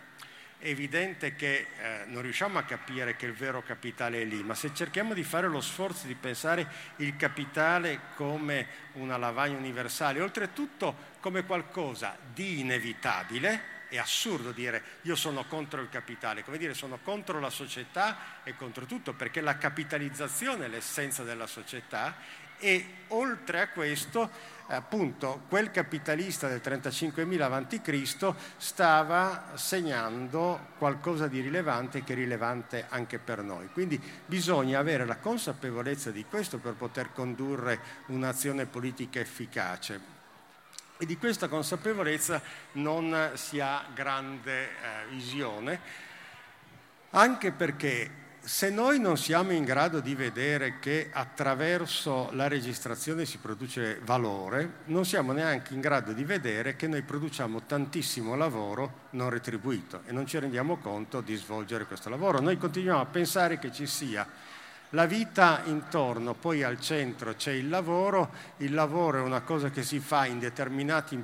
è 0.58 0.68
evidente 0.68 1.36
che 1.36 1.68
eh, 1.82 2.04
non 2.08 2.22
riusciamo 2.22 2.60
a 2.60 2.64
capire 2.64 3.16
che 3.16 3.26
il 3.26 3.34
vero 3.34 3.64
capitale 3.64 4.22
è 4.22 4.26
lì, 4.26 4.44
ma 4.44 4.56
se 4.56 4.74
cerchiamo 4.74 5.14
di 5.14 5.24
fare 5.24 5.48
lo 5.48 5.62
sforzo 5.62 6.06
di 6.06 6.16
pensare 6.16 6.68
il 6.98 7.16
capitale 7.16 8.00
come 8.16 8.68
una 8.94 9.16
lavagna 9.16 9.58
universale, 9.58 10.20
oltretutto 10.20 11.16
come 11.22 11.46
qualcosa 11.46 12.18
di 12.34 12.60
inevitabile, 12.60 13.79
è 13.90 13.98
assurdo 13.98 14.52
dire 14.52 14.82
io 15.02 15.16
sono 15.16 15.46
contro 15.46 15.82
il 15.82 15.90
capitale, 15.90 16.44
come 16.44 16.58
dire 16.58 16.74
sono 16.74 17.00
contro 17.04 17.40
la 17.40 17.50
società 17.50 18.42
e 18.44 18.56
contro 18.56 18.86
tutto, 18.86 19.14
perché 19.14 19.42
la 19.42 19.58
capitalizzazione 19.58 20.66
è 20.66 20.68
l'essenza 20.70 21.24
della 21.24 21.48
società 21.48 22.16
e 22.60 22.86
oltre 23.08 23.62
a 23.62 23.70
questo 23.70 24.58
appunto 24.68 25.44
quel 25.48 25.72
capitalista 25.72 26.48
del 26.48 26.62
35.000 26.64 27.42
a.C. 27.42 28.34
stava 28.58 29.52
segnando 29.56 30.68
qualcosa 30.78 31.28
di 31.28 31.40
rilevante 31.40 32.04
che 32.04 32.14
è 32.14 32.16
rilevante 32.16 32.86
anche 32.90 33.18
per 33.18 33.42
noi. 33.42 33.70
Quindi 33.72 34.00
bisogna 34.26 34.78
avere 34.78 35.06
la 35.06 35.18
consapevolezza 35.18 36.12
di 36.12 36.26
questo 36.26 36.60
per 36.60 36.74
poter 36.74 37.12
condurre 37.14 37.80
un'azione 38.08 38.66
politica 38.66 39.20
efficace. 39.20 40.19
E 41.02 41.06
di 41.06 41.18
questa 41.18 41.48
consapevolezza 41.48 42.42
non 42.74 43.32
si 43.36 43.62
ha 43.62 43.86
grande 43.94 44.64
eh, 44.64 44.70
visione, 45.10 45.80
anche 47.12 47.54
perché 47.54 48.12
se 48.42 48.70
noi 48.70 49.00
non 49.00 49.16
siamo 49.16 49.54
in 49.54 49.64
grado 49.64 50.02
di 50.02 50.14
vedere 50.14 50.80
che 50.80 51.10
attraverso 51.10 52.32
la 52.34 52.50
registrazione 52.50 53.26
si 53.26 53.38
produce 53.38 54.02
valore, 54.04 54.80
non 54.88 55.06
siamo 55.06 55.32
neanche 55.32 55.74
in 55.74 55.80
grado 55.80 56.12
di 56.12 56.26
vedere 56.26 56.76
che 56.76 56.88
noi 56.88 57.02
produciamo 57.02 57.62
tantissimo 57.62 58.36
lavoro 58.36 59.08
non 59.12 59.30
retribuito 59.30 60.02
e 60.06 60.12
non 60.12 60.26
ci 60.26 60.38
rendiamo 60.38 60.80
conto 60.80 61.22
di 61.22 61.36
svolgere 61.36 61.86
questo 61.86 62.10
lavoro. 62.10 62.42
Noi 62.42 62.58
continuiamo 62.58 63.00
a 63.00 63.06
pensare 63.06 63.58
che 63.58 63.72
ci 63.72 63.88
sia 63.88 64.28
la 64.94 65.06
vita 65.06 65.62
intorno, 65.66 66.34
poi 66.34 66.64
al 66.64 66.80
centro 66.80 67.36
c'è 67.36 67.52
il 67.52 67.70
lavoro, 67.70 68.32
il 68.58 68.74
lavoro 68.74 69.20
è 69.20 69.22
una 69.22 69.42
cosa 69.42 69.70
che 69.70 69.84
si 69.84 70.00
fa 70.00 70.26
in 70.26 70.40
determinati 70.40 71.24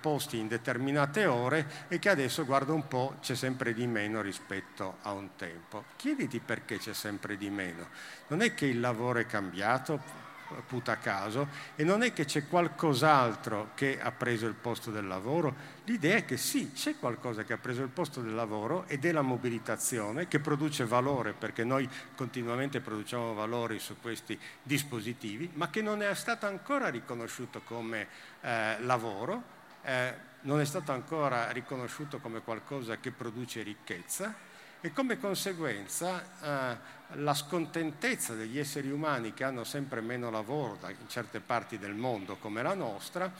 posti, 0.00 0.38
in 0.38 0.46
determinate 0.46 1.26
ore 1.26 1.86
e 1.88 1.98
che 1.98 2.08
adesso, 2.08 2.44
guarda 2.44 2.72
un 2.72 2.86
po', 2.86 3.16
c'è 3.20 3.34
sempre 3.34 3.74
di 3.74 3.86
meno 3.86 4.20
rispetto 4.20 4.98
a 5.02 5.12
un 5.12 5.30
tempo. 5.36 5.84
Chiediti 5.96 6.38
perché 6.38 6.78
c'è 6.78 6.92
sempre 6.92 7.36
di 7.36 7.50
meno. 7.50 7.88
Non 8.28 8.40
è 8.40 8.54
che 8.54 8.66
il 8.66 8.78
lavoro 8.78 9.18
è 9.18 9.26
cambiato, 9.26 10.21
puta 10.66 10.98
caso 10.98 11.48
e 11.74 11.84
non 11.84 12.02
è 12.02 12.12
che 12.12 12.24
c'è 12.24 12.46
qualcos'altro 12.46 13.70
che 13.74 14.00
ha 14.00 14.12
preso 14.12 14.46
il 14.46 14.54
posto 14.54 14.90
del 14.90 15.06
lavoro, 15.06 15.54
l'idea 15.84 16.16
è 16.16 16.24
che 16.24 16.36
sì, 16.36 16.72
c'è 16.72 16.96
qualcosa 16.98 17.44
che 17.44 17.52
ha 17.52 17.58
preso 17.58 17.82
il 17.82 17.88
posto 17.88 18.20
del 18.20 18.34
lavoro 18.34 18.84
ed 18.86 19.04
è 19.04 19.12
la 19.12 19.22
mobilitazione 19.22 20.28
che 20.28 20.38
produce 20.40 20.84
valore 20.84 21.32
perché 21.32 21.64
noi 21.64 21.88
continuamente 22.14 22.80
produciamo 22.80 23.34
valori 23.34 23.78
su 23.78 23.96
questi 24.00 24.38
dispositivi, 24.62 25.50
ma 25.54 25.70
che 25.70 25.82
non 25.82 26.02
è 26.02 26.14
stato 26.14 26.46
ancora 26.46 26.88
riconosciuto 26.88 27.62
come 27.62 28.08
eh, 28.40 28.80
lavoro, 28.80 29.42
eh, 29.82 30.30
non 30.42 30.60
è 30.60 30.64
stato 30.64 30.92
ancora 30.92 31.50
riconosciuto 31.50 32.18
come 32.18 32.42
qualcosa 32.42 32.98
che 32.98 33.10
produce 33.10 33.62
ricchezza 33.62 34.50
e 34.84 34.92
come 34.92 35.18
conseguenza 35.18 36.22
eh, 36.42 36.76
la 37.14 37.34
scontentezza 37.34 38.34
degli 38.34 38.58
esseri 38.58 38.90
umani 38.90 39.32
che 39.32 39.44
hanno 39.44 39.62
sempre 39.62 40.00
meno 40.00 40.28
lavoro 40.28 40.76
in 40.88 41.08
certe 41.08 41.38
parti 41.38 41.78
del 41.78 41.94
mondo 41.94 42.36
come 42.36 42.62
la 42.62 42.74
nostra 42.74 43.32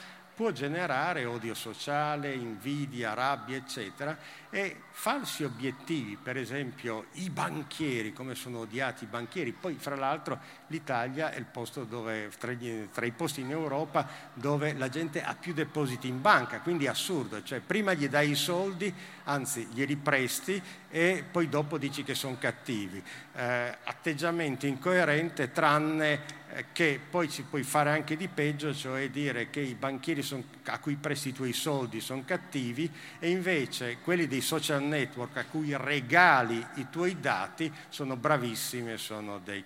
può 0.42 0.50
generare 0.50 1.24
odio 1.24 1.54
sociale, 1.54 2.32
invidia, 2.34 3.14
rabbia, 3.14 3.56
eccetera, 3.56 4.18
e 4.50 4.76
falsi 4.90 5.44
obiettivi, 5.44 6.18
per 6.20 6.36
esempio 6.36 7.06
i 7.12 7.30
banchieri, 7.30 8.12
come 8.12 8.34
sono 8.34 8.58
odiati 8.58 9.04
i 9.04 9.06
banchieri. 9.06 9.52
Poi, 9.52 9.76
fra 9.78 9.94
l'altro, 9.94 10.40
l'Italia 10.66 11.30
è 11.30 11.38
il 11.38 11.44
posto 11.44 11.84
dove, 11.84 12.28
tra, 12.40 12.50
gli, 12.50 12.88
tra, 12.92 13.06
i 13.06 13.12
posti 13.12 13.42
in 13.42 13.50
Europa 13.50 14.04
dove 14.34 14.72
la 14.72 14.88
gente 14.88 15.22
ha 15.22 15.36
più 15.36 15.54
depositi 15.54 16.08
in 16.08 16.20
banca, 16.20 16.58
quindi 16.58 16.86
è 16.86 16.88
assurdo, 16.88 17.40
cioè 17.44 17.60
prima 17.60 17.94
gli 17.94 18.08
dai 18.08 18.30
i 18.30 18.34
soldi, 18.34 18.92
anzi 19.24 19.68
glieli 19.72 19.94
presti 19.94 20.60
e 20.90 21.24
poi 21.30 21.48
dopo 21.48 21.78
dici 21.78 22.02
che 22.02 22.16
sono 22.16 22.36
cattivi. 22.40 23.00
Eh, 23.34 23.76
atteggiamento 23.84 24.66
incoerente 24.66 25.52
tranne 25.52 26.40
che 26.72 27.00
poi 27.08 27.30
ci 27.30 27.42
puoi 27.42 27.62
fare 27.62 27.90
anche 27.90 28.16
di 28.16 28.28
peggio, 28.28 28.74
cioè 28.74 29.08
dire 29.10 29.48
che 29.48 29.60
i 29.60 29.74
banchieri 29.74 30.22
son, 30.22 30.44
a 30.66 30.78
cui 30.78 30.96
presti 30.96 31.30
i 31.30 31.32
tuoi 31.32 31.52
soldi 31.52 32.00
sono 32.00 32.22
cattivi 32.26 32.90
e 33.18 33.30
invece 33.30 33.98
quelli 34.02 34.26
dei 34.26 34.42
social 34.42 34.82
network 34.82 35.36
a 35.38 35.44
cui 35.44 35.74
regali 35.76 36.64
i 36.74 36.88
tuoi 36.90 37.18
dati 37.20 37.72
sono 37.88 38.16
bravissimi 38.16 38.92
e 38.92 38.98
sono 38.98 39.38
dei... 39.38 39.64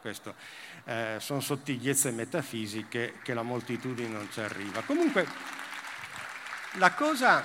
questo, 0.00 0.34
eh, 0.84 1.16
sono 1.18 1.40
sottigliezze 1.40 2.10
metafisiche 2.12 3.14
che 3.22 3.34
la 3.34 3.42
moltitudine 3.42 4.08
non 4.08 4.28
ci 4.30 4.40
arriva. 4.40 4.82
Comunque, 4.82 5.26
la 6.74 6.92
cosa, 6.92 7.44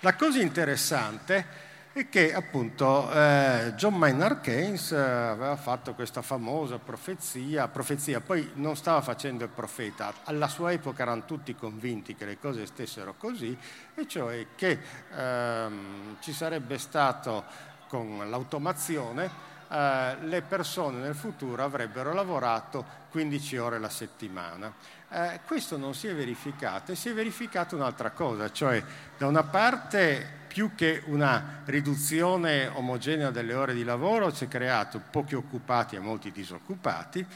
la 0.00 0.14
cosa 0.14 0.40
interessante 0.40 1.61
e 1.94 2.08
che 2.08 2.32
appunto 2.34 3.10
eh, 3.12 3.74
John 3.76 3.94
Maynard 3.94 4.40
Keynes 4.40 4.92
eh, 4.92 4.96
aveva 4.96 5.56
fatto 5.56 5.92
questa 5.94 6.22
famosa 6.22 6.78
profezia, 6.78 7.68
profezia, 7.68 8.20
poi 8.20 8.50
non 8.54 8.76
stava 8.76 9.02
facendo 9.02 9.44
il 9.44 9.50
profeta, 9.50 10.12
alla 10.24 10.48
sua 10.48 10.72
epoca 10.72 11.02
erano 11.02 11.24
tutti 11.26 11.54
convinti 11.54 12.14
che 12.14 12.24
le 12.24 12.38
cose 12.38 12.64
stessero 12.64 13.14
così, 13.18 13.56
e 13.94 14.08
cioè 14.08 14.46
che 14.54 14.78
ehm, 15.14 16.16
ci 16.20 16.32
sarebbe 16.32 16.78
stato 16.78 17.44
con 17.88 18.30
l'automazione 18.30 19.50
eh, 19.72 20.16
le 20.20 20.42
persone 20.42 20.98
nel 20.98 21.14
futuro 21.14 21.64
avrebbero 21.64 22.12
lavorato 22.12 23.00
15 23.10 23.56
ore 23.56 23.78
la 23.78 23.88
settimana. 23.88 24.72
Eh, 25.14 25.40
questo 25.46 25.76
non 25.76 25.94
si 25.94 26.06
è 26.06 26.14
verificato 26.14 26.90
e 26.90 26.94
si 26.94 27.10
è 27.10 27.12
verificata 27.12 27.76
un'altra 27.76 28.12
cosa, 28.12 28.50
cioè 28.50 28.82
da 29.18 29.26
una 29.26 29.42
parte 29.42 30.40
più 30.46 30.74
che 30.74 31.02
una 31.04 31.60
riduzione 31.66 32.66
omogenea 32.66 33.30
delle 33.30 33.52
ore 33.52 33.74
di 33.74 33.84
lavoro 33.84 34.32
si 34.32 34.44
è 34.44 34.48
creato 34.48 35.02
pochi 35.10 35.34
occupati 35.34 35.96
e 35.96 35.98
molti 35.98 36.32
disoccupati 36.32 37.26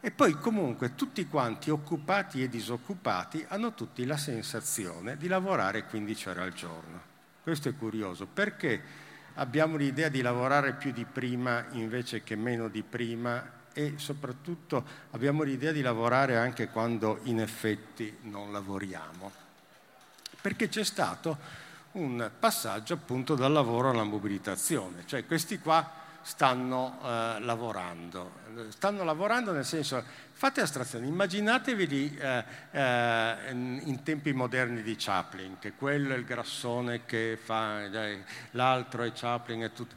e 0.00 0.10
poi 0.10 0.32
comunque 0.38 0.94
tutti 0.94 1.26
quanti 1.26 1.68
occupati 1.68 2.42
e 2.42 2.48
disoccupati 2.48 3.44
hanno 3.48 3.74
tutti 3.74 4.06
la 4.06 4.16
sensazione 4.16 5.18
di 5.18 5.28
lavorare 5.28 5.84
15 5.84 6.28
ore 6.30 6.40
al 6.40 6.54
giorno. 6.54 7.00
Questo 7.42 7.68
è 7.68 7.76
curioso 7.76 8.26
perché 8.26 8.80
abbiamo 9.34 9.76
l'idea 9.76 10.08
di 10.08 10.22
lavorare 10.22 10.72
più 10.72 10.90
di 10.90 11.04
prima 11.04 11.66
invece 11.72 12.22
che 12.22 12.34
meno 12.34 12.68
di 12.68 12.82
prima 12.82 13.55
e 13.78 13.96
soprattutto 13.96 14.82
abbiamo 15.10 15.42
l'idea 15.42 15.70
di 15.70 15.82
lavorare 15.82 16.38
anche 16.38 16.68
quando 16.68 17.18
in 17.24 17.40
effetti 17.40 18.16
non 18.22 18.50
lavoriamo. 18.50 19.30
Perché 20.40 20.70
c'è 20.70 20.82
stato 20.82 21.36
un 21.92 22.30
passaggio 22.38 22.94
appunto 22.94 23.34
dal 23.34 23.52
lavoro 23.52 23.90
alla 23.90 24.02
mobilitazione, 24.02 25.02
cioè 25.04 25.26
questi 25.26 25.58
qua 25.58 26.04
stanno 26.22 26.98
eh, 27.02 27.40
lavorando. 27.40 28.44
Stanno 28.70 29.04
lavorando 29.04 29.52
nel 29.52 29.66
senso, 29.66 30.02
fate 30.32 30.62
astrazione, 30.62 31.06
immaginatevi 31.06 32.16
eh, 32.18 32.44
eh, 32.70 33.36
in 33.50 34.00
tempi 34.02 34.32
moderni 34.32 34.82
di 34.82 34.96
Chaplin, 34.96 35.58
che 35.58 35.74
quello 35.74 36.14
è 36.14 36.16
il 36.16 36.24
grassone 36.24 37.04
che 37.04 37.38
fa, 37.38 37.82
l'altro 38.52 39.02
è 39.02 39.12
Chaplin 39.12 39.64
e 39.64 39.72
tutto 39.74 39.94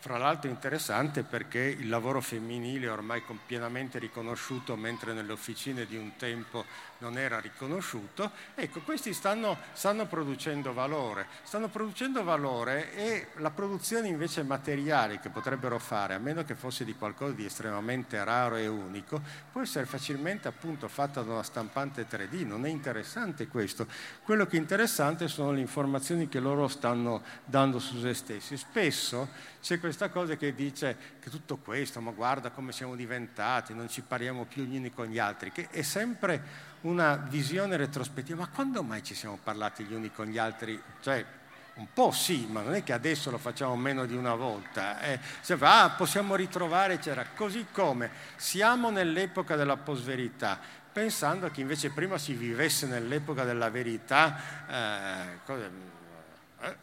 fra 0.00 0.16
l'altro 0.16 0.48
interessante 0.48 1.24
perché 1.24 1.58
il 1.58 1.90
lavoro 1.90 2.22
femminile 2.22 2.86
è 2.86 2.90
ormai 2.90 3.22
pienamente 3.44 3.98
riconosciuto, 3.98 4.74
mentre 4.74 5.12
nelle 5.12 5.32
officine 5.32 5.84
di 5.84 5.96
un 5.96 6.16
tempo 6.16 6.64
non 6.98 7.18
era 7.18 7.38
riconosciuto. 7.38 8.30
Ecco, 8.54 8.80
questi 8.80 9.12
stanno, 9.12 9.58
stanno 9.72 10.06
producendo 10.06 10.72
valore. 10.72 11.26
Stanno 11.42 11.68
producendo 11.68 12.24
valore 12.24 12.94
e 12.94 13.28
la 13.36 13.50
produzione 13.50 14.08
invece 14.08 14.42
materiale 14.42 15.20
che 15.20 15.28
potrebbero 15.28 15.78
fare, 15.78 16.14
a 16.14 16.18
meno 16.18 16.44
che 16.44 16.54
fosse 16.54 16.86
di 16.86 16.94
qualcosa 16.94 17.34
di 17.34 17.44
estremamente 17.44 18.22
raro 18.24 18.56
e 18.56 18.66
unico, 18.66 19.20
può 19.52 19.60
essere 19.60 19.84
facilmente 19.84 20.48
appunto 20.48 20.88
fatta 20.88 21.20
da 21.20 21.32
una 21.32 21.42
stampante 21.42 22.06
3D. 22.08 22.46
Non 22.46 22.64
è 22.64 22.70
interessante 22.70 23.48
questo. 23.48 23.86
Quello 24.22 24.46
che 24.46 24.56
è 24.56 24.60
interessante 24.60 25.28
sono 25.28 25.52
le 25.52 25.60
informazioni 25.60 26.26
che 26.26 26.40
loro 26.40 26.68
stanno 26.68 27.22
dando 27.44 27.78
su 27.78 28.00
se 28.00 28.14
stessi. 28.14 28.56
Spesso 28.56 29.28
c'è 29.60 29.78
questa 29.78 30.08
cosa 30.08 30.36
che 30.36 30.54
dice 30.54 30.96
che 31.20 31.30
tutto 31.30 31.56
questo, 31.56 32.00
ma 32.00 32.10
guarda 32.12 32.50
come 32.50 32.72
siamo 32.72 32.96
diventati, 32.96 33.74
non 33.74 33.88
ci 33.88 34.00
pariamo 34.00 34.44
più 34.44 34.64
gli 34.64 34.76
uni 34.76 34.90
con 34.90 35.06
gli 35.06 35.18
altri, 35.18 35.52
che 35.52 35.68
è 35.70 35.82
sempre 35.82 36.68
una 36.82 37.16
visione 37.16 37.76
retrospettiva. 37.76 38.40
Ma 38.40 38.48
quando 38.48 38.82
mai 38.82 39.02
ci 39.02 39.14
siamo 39.14 39.38
parlati 39.42 39.84
gli 39.84 39.92
uni 39.92 40.10
con 40.10 40.26
gli 40.26 40.38
altri? 40.38 40.80
Cioè, 41.00 41.24
un 41.74 41.86
po' 41.92 42.10
sì, 42.10 42.46
ma 42.50 42.62
non 42.62 42.74
è 42.74 42.82
che 42.82 42.92
adesso 42.92 43.30
lo 43.30 43.38
facciamo 43.38 43.76
meno 43.76 44.06
di 44.06 44.14
una 44.14 44.34
volta. 44.34 45.00
Eh, 45.00 45.18
fa, 45.18 45.84
ah, 45.84 45.90
possiamo 45.90 46.34
ritrovare, 46.34 46.94
eccetera. 46.94 47.26
Così 47.34 47.66
come 47.70 48.10
siamo 48.36 48.90
nell'epoca 48.90 49.56
della 49.56 49.76
post-verità, 49.76 50.58
pensando 50.92 51.50
che 51.50 51.60
invece 51.60 51.90
prima 51.90 52.18
si 52.18 52.34
vivesse 52.34 52.86
nell'epoca 52.86 53.44
della 53.44 53.70
verità, 53.70 54.40
eh, 54.68 55.38
cosa, 55.44 55.70
eh, 56.62 56.76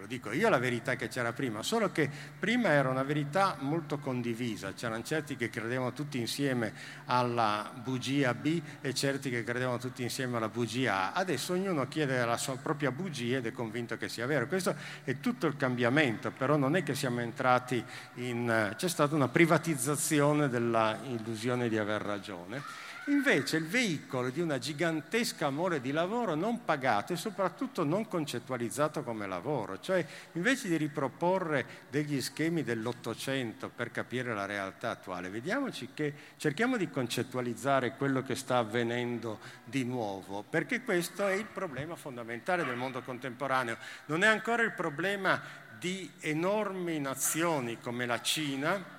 lo 0.00 0.06
dico 0.06 0.32
io 0.32 0.48
la 0.48 0.58
verità 0.58 0.96
che 0.96 1.08
c'era 1.08 1.32
prima, 1.32 1.62
solo 1.62 1.92
che 1.92 2.10
prima 2.38 2.70
era 2.70 2.88
una 2.88 3.02
verità 3.02 3.56
molto 3.60 3.98
condivisa, 3.98 4.72
c'erano 4.72 5.02
certi 5.02 5.36
che 5.36 5.50
credevano 5.50 5.92
tutti 5.92 6.18
insieme 6.18 6.72
alla 7.06 7.70
bugia 7.74 8.34
B 8.34 8.60
e 8.80 8.94
certi 8.94 9.30
che 9.30 9.44
credevano 9.44 9.78
tutti 9.78 10.02
insieme 10.02 10.38
alla 10.38 10.48
bugia 10.48 11.12
A. 11.12 11.18
Adesso 11.18 11.52
ognuno 11.52 11.86
chiede 11.86 12.24
la 12.24 12.36
sua 12.36 12.56
propria 12.56 12.90
bugia 12.90 13.36
ed 13.36 13.46
è 13.46 13.52
convinto 13.52 13.96
che 13.96 14.08
sia 14.08 14.26
vero. 14.26 14.46
Questo 14.46 14.74
è 15.04 15.20
tutto 15.20 15.46
il 15.46 15.56
cambiamento, 15.56 16.30
però 16.30 16.56
non 16.56 16.76
è 16.76 16.82
che 16.82 16.94
siamo 16.94 17.20
entrati 17.20 17.84
in... 18.14 18.74
c'è 18.76 18.88
stata 18.88 19.14
una 19.14 19.28
privatizzazione 19.28 20.48
della 20.48 20.98
illusione 21.04 21.68
di 21.68 21.78
aver 21.78 22.02
ragione 22.02 22.88
invece 23.10 23.56
il 23.56 23.66
veicolo 23.66 24.30
di 24.30 24.40
una 24.40 24.58
gigantesca 24.58 25.46
amore 25.46 25.80
di 25.80 25.90
lavoro 25.92 26.34
non 26.34 26.64
pagato 26.64 27.12
e 27.12 27.16
soprattutto 27.16 27.84
non 27.84 28.08
concettualizzato 28.08 29.02
come 29.02 29.26
lavoro, 29.26 29.80
cioè 29.80 30.04
invece 30.32 30.68
di 30.68 30.76
riproporre 30.76 31.66
degli 31.90 32.20
schemi 32.20 32.62
dell'Ottocento 32.62 33.68
per 33.68 33.90
capire 33.90 34.32
la 34.34 34.46
realtà 34.46 34.90
attuale, 34.90 35.28
vediamoci 35.28 35.90
che 35.92 36.14
cerchiamo 36.36 36.76
di 36.76 36.88
concettualizzare 36.88 37.96
quello 37.96 38.22
che 38.22 38.34
sta 38.34 38.58
avvenendo 38.58 39.40
di 39.64 39.84
nuovo, 39.84 40.44
perché 40.48 40.82
questo 40.82 41.26
è 41.26 41.34
il 41.34 41.46
problema 41.46 41.96
fondamentale 41.96 42.64
del 42.64 42.76
mondo 42.76 43.02
contemporaneo, 43.02 43.76
non 44.06 44.22
è 44.22 44.26
ancora 44.26 44.62
il 44.62 44.72
problema 44.72 45.40
di 45.78 46.10
enormi 46.20 47.00
nazioni 47.00 47.80
come 47.80 48.06
la 48.06 48.20
Cina, 48.20 48.98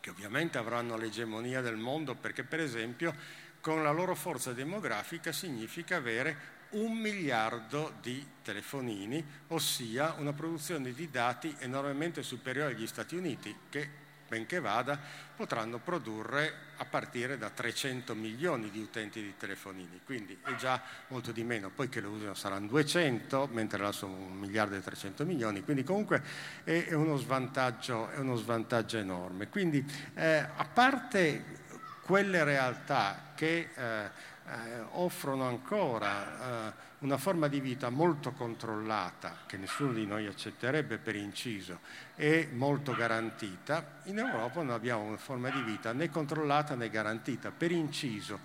che 0.00 0.10
ovviamente 0.10 0.58
avranno 0.58 0.96
l'egemonia 0.96 1.60
del 1.60 1.76
mondo 1.76 2.14
perché 2.14 2.44
per 2.44 2.60
esempio 2.60 3.14
con 3.60 3.82
la 3.82 3.90
loro 3.90 4.14
forza 4.14 4.52
demografica 4.52 5.32
significa 5.32 5.96
avere 5.96 6.56
un 6.70 6.96
miliardo 6.96 7.94
di 8.02 8.26
telefonini, 8.42 9.24
ossia 9.48 10.14
una 10.18 10.32
produzione 10.32 10.92
di 10.92 11.10
dati 11.10 11.54
enormemente 11.60 12.22
superiore 12.22 12.74
agli 12.74 12.86
Stati 12.86 13.16
Uniti 13.16 13.54
che 13.70 14.06
benché 14.28 14.60
vada, 14.60 14.98
potranno 15.34 15.78
produrre 15.78 16.66
a 16.76 16.84
partire 16.84 17.38
da 17.38 17.50
300 17.50 18.14
milioni 18.14 18.70
di 18.70 18.80
utenti 18.80 19.20
di 19.20 19.34
telefonini, 19.36 20.00
quindi 20.04 20.38
è 20.44 20.54
già 20.54 20.80
molto 21.08 21.32
di 21.32 21.42
meno, 21.42 21.70
poi 21.70 21.88
che 21.88 22.00
lo 22.00 22.10
usano 22.10 22.34
saranno 22.34 22.66
200, 22.68 23.48
mentre 23.52 23.82
là 23.82 23.90
sono 23.90 24.14
un 24.14 24.38
miliardo 24.38 24.76
e 24.76 24.82
300 24.82 25.24
milioni, 25.24 25.64
quindi 25.64 25.82
comunque 25.82 26.22
è, 26.62 26.92
uno, 26.92 27.16
svantaggio, 27.16 28.10
è 28.10 28.18
uno 28.18 28.36
svantaggio 28.36 28.98
enorme. 28.98 29.48
Quindi 29.48 29.84
eh, 30.14 30.46
a 30.54 30.64
parte 30.72 31.66
quelle 32.02 32.44
realtà 32.44 33.32
che 33.34 33.70
eh, 33.74 34.10
eh, 34.48 34.80
offrono 34.92 35.46
ancora 35.46 36.68
eh, 36.68 36.86
una 37.00 37.16
forma 37.16 37.46
di 37.46 37.60
vita 37.60 37.90
molto 37.90 38.32
controllata, 38.32 39.38
che 39.46 39.56
nessuno 39.56 39.92
di 39.92 40.04
noi 40.04 40.26
accetterebbe 40.26 40.98
per 40.98 41.14
inciso, 41.14 41.80
e 42.16 42.48
molto 42.52 42.94
garantita, 42.94 44.00
in 44.04 44.18
Europa 44.18 44.62
non 44.62 44.74
abbiamo 44.74 45.04
una 45.04 45.16
forma 45.16 45.50
di 45.50 45.62
vita 45.62 45.92
né 45.92 46.10
controllata 46.10 46.74
né 46.74 46.90
garantita. 46.90 47.52
Per 47.52 47.70
inciso, 47.70 48.40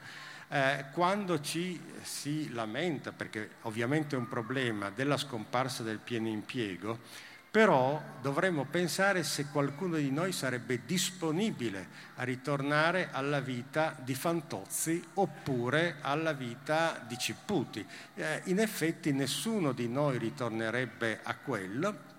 eh, 0.50 0.86
quando 0.92 1.42
ci 1.42 1.82
si 2.04 2.52
lamenta, 2.54 3.12
perché 3.12 3.56
ovviamente 3.62 4.16
è 4.16 4.20
un 4.20 4.28
problema, 4.28 4.92
della 4.92 5.18
scomparsa 5.18 5.82
del 5.82 5.98
pieno 5.98 6.28
impiego, 6.28 7.32
però 7.54 8.02
dovremmo 8.20 8.66
pensare 8.66 9.22
se 9.22 9.46
qualcuno 9.52 9.98
di 9.98 10.10
noi 10.10 10.32
sarebbe 10.32 10.86
disponibile 10.88 11.88
a 12.16 12.24
ritornare 12.24 13.10
alla 13.12 13.42
vita 13.42 13.96
di 14.04 14.16
Fantozzi 14.16 15.00
oppure 15.14 15.98
alla 16.02 16.34
vita 16.34 17.06
di 17.08 17.16
Cipputi. 17.16 17.86
Eh, 18.16 18.42
in 18.46 18.58
effetti 18.58 19.14
nessuno 19.14 19.72
di 19.72 19.88
noi 19.88 20.18
ritornerebbe 20.18 21.20
a 21.22 21.36
quello 21.36 22.13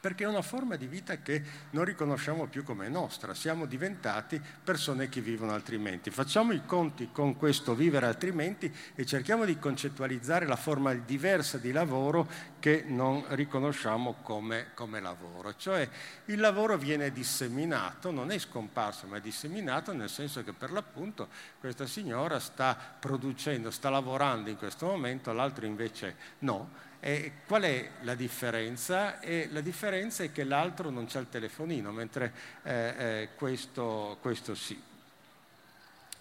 perché 0.00 0.24
è 0.24 0.28
una 0.28 0.42
forma 0.42 0.76
di 0.76 0.86
vita 0.86 1.16
che 1.18 1.42
non 1.70 1.84
riconosciamo 1.84 2.46
più 2.46 2.62
come 2.62 2.88
nostra, 2.88 3.34
siamo 3.34 3.66
diventati 3.66 4.40
persone 4.62 5.08
che 5.08 5.20
vivono 5.20 5.52
altrimenti. 5.52 6.10
Facciamo 6.10 6.52
i 6.52 6.64
conti 6.64 7.10
con 7.10 7.36
questo 7.36 7.74
vivere 7.74 8.06
altrimenti 8.06 8.72
e 8.94 9.04
cerchiamo 9.04 9.44
di 9.44 9.58
concettualizzare 9.58 10.46
la 10.46 10.56
forma 10.56 10.94
diversa 10.94 11.58
di 11.58 11.72
lavoro 11.72 12.28
che 12.60 12.84
non 12.86 13.24
riconosciamo 13.28 14.16
come, 14.22 14.68
come 14.74 15.00
lavoro. 15.00 15.56
Cioè 15.56 15.88
il 16.26 16.38
lavoro 16.38 16.76
viene 16.76 17.10
disseminato, 17.10 18.12
non 18.12 18.30
è 18.30 18.38
scomparso 18.38 19.06
ma 19.08 19.16
è 19.16 19.20
disseminato 19.20 19.92
nel 19.92 20.08
senso 20.08 20.44
che 20.44 20.52
per 20.52 20.70
l'appunto 20.70 21.28
questa 21.58 21.86
signora 21.86 22.38
sta 22.38 22.76
producendo, 22.98 23.72
sta 23.72 23.90
lavorando 23.90 24.48
in 24.48 24.56
questo 24.56 24.86
momento, 24.86 25.32
l'altro 25.32 25.66
invece 25.66 26.14
no 26.40 26.86
e 27.00 27.32
qual 27.46 27.62
è 27.62 27.90
la 28.00 28.14
differenza? 28.14 29.20
E 29.20 29.48
la 29.50 29.60
differenza 29.60 30.24
è 30.24 30.32
che 30.32 30.44
l'altro 30.44 30.90
non 30.90 31.06
c'ha 31.06 31.20
il 31.20 31.28
telefonino, 31.28 31.92
mentre 31.92 32.32
eh, 32.64 32.94
eh, 32.98 33.28
questo, 33.36 34.18
questo 34.20 34.54
sì. 34.54 34.87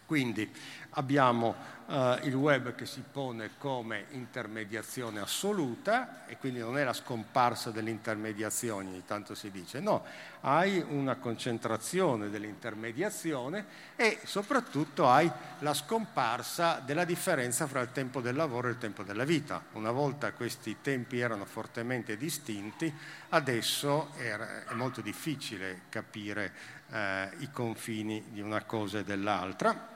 Quindi 0.08 0.49
abbiamo 0.91 1.53
uh, 1.88 2.18
il 2.24 2.34
web 2.34 2.74
che 2.76 2.86
si 2.86 3.03
pone 3.12 3.51
come 3.58 4.05
intermediazione 4.12 5.20
assoluta 5.20 6.26
e 6.28 6.38
quindi 6.38 6.60
non 6.60 6.78
è 6.78 6.84
la 6.86 6.93
scomparsa 6.93 7.72
delle 7.72 7.89
intermediazioni, 7.89 8.88
ogni 8.88 9.03
tanto 9.05 9.36
si 9.36 9.51
dice, 9.51 9.82
no, 9.82 10.05
hai 10.41 10.82
una 10.88 11.16
concentrazione 11.16 12.30
dell'intermediazione 12.30 13.66
e 13.97 14.20
soprattutto 14.24 15.10
hai 15.10 15.30
la 15.60 15.74
scomparsa 15.74 16.80
della 16.80 17.03
differenza 17.03 17.68
fra 17.68 17.82
il 17.82 17.91
tempo 17.91 18.22
del 18.22 18.36
lavoro 18.36 18.70
e 18.70 18.72
il 18.72 18.78
tempo 18.78 19.03
della 19.03 19.26
vita. 19.26 19.62
Una 19.74 19.91
volta 19.91 20.32
questi 20.32 20.78
tempi 20.82 21.20
erano 21.20 21.43
fortemente 21.43 22.16
distinti, 22.16 22.93
adesso 23.30 24.14
è 24.16 24.38
molto 24.72 25.01
difficile 25.01 25.82
capire 25.89 26.53
eh, 26.91 27.30
i 27.39 27.51
confini 27.51 28.24
di 28.30 28.39
una 28.39 28.64
cosa 28.64 28.99
e 28.99 29.03
dell'altra. 29.03 29.95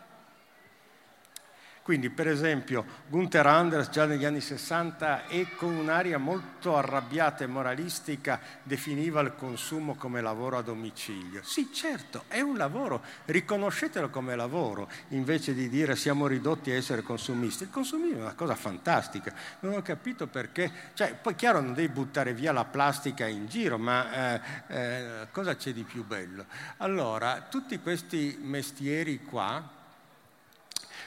Quindi, 1.83 2.11
per 2.11 2.27
esempio, 2.27 2.85
Gunther 3.07 3.47
Anders 3.47 3.89
già 3.89 4.05
negli 4.05 4.23
anni 4.23 4.39
60 4.39 5.25
e 5.25 5.47
con 5.55 5.73
un'aria 5.73 6.19
molto 6.19 6.77
arrabbiata 6.77 7.43
e 7.43 7.47
moralistica 7.47 8.39
definiva 8.61 9.19
il 9.21 9.33
consumo 9.35 9.95
come 9.95 10.21
lavoro 10.21 10.57
a 10.57 10.61
domicilio. 10.61 11.41
Sì, 11.43 11.69
certo, 11.73 12.25
è 12.27 12.39
un 12.39 12.55
lavoro, 12.55 13.01
riconoscetelo 13.25 14.09
come 14.11 14.35
lavoro, 14.35 14.89
invece 15.09 15.55
di 15.55 15.69
dire 15.69 15.95
siamo 15.95 16.27
ridotti 16.27 16.69
a 16.69 16.75
essere 16.75 17.01
consumisti. 17.01 17.63
Il 17.63 17.71
consumismo 17.71 18.19
è 18.19 18.21
una 18.21 18.35
cosa 18.35 18.53
fantastica, 18.53 19.33
non 19.61 19.73
ho 19.73 19.81
capito 19.81 20.27
perché, 20.27 20.71
cioè, 20.93 21.15
poi 21.19 21.33
chiaro 21.33 21.61
non 21.61 21.73
devi 21.73 21.91
buttare 21.91 22.35
via 22.35 22.51
la 22.51 22.65
plastica 22.65 23.25
in 23.25 23.47
giro, 23.47 23.79
ma 23.79 24.35
eh, 24.35 24.41
eh, 24.67 25.27
cosa 25.31 25.55
c'è 25.55 25.73
di 25.73 25.83
più 25.83 26.05
bello? 26.05 26.45
Allora, 26.77 27.47
tutti 27.49 27.79
questi 27.79 28.37
mestieri 28.39 29.23
qua, 29.23 29.79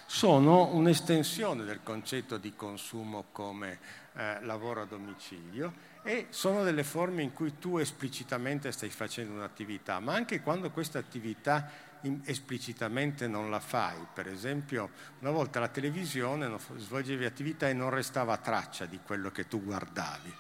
sono 0.06 0.74
un'estensione 0.74 1.64
del 1.64 1.80
concetto 1.82 2.36
di 2.36 2.54
consumo 2.54 3.26
come 3.32 3.78
eh, 4.14 4.40
lavoro 4.42 4.82
a 4.82 4.86
domicilio 4.86 5.92
e 6.02 6.26
sono 6.28 6.62
delle 6.62 6.84
forme 6.84 7.22
in 7.22 7.32
cui 7.32 7.58
tu 7.58 7.78
esplicitamente 7.78 8.70
stai 8.72 8.90
facendo 8.90 9.32
un'attività, 9.32 10.00
ma 10.00 10.14
anche 10.14 10.42
quando 10.42 10.70
questa 10.70 10.98
attività 10.98 11.92
esplicitamente 12.24 13.26
non 13.26 13.50
la 13.50 13.60
fai. 13.60 13.96
Per 14.12 14.28
esempio, 14.28 14.90
una 15.20 15.30
volta 15.30 15.60
la 15.60 15.68
televisione 15.68 16.50
svolgevi 16.76 17.24
attività 17.24 17.68
e 17.68 17.72
non 17.72 17.90
restava 17.90 18.36
traccia 18.36 18.84
di 18.84 19.00
quello 19.04 19.30
che 19.30 19.48
tu 19.48 19.62
guardavi. 19.62 20.34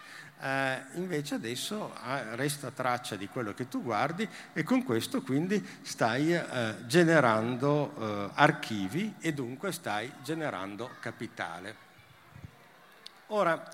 Eh, 0.44 0.82
invece 0.96 1.36
adesso 1.36 1.94
eh, 2.04 2.36
resta 2.36 2.70
traccia 2.70 3.16
di 3.16 3.28
quello 3.28 3.54
che 3.54 3.66
tu 3.66 3.82
guardi 3.82 4.28
e 4.52 4.62
con 4.62 4.82
questo 4.82 5.22
quindi 5.22 5.66
stai 5.80 6.34
eh, 6.34 6.74
generando 6.84 7.94
eh, 7.98 8.30
archivi 8.34 9.14
e 9.20 9.32
dunque 9.32 9.72
stai 9.72 10.12
generando 10.22 10.90
capitale. 11.00 11.74
Ora, 13.28 13.66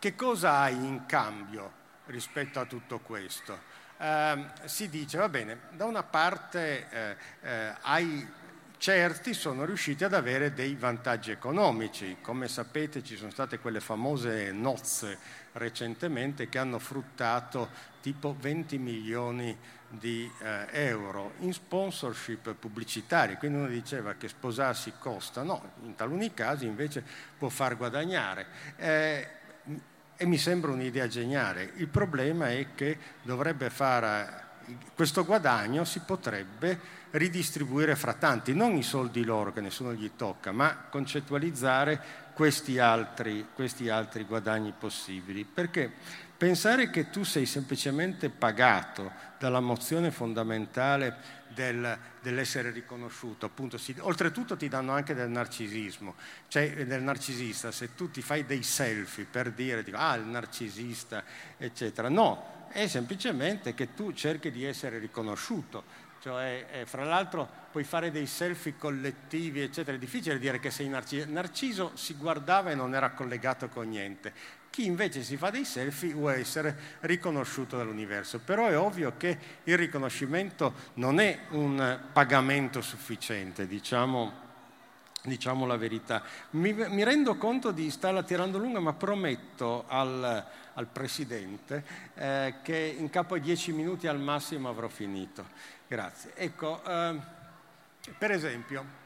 che 0.00 0.16
cosa 0.16 0.58
hai 0.58 0.74
in 0.74 1.06
cambio 1.06 1.70
rispetto 2.06 2.58
a 2.58 2.64
tutto 2.64 2.98
questo? 2.98 3.56
Eh, 3.96 4.44
si 4.64 4.88
dice, 4.88 5.18
va 5.18 5.28
bene, 5.28 5.68
da 5.70 5.84
una 5.84 6.02
parte 6.02 6.88
eh, 6.90 7.16
eh, 7.42 7.74
hai 7.82 8.28
certi 8.78 9.32
sono 9.34 9.64
riusciti 9.64 10.04
ad 10.04 10.14
avere 10.14 10.52
dei 10.52 10.74
vantaggi 10.74 11.30
economici. 11.30 12.18
Come 12.20 12.48
sapete 12.48 13.02
ci 13.02 13.16
sono 13.16 13.30
state 13.30 13.58
quelle 13.58 13.80
famose 13.80 14.50
nozze 14.52 15.44
recentemente 15.56 16.48
che 16.48 16.58
hanno 16.58 16.78
fruttato 16.78 17.68
tipo 18.00 18.36
20 18.38 18.78
milioni 18.78 19.56
di 19.88 20.30
eh, 20.40 20.66
euro 20.72 21.32
in 21.40 21.52
sponsorship 21.52 22.54
pubblicitari. 22.54 23.36
Quindi 23.36 23.58
uno 23.58 23.68
diceva 23.68 24.14
che 24.14 24.28
sposarsi 24.28 24.92
costa, 24.98 25.42
no, 25.42 25.72
in 25.82 25.94
taluni 25.94 26.32
casi 26.34 26.66
invece 26.66 27.04
può 27.36 27.48
far 27.48 27.76
guadagnare. 27.76 28.46
Eh, 28.76 29.28
e 30.16 30.26
mi 30.26 30.38
sembra 30.38 30.70
un'idea 30.70 31.08
geniale. 31.08 31.72
Il 31.76 31.88
problema 31.88 32.50
è 32.50 32.68
che 32.74 32.98
dovrebbe 33.22 33.68
fare 33.70 34.44
questo 34.94 35.24
guadagno 35.24 35.84
si 35.84 36.00
potrebbe 36.00 37.04
ridistribuire 37.12 37.94
fra 37.94 38.14
tanti, 38.14 38.52
non 38.52 38.74
i 38.74 38.82
soldi 38.82 39.24
loro 39.24 39.52
che 39.52 39.60
nessuno 39.60 39.92
gli 39.92 40.10
tocca, 40.16 40.52
ma 40.52 40.86
concettualizzare 40.90 42.24
questi 42.36 42.78
altri, 42.78 43.46
questi 43.54 43.88
altri 43.88 44.24
guadagni 44.24 44.74
possibili. 44.78 45.46
Perché 45.46 45.90
pensare 46.36 46.90
che 46.90 47.08
tu 47.08 47.22
sei 47.24 47.46
semplicemente 47.46 48.28
pagato 48.28 49.10
dalla 49.38 49.60
mozione 49.60 50.10
fondamentale 50.10 51.16
del, 51.48 51.98
dell'essere 52.20 52.72
riconosciuto, 52.72 53.46
appunto, 53.46 53.78
si, 53.78 53.96
oltretutto 54.00 54.54
ti 54.54 54.68
danno 54.68 54.92
anche 54.92 55.14
del 55.14 55.30
narcisismo, 55.30 56.14
cioè 56.48 56.84
del 56.84 57.00
narcisista, 57.00 57.72
se 57.72 57.94
tu 57.94 58.10
ti 58.10 58.20
fai 58.20 58.44
dei 58.44 58.62
selfie 58.62 59.24
per 59.24 59.52
dire, 59.52 59.82
dico, 59.82 59.96
ah, 59.96 60.16
il 60.16 60.26
narcisista, 60.26 61.24
eccetera, 61.56 62.10
no, 62.10 62.66
è 62.68 62.86
semplicemente 62.86 63.72
che 63.72 63.94
tu 63.94 64.12
cerchi 64.12 64.50
di 64.50 64.62
essere 64.62 64.98
riconosciuto, 64.98 66.04
cioè, 66.26 66.82
fra 66.86 67.04
l'altro 67.04 67.48
puoi 67.70 67.84
fare 67.84 68.10
dei 68.10 68.26
selfie 68.26 68.76
collettivi, 68.76 69.60
eccetera, 69.60 69.96
è 69.96 70.00
difficile 70.00 70.40
dire 70.40 70.58
che 70.58 70.72
sei 70.72 70.88
Narciso. 70.88 71.26
Narciso 71.28 71.90
si 71.94 72.14
guardava 72.14 72.72
e 72.72 72.74
non 72.74 72.96
era 72.96 73.10
collegato 73.10 73.68
con 73.68 73.88
niente. 73.88 74.32
Chi 74.68 74.86
invece 74.86 75.22
si 75.22 75.36
fa 75.36 75.50
dei 75.50 75.64
selfie 75.64 76.12
vuole 76.14 76.38
essere 76.38 76.76
riconosciuto 77.02 77.76
dall'universo, 77.76 78.40
però 78.40 78.66
è 78.66 78.76
ovvio 78.76 79.16
che 79.16 79.38
il 79.62 79.78
riconoscimento 79.78 80.74
non 80.94 81.20
è 81.20 81.42
un 81.50 82.00
pagamento 82.12 82.80
sufficiente, 82.80 83.68
diciamo, 83.68 84.32
diciamo 85.22 85.64
la 85.64 85.76
verità. 85.76 86.24
Mi, 86.50 86.72
mi, 86.72 87.04
rendo 87.04 87.36
conto 87.36 87.70
di 87.70 87.88
starla 87.88 88.24
tirando 88.24 88.58
lunga, 88.58 88.80
ma 88.80 88.94
prometto 88.94 89.84
al, 89.86 90.44
al 90.74 90.86
Presidente 90.86 91.84
eh, 92.14 92.54
che 92.62 92.96
in 92.98 93.10
capo 93.10 93.36
a 93.36 93.38
dieci 93.38 93.70
minuti 93.70 94.08
al 94.08 94.18
massimo 94.18 94.68
avrò 94.68 94.88
finito. 94.88 95.74
Grazie. 95.88 96.32
Ecco, 96.34 96.82
eh, 96.84 97.20
per 98.18 98.32
esempio, 98.32 99.04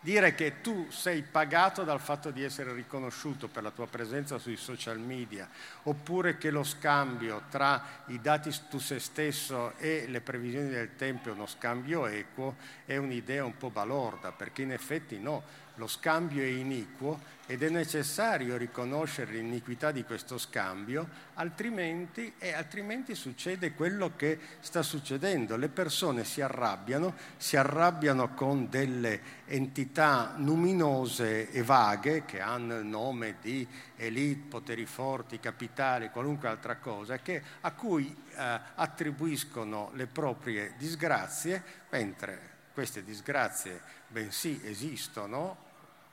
dire 0.00 0.34
che 0.34 0.60
tu 0.60 0.90
sei 0.90 1.22
pagato 1.22 1.82
dal 1.82 2.00
fatto 2.00 2.30
di 2.30 2.42
essere 2.42 2.74
riconosciuto 2.74 3.48
per 3.48 3.62
la 3.62 3.70
tua 3.70 3.86
presenza 3.86 4.36
sui 4.36 4.56
social 4.56 4.98
media, 4.98 5.48
oppure 5.84 6.36
che 6.36 6.50
lo 6.50 6.62
scambio 6.62 7.44
tra 7.48 7.82
i 8.08 8.20
dati 8.20 8.54
tu 8.68 8.78
se 8.78 8.98
stesso 8.98 9.72
e 9.78 10.06
le 10.08 10.20
previsioni 10.20 10.68
del 10.68 10.96
tempo 10.96 11.30
è 11.30 11.32
uno 11.32 11.46
scambio 11.46 12.06
equo, 12.06 12.56
è 12.84 12.96
un'idea 12.98 13.44
un 13.44 13.56
po' 13.56 13.70
balorda, 13.70 14.32
perché 14.32 14.62
in 14.62 14.72
effetti 14.72 15.18
no, 15.18 15.42
lo 15.76 15.86
scambio 15.86 16.42
è 16.42 16.46
iniquo 16.46 17.18
ed 17.52 17.62
è 17.62 17.68
necessario 17.68 18.56
riconoscere 18.56 19.32
l'iniquità 19.32 19.90
di 19.90 20.04
questo 20.04 20.38
scambio, 20.38 21.06
altrimenti, 21.34 22.32
altrimenti 22.54 23.14
succede 23.14 23.74
quello 23.74 24.16
che 24.16 24.38
sta 24.60 24.82
succedendo. 24.82 25.56
Le 25.56 25.68
persone 25.68 26.24
si 26.24 26.40
arrabbiano, 26.40 27.14
si 27.36 27.58
arrabbiano 27.58 28.32
con 28.32 28.70
delle 28.70 29.20
entità 29.44 30.32
numinose 30.38 31.50
e 31.50 31.62
vaghe 31.62 32.24
che 32.24 32.40
hanno 32.40 32.78
il 32.78 32.86
nome 32.86 33.36
di 33.42 33.68
elite, 33.96 34.48
poteri 34.48 34.86
forti, 34.86 35.38
capitali, 35.38 36.08
qualunque 36.08 36.48
altra 36.48 36.76
cosa, 36.76 37.18
che, 37.18 37.42
a 37.60 37.72
cui 37.72 38.16
eh, 38.34 38.60
attribuiscono 38.76 39.90
le 39.92 40.06
proprie 40.06 40.72
disgrazie, 40.78 41.62
mentre 41.90 42.48
queste 42.72 43.04
disgrazie 43.04 43.78
bensì 44.08 44.58
esistono, 44.64 45.68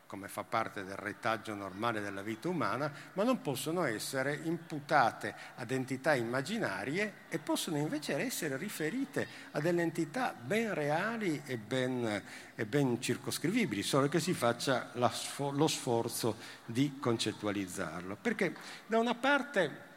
come 0.10 0.28
fa 0.28 0.43
parte 0.43 0.84
del 0.84 0.95
retaggio 0.95 1.53
normale 1.53 2.01
della 2.01 2.24
vita 2.24 2.49
umana, 2.49 2.91
ma 3.14 3.22
non 3.22 3.41
possono 3.41 3.84
essere 3.84 4.39
imputate 4.43 5.36
ad 5.57 5.70
entità 5.70 6.16
immaginarie 6.16 7.14
e 7.30 7.38
possono 7.38 7.78
invece 7.78 8.18
essere 8.18 8.57
riferite 8.57 9.28
a 9.51 9.60
delle 9.60 9.84
entità 9.84 10.34
ben 10.34 10.74
reali 10.74 11.43
e 11.45 11.57
ben, 11.57 12.24
e 12.55 12.66
ben 12.66 12.99
circoscrivibili, 12.99 13.84
solo 13.84 14.10
che 14.10 14.20
si 14.20 14.34
faccia 14.34 14.89
lo 14.93 15.68
sforzo 15.68 16.38
di 16.66 16.97
concettualizzarlo. 16.99 18.18
Perché 18.20 18.55
da 18.88 18.97
una 18.97 19.14
parte 19.14 19.88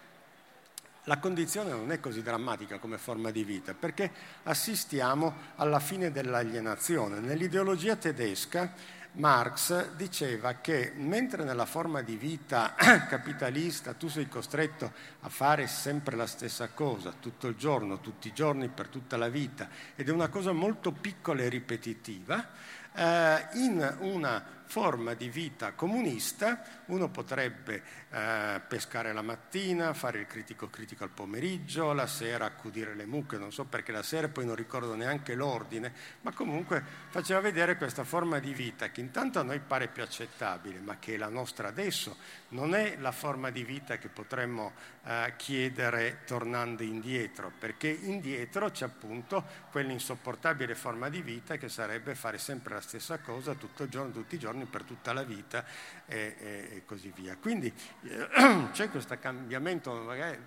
la 1.04 1.18
condizione 1.18 1.70
non 1.70 1.90
è 1.90 2.00
così 2.00 2.22
drammatica 2.22 2.78
come 2.78 2.98
forma 2.98 3.30
di 3.30 3.44
vita, 3.44 3.72
perché 3.72 4.12
assistiamo 4.42 5.34
alla 5.56 5.80
fine 5.80 6.12
dell'alienazione. 6.12 7.18
Nell'ideologia 7.18 7.96
tedesca 7.96 9.00
Marx 9.14 9.90
diceva 9.94 10.54
che 10.54 10.92
mentre 10.96 11.44
nella 11.44 11.66
forma 11.66 12.00
di 12.00 12.16
vita 12.16 12.74
capitalista 13.08 13.92
tu 13.92 14.08
sei 14.08 14.26
costretto 14.26 14.92
a 15.20 15.28
fare 15.28 15.66
sempre 15.66 16.16
la 16.16 16.26
stessa 16.26 16.70
cosa, 16.70 17.12
tutto 17.18 17.46
il 17.46 17.56
giorno, 17.56 18.00
tutti 18.00 18.28
i 18.28 18.32
giorni, 18.32 18.68
per 18.68 18.88
tutta 18.88 19.18
la 19.18 19.28
vita, 19.28 19.68
ed 19.94 20.08
è 20.08 20.12
una 20.12 20.28
cosa 20.28 20.52
molto 20.52 20.92
piccola 20.92 21.42
e 21.42 21.50
ripetitiva, 21.50 22.48
eh, 22.94 23.46
in 23.54 23.96
una 24.00 24.61
forma 24.72 25.12
di 25.12 25.28
vita 25.28 25.72
comunista 25.72 26.62
uno 26.86 27.10
potrebbe 27.10 27.82
eh, 28.10 28.58
pescare 28.66 29.12
la 29.12 29.20
mattina, 29.20 29.92
fare 29.92 30.20
il 30.20 30.26
critico 30.26 30.70
critico 30.70 31.04
al 31.04 31.10
pomeriggio, 31.10 31.92
la 31.92 32.06
sera 32.06 32.46
accudire 32.46 32.94
le 32.94 33.04
mucche, 33.04 33.36
non 33.36 33.52
so 33.52 33.66
perché 33.66 33.92
la 33.92 34.02
sera 34.02 34.30
poi 34.30 34.46
non 34.46 34.54
ricordo 34.54 34.94
neanche 34.94 35.34
l'ordine, 35.34 35.92
ma 36.22 36.32
comunque 36.32 36.82
faceva 37.10 37.40
vedere 37.40 37.76
questa 37.76 38.04
forma 38.04 38.38
di 38.38 38.54
vita 38.54 38.90
che 38.90 39.02
intanto 39.02 39.38
a 39.40 39.42
noi 39.42 39.60
pare 39.60 39.88
più 39.88 40.02
accettabile, 40.02 40.78
ma 40.78 40.96
che 40.98 41.16
è 41.16 41.18
la 41.18 41.28
nostra 41.28 41.68
adesso, 41.68 42.16
non 42.48 42.74
è 42.74 42.96
la 42.98 43.12
forma 43.12 43.50
di 43.50 43.64
vita 43.64 43.98
che 43.98 44.08
potremmo 44.08 44.72
eh, 45.04 45.34
chiedere 45.36 46.20
tornando 46.24 46.82
indietro, 46.82 47.50
perché 47.58 47.88
indietro 47.88 48.70
c'è 48.70 48.84
appunto 48.84 49.44
quell'insopportabile 49.70 50.74
forma 50.74 51.08
di 51.08 51.22
vita 51.22 51.56
che 51.56 51.68
sarebbe 51.68 52.14
fare 52.14 52.38
sempre 52.38 52.74
la 52.74 52.80
stessa 52.80 53.18
cosa 53.18 53.54
tutto 53.54 53.82
il 53.82 53.88
giorno, 53.88 54.12
tutti 54.12 54.36
i 54.36 54.38
giorni 54.38 54.64
per 54.64 54.84
tutta 54.84 55.12
la 55.12 55.24
vita 55.24 55.64
e, 56.06 56.36
e, 56.38 56.68
e 56.76 56.84
così 56.84 57.12
via. 57.14 57.36
Quindi 57.36 57.72
eh, 58.02 58.68
c'è 58.70 58.90
questo 58.90 59.18
cambiamento 59.18 59.92
magari, 59.92 60.38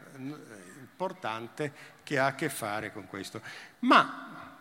importante 0.80 1.74
che 2.04 2.18
ha 2.18 2.28
a 2.28 2.36
che 2.36 2.50
fare 2.50 2.94
con 2.94 3.08
questo. 3.08 3.42
Ma 3.80 4.58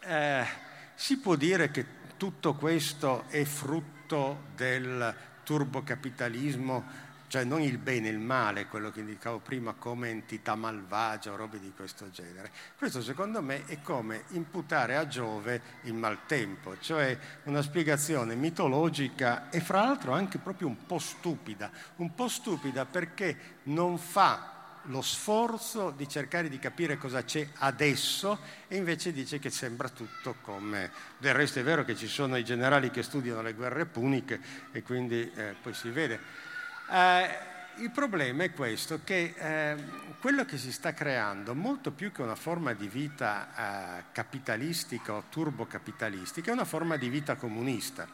eh, 0.00 0.46
si 0.94 1.18
può 1.18 1.34
dire 1.34 1.70
che 1.70 1.84
tutto 2.16 2.54
questo 2.54 3.24
è 3.28 3.44
frutto 3.44 4.46
del 4.54 5.14
turbocapitalismo 5.42 7.06
cioè 7.28 7.44
non 7.44 7.60
il 7.60 7.78
bene 7.78 8.08
il 8.08 8.18
male, 8.18 8.66
quello 8.66 8.90
che 8.90 9.00
indicavo 9.00 9.38
prima 9.38 9.74
come 9.74 10.08
entità 10.08 10.54
malvagia 10.54 11.32
o 11.32 11.36
robe 11.36 11.60
di 11.60 11.72
questo 11.76 12.10
genere. 12.10 12.50
Questo 12.76 13.02
secondo 13.02 13.42
me 13.42 13.66
è 13.66 13.80
come 13.82 14.24
imputare 14.30 14.96
a 14.96 15.06
Giove 15.06 15.60
il 15.82 15.94
maltempo, 15.94 16.78
cioè 16.80 17.16
una 17.44 17.62
spiegazione 17.62 18.34
mitologica 18.34 19.50
e 19.50 19.60
fra 19.60 19.82
l'altro 19.82 20.12
anche 20.12 20.38
proprio 20.38 20.68
un 20.68 20.86
po' 20.86 20.98
stupida, 20.98 21.70
un 21.96 22.14
po' 22.14 22.28
stupida 22.28 22.86
perché 22.86 23.56
non 23.64 23.98
fa 23.98 24.56
lo 24.88 25.02
sforzo 25.02 25.90
di 25.90 26.08
cercare 26.08 26.48
di 26.48 26.58
capire 26.58 26.96
cosa 26.96 27.22
c'è 27.22 27.46
adesso 27.56 28.38
e 28.68 28.76
invece 28.76 29.12
dice 29.12 29.38
che 29.38 29.50
sembra 29.50 29.88
tutto 29.88 30.36
come... 30.40 30.90
Del 31.18 31.34
resto 31.34 31.58
è 31.58 31.62
vero 31.62 31.84
che 31.84 31.96
ci 31.96 32.06
sono 32.06 32.36
i 32.36 32.44
generali 32.44 32.90
che 32.90 33.02
studiano 33.02 33.42
le 33.42 33.54
guerre 33.54 33.86
puniche 33.86 34.40
e 34.72 34.82
quindi 34.82 35.30
eh, 35.34 35.54
poi 35.60 35.74
si 35.74 35.90
vede. 35.90 36.46
Eh, 36.90 37.46
il 37.80 37.90
problema 37.90 38.42
è 38.42 38.52
questo, 38.52 39.00
che 39.04 39.34
eh, 39.36 39.76
quello 40.20 40.44
che 40.44 40.58
si 40.58 40.72
sta 40.72 40.92
creando, 40.94 41.54
molto 41.54 41.92
più 41.92 42.10
che 42.10 42.22
una 42.22 42.34
forma 42.34 42.72
di 42.72 42.88
vita 42.88 43.98
eh, 43.98 44.04
capitalistica 44.10 45.12
o 45.12 45.24
turbocapitalistica, 45.28 46.50
è 46.50 46.54
una 46.54 46.64
forma 46.64 46.96
di 46.96 47.08
vita 47.08 47.36
comunista. 47.36 48.08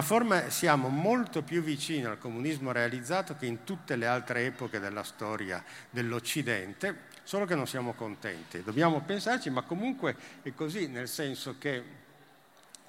Forma, 0.00 0.50
siamo 0.50 0.88
molto 0.88 1.42
più 1.42 1.62
vicini 1.62 2.04
al 2.04 2.18
comunismo 2.18 2.72
realizzato 2.72 3.36
che 3.36 3.46
in 3.46 3.64
tutte 3.64 3.96
le 3.96 4.06
altre 4.06 4.44
epoche 4.44 4.80
della 4.80 5.04
storia 5.04 5.64
dell'Occidente, 5.88 7.04
solo 7.22 7.46
che 7.46 7.54
non 7.54 7.66
siamo 7.66 7.94
contenti. 7.94 8.62
Dobbiamo 8.62 9.00
pensarci, 9.00 9.48
ma 9.48 9.62
comunque 9.62 10.14
è 10.42 10.52
così, 10.52 10.88
nel 10.88 11.08
senso 11.08 11.56
che 11.58 12.04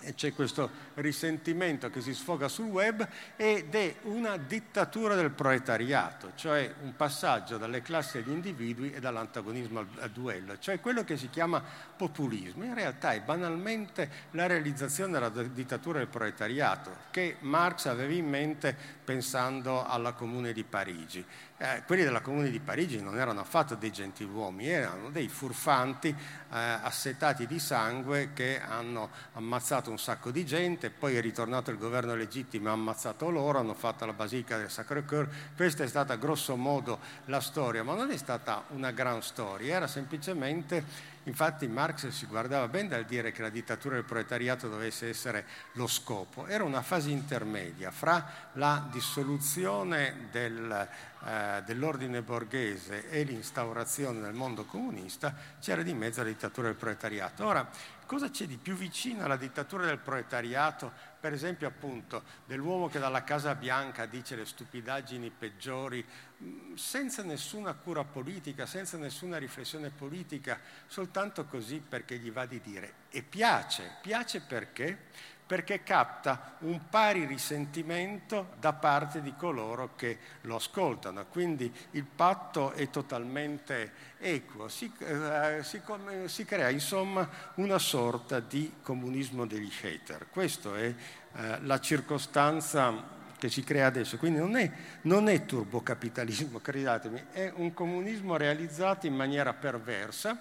e 0.01 0.13
c'è 0.13 0.33
questo 0.33 0.69
risentimento 0.95 1.89
che 1.89 2.01
si 2.01 2.13
sfoga 2.13 2.47
sul 2.47 2.67
web 2.67 3.07
ed 3.35 3.73
è 3.73 3.95
una 4.03 4.37
dittatura 4.37 5.15
del 5.15 5.31
proletariato, 5.31 6.31
cioè 6.35 6.73
un 6.81 6.95
passaggio 6.95 7.57
dalle 7.57 7.81
classi 7.81 8.17
agli 8.19 8.29
individui 8.29 8.93
e 8.93 8.99
dall'antagonismo 8.99 9.79
al, 9.79 9.87
al 9.99 10.11
duello, 10.11 10.59
cioè 10.59 10.79
quello 10.79 11.03
che 11.03 11.17
si 11.17 11.29
chiama 11.29 11.63
populismo. 11.95 12.63
In 12.63 12.73
realtà 12.73 13.13
è 13.13 13.21
banalmente 13.21 14.09
la 14.31 14.45
realizzazione 14.45 15.13
della 15.13 15.29
dittatura 15.29 15.99
del 15.99 16.07
proletariato 16.07 17.05
che 17.11 17.37
Marx 17.39 17.85
aveva 17.85 18.13
in 18.13 18.29
mente 18.29 18.75
pensando 19.03 19.85
alla 19.85 20.13
Comune 20.13 20.53
di 20.53 20.63
Parigi 20.63 21.25
eh, 21.59 21.81
quelli 21.87 22.03
della 22.03 22.21
Comune 22.21 22.49
di 22.51 22.59
Parigi 22.59 23.01
non 23.01 23.17
erano 23.17 23.39
affatto 23.39 23.75
dei 23.75 23.91
gentiluomini, 23.91 24.69
erano 24.69 25.09
dei 25.09 25.27
furfanti 25.27 26.09
eh, 26.09 26.15
assetati 26.49 27.47
di 27.47 27.57
sangue 27.57 28.31
che 28.33 28.61
hanno 28.61 29.09
ammazzato 29.33 29.89
un 29.89 29.97
sacco 29.97 30.29
di 30.29 30.45
gente, 30.45 30.91
poi 30.91 31.15
è 31.15 31.21
ritornato 31.21 31.71
il 31.71 31.77
governo 31.77 32.13
legittimo 32.13 32.67
e 32.67 32.69
ha 32.69 32.73
ammazzato 32.73 33.29
loro, 33.29 33.57
hanno 33.57 33.73
fatto 33.73 34.05
la 34.05 34.13
basilica 34.13 34.57
del 34.57 34.69
Sacré-Cœur. 34.69 35.27
Questa 35.55 35.83
è 35.83 35.87
stata 35.87 36.15
grosso 36.15 36.55
modo 36.55 36.99
la 37.25 37.41
storia, 37.41 37.83
ma 37.83 37.95
non 37.95 38.11
è 38.11 38.17
stata 38.17 38.65
una 38.69 38.91
gran 38.91 39.23
storia, 39.23 39.77
era 39.77 39.87
semplicemente 39.87 41.15
Infatti 41.27 41.67
Marx 41.67 42.07
si 42.07 42.25
guardava 42.25 42.69
bene 42.69 42.87
dal 42.87 43.03
dire 43.03 43.33
che 43.33 43.41
la 43.41 43.49
dittatura 43.49 43.95
del 43.95 44.05
proletariato 44.05 44.69
dovesse 44.69 45.09
essere 45.09 45.45
lo 45.73 45.85
scopo, 45.85 46.47
era 46.47 46.63
una 46.63 46.81
fase 46.81 47.09
intermedia 47.09 47.91
fra 47.91 48.49
la 48.53 48.87
dissoluzione 48.89 50.29
del, 50.31 50.87
eh, 51.25 51.63
dell'ordine 51.65 52.21
borghese 52.21 53.09
e 53.09 53.23
l'instaurazione 53.23 54.21
del 54.21 54.33
mondo 54.33 54.63
comunista, 54.63 55.35
c'era 55.59 55.83
di 55.83 55.93
mezzo 55.93 56.21
la 56.21 56.29
dittatura 56.29 56.67
del 56.67 56.77
proletariato. 56.77 57.45
Ora, 57.45 57.69
cosa 58.05 58.29
c'è 58.29 58.45
di 58.45 58.55
più 58.55 58.75
vicino 58.75 59.25
alla 59.25 59.35
dittatura 59.35 59.85
del 59.85 59.99
proletariato, 59.99 60.93
per 61.27 61.35
esempio 61.35 61.67
appunto 61.67 62.23
dell'uomo 62.45 62.87
che 62.87 62.99
dalla 62.99 63.25
Casa 63.25 63.53
Bianca 63.53 64.05
dice 64.05 64.37
le 64.37 64.45
stupidaggini 64.45 65.29
peggiori 65.29 66.01
mm, 66.41 66.75
senza 66.75 67.21
nessuna 67.21 67.73
cura 67.73 68.05
politica, 68.05 68.65
senza 68.65 68.95
nessuna 68.95 69.37
riflessione 69.37 69.89
politica, 69.89 70.57
soltanto 70.85 71.43
così 71.43 71.83
perché 71.85 72.17
gli 72.17 72.31
va 72.31 72.45
di 72.45 72.61
dire. 72.61 72.93
E 73.09 73.23
piace, 73.23 73.97
piace 74.01 74.39
perché? 74.39 75.07
Perché 75.47 75.81
capta 75.81 76.55
un 76.59 76.89
pari 76.89 77.25
risentimento 77.25 78.49
da 78.59 78.73
parte 78.73 79.21
di 79.21 79.33
coloro 79.35 79.95
che 79.95 80.19
lo 80.41 80.57
ascoltano. 80.57 81.25
Quindi 81.27 81.73
il 81.91 82.03
patto 82.03 82.73
è 82.73 82.89
totalmente 82.89 83.91
equo, 84.19 84.67
si, 84.67 84.91
eh, 84.99 85.59
si, 85.63 85.81
si 86.25 86.45
crea 86.45 86.69
insomma 86.69 87.27
una 87.55 87.79
sorta 87.79 88.41
di 88.41 88.73
comunismo 88.81 89.45
degli 89.45 89.71
hater. 89.81 90.27
Questa 90.29 90.77
è 90.77 90.93
eh, 91.37 91.61
la 91.61 91.79
circostanza 91.79 93.15
che 93.37 93.49
si 93.49 93.63
crea 93.63 93.87
adesso. 93.87 94.17
Quindi 94.17 94.39
non 94.39 94.57
è, 94.57 94.69
non 95.03 95.29
è 95.29 95.45
turbocapitalismo, 95.45 96.59
credatemi, 96.61 97.27
è 97.31 97.53
un 97.55 97.73
comunismo 97.73 98.35
realizzato 98.35 99.07
in 99.07 99.15
maniera 99.15 99.53
perversa 99.53 100.37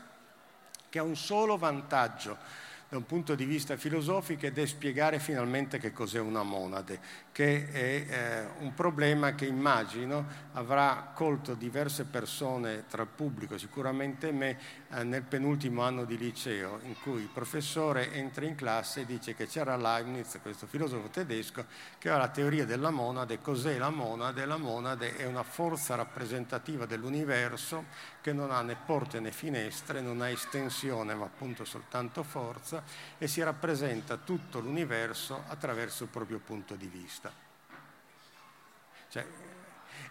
che 0.88 0.98
ha 0.98 1.04
un 1.04 1.16
solo 1.16 1.56
vantaggio 1.56 2.64
da 2.88 2.96
un 2.96 3.06
punto 3.06 3.34
di 3.34 3.44
vista 3.44 3.76
filosofico 3.76 4.46
ed 4.46 4.58
è 4.58 4.66
spiegare 4.66 5.18
finalmente 5.18 5.78
che 5.78 5.92
cos'è 5.92 6.20
una 6.20 6.44
monade, 6.44 7.00
che 7.36 7.70
è 7.70 8.06
eh, 8.08 8.46
un 8.60 8.72
problema 8.72 9.34
che 9.34 9.44
immagino 9.44 10.24
avrà 10.52 11.12
colto 11.14 11.52
diverse 11.52 12.04
persone 12.04 12.84
tra 12.88 13.02
il 13.02 13.08
pubblico, 13.14 13.58
sicuramente 13.58 14.32
me, 14.32 14.58
eh, 14.88 15.02
nel 15.04 15.20
penultimo 15.20 15.82
anno 15.82 16.06
di 16.06 16.16
liceo, 16.16 16.80
in 16.84 16.94
cui 17.02 17.20
il 17.20 17.28
professore 17.28 18.10
entra 18.14 18.46
in 18.46 18.54
classe 18.54 19.02
e 19.02 19.04
dice 19.04 19.34
che 19.34 19.46
c'era 19.46 19.76
Leibniz, 19.76 20.38
questo 20.40 20.66
filosofo 20.66 21.08
tedesco, 21.08 21.66
che 21.98 22.08
aveva 22.08 22.24
la 22.24 22.32
teoria 22.32 22.64
della 22.64 22.88
monade. 22.88 23.42
Cos'è 23.42 23.76
la 23.76 23.90
monade? 23.90 24.46
La 24.46 24.56
monade 24.56 25.16
è 25.16 25.26
una 25.26 25.42
forza 25.42 25.94
rappresentativa 25.94 26.86
dell'universo 26.86 27.84
che 28.22 28.32
non 28.32 28.50
ha 28.50 28.62
né 28.62 28.76
porte 28.82 29.20
né 29.20 29.30
finestre, 29.30 30.00
non 30.00 30.22
ha 30.22 30.30
estensione 30.30 31.14
ma 31.14 31.26
appunto 31.26 31.66
soltanto 31.66 32.22
forza 32.22 32.82
e 33.18 33.28
si 33.28 33.42
rappresenta 33.42 34.16
tutto 34.16 34.58
l'universo 34.58 35.44
attraverso 35.48 36.04
il 36.04 36.08
proprio 36.08 36.38
punto 36.38 36.74
di 36.76 36.86
vista. 36.86 37.25
Cioè, 39.16 39.26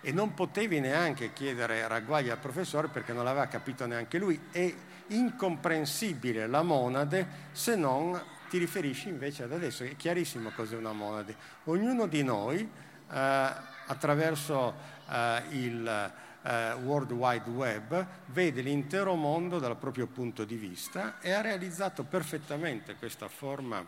e 0.01 0.11
non 0.11 0.33
potevi 0.33 0.79
neanche 0.79 1.31
chiedere 1.33 1.87
ragguagli 1.87 2.29
al 2.29 2.39
professore 2.39 2.87
perché 2.87 3.13
non 3.13 3.23
l'aveva 3.23 3.47
capito 3.47 3.85
neanche 3.85 4.17
lui. 4.17 4.39
È 4.51 4.73
incomprensibile 5.07 6.47
la 6.47 6.63
monade 6.63 7.27
se 7.51 7.75
non 7.75 8.19
ti 8.49 8.57
riferisci 8.57 9.09
invece 9.09 9.43
ad 9.43 9.51
adesso. 9.51 9.83
È 9.83 9.95
chiarissimo 9.95 10.49
cos'è 10.51 10.75
una 10.75 10.91
monade. 10.91 11.35
Ognuno 11.65 12.07
di 12.07 12.23
noi 12.23 12.59
eh, 12.61 13.53
attraverso 13.87 14.73
eh, 15.09 15.43
il 15.51 16.13
eh, 16.43 16.73
World 16.73 17.11
Wide 17.11 17.49
Web, 17.49 18.07
vede 18.27 18.61
l'intero 18.61 19.15
mondo 19.15 19.59
dal 19.59 19.77
proprio 19.77 20.07
punto 20.07 20.45
di 20.45 20.55
vista 20.55 21.19
e 21.19 21.31
ha 21.31 21.41
realizzato 21.41 22.03
perfettamente 22.03 22.95
questa 22.95 23.27
forma 23.27 23.83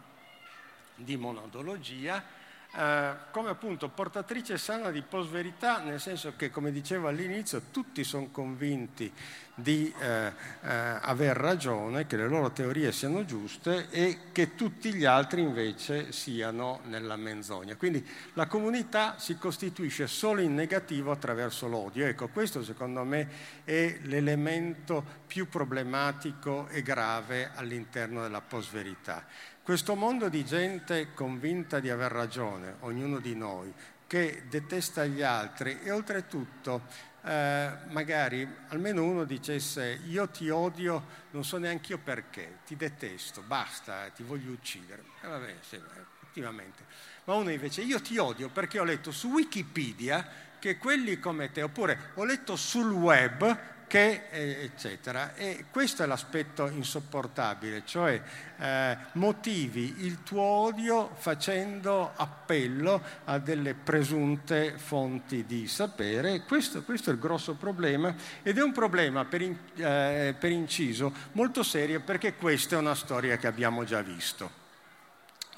di 0.95 1.15
monodologia 1.15 2.24
eh, 2.76 3.13
come 3.32 3.49
appunto 3.49 3.89
portatrice 3.89 4.57
sana 4.57 4.91
di 4.91 5.01
post-verità, 5.01 5.80
nel 5.80 5.99
senso 5.99 6.34
che, 6.36 6.49
come 6.49 6.72
dicevo 6.72 7.07
all'inizio, 7.07 7.63
tutti 7.72 8.03
sono 8.03 8.28
convinti 8.30 9.11
di 9.55 9.91
eh, 9.99 10.28
eh, 10.28 10.70
aver 11.01 11.36
ragione, 11.36 12.05
che 12.05 12.15
le 12.15 12.28
loro 12.28 12.51
teorie 12.51 12.91
siano 12.91 13.26
giuste 13.26 13.89
e 13.89 14.20
che 14.32 14.53
tutti 14.53 14.93
gli 14.93 15.05
altri 15.05 15.41
invece 15.41 16.11
siano 16.11 16.82
nella 16.84 17.15
menzogna. 17.15 17.76
Quindi 17.76 18.05
la 18.34 18.45
comunità 18.45 19.18
si 19.18 19.38
costituisce 19.38 20.05
solo 20.05 20.41
in 20.41 20.53
negativo 20.53 21.11
attraverso 21.11 21.68
l'odio. 21.68 22.05
Ecco, 22.05 22.28
questo 22.28 22.63
secondo 22.63 23.03
me 23.03 23.28
è 23.63 23.97
l'elemento 24.03 25.03
più 25.26 25.49
problematico 25.49 26.68
e 26.68 26.84
grave 26.84 27.49
all'interno 27.55 28.22
della 28.22 28.41
post-verità. 28.41 29.26
Questo 29.68 29.95
mondo 29.95 30.30
di 30.30 30.45
gente 30.45 31.11
convinta 31.13 31.82
di 31.82 31.89
aver 31.89 32.09
ragione, 32.09 32.76
ognuno 32.80 33.20
di 33.20 33.36
noi, 33.36 33.70
che 34.07 34.43
detesta 34.47 35.03
gli 35.03 35.22
altri 35.22 35.82
e 35.82 35.91
oltretutto 35.91 36.84
eh, 37.26 37.72
magari 37.89 38.47
almeno 38.70 39.03
uno 39.03 39.26
dicesse 39.26 39.99
io 40.05 40.30
ti 40.30 40.47
odio, 40.47 41.05
non 41.32 41.43
so 41.43 41.57
neanche 41.57 41.91
io 41.91 41.97
perché, 41.97 42.59
ti 42.65 42.78
detesto, 42.78 43.41
basta, 43.41 44.07
ti 44.15 44.24
voglio 44.24 44.53
uccidere. 44.53 45.03
Eh, 45.22 45.28
vabbè, 45.28 45.55
sì, 45.59 45.76
effettivamente. 45.76 46.86
Ma 47.26 47.34
uno 47.34 47.49
invece 47.49 47.82
io 47.82 47.99
ti 47.99 48.18
odio 48.18 48.47
perché 48.47 48.80
ho 48.80 48.86
letto 48.86 49.11
su 49.11 49.28
Wikipedia 49.28 50.26
che 50.59 50.78
quelli 50.78 51.20
come 51.20 51.51
te, 51.51 51.61
oppure 51.61 52.11
ho 52.13 52.24
letto 52.24 52.55
sul 52.55 52.89
web 52.89 53.76
che 53.88 54.27
eccetera. 54.29 55.33
E 55.35 55.65
questo 55.71 56.03
è 56.03 56.05
l'aspetto 56.05 56.67
insopportabile, 56.67 57.83
cioè 57.85 58.21
eh, 58.57 58.97
motivi 59.13 60.05
il 60.05 60.23
tuo 60.23 60.41
odio 60.41 61.11
facendo 61.15 62.11
appello 62.15 63.01
a 63.25 63.39
delle 63.39 63.73
presunte 63.73 64.77
fonti 64.77 65.45
di 65.45 65.67
sapere. 65.67 66.41
Questo, 66.41 66.83
questo 66.83 67.09
è 67.09 67.13
il 67.13 67.19
grosso 67.19 67.55
problema 67.55 68.13
ed 68.43 68.57
è 68.57 68.63
un 68.63 68.71
problema 68.71 69.25
per, 69.25 69.41
in, 69.41 69.57
eh, 69.75 70.35
per 70.38 70.51
inciso 70.51 71.13
molto 71.33 71.63
serio 71.63 72.01
perché 72.01 72.35
questa 72.35 72.75
è 72.75 72.79
una 72.79 72.95
storia 72.95 73.38
che 73.38 73.47
abbiamo 73.47 73.83
già 73.83 74.01
visto. 74.01 74.57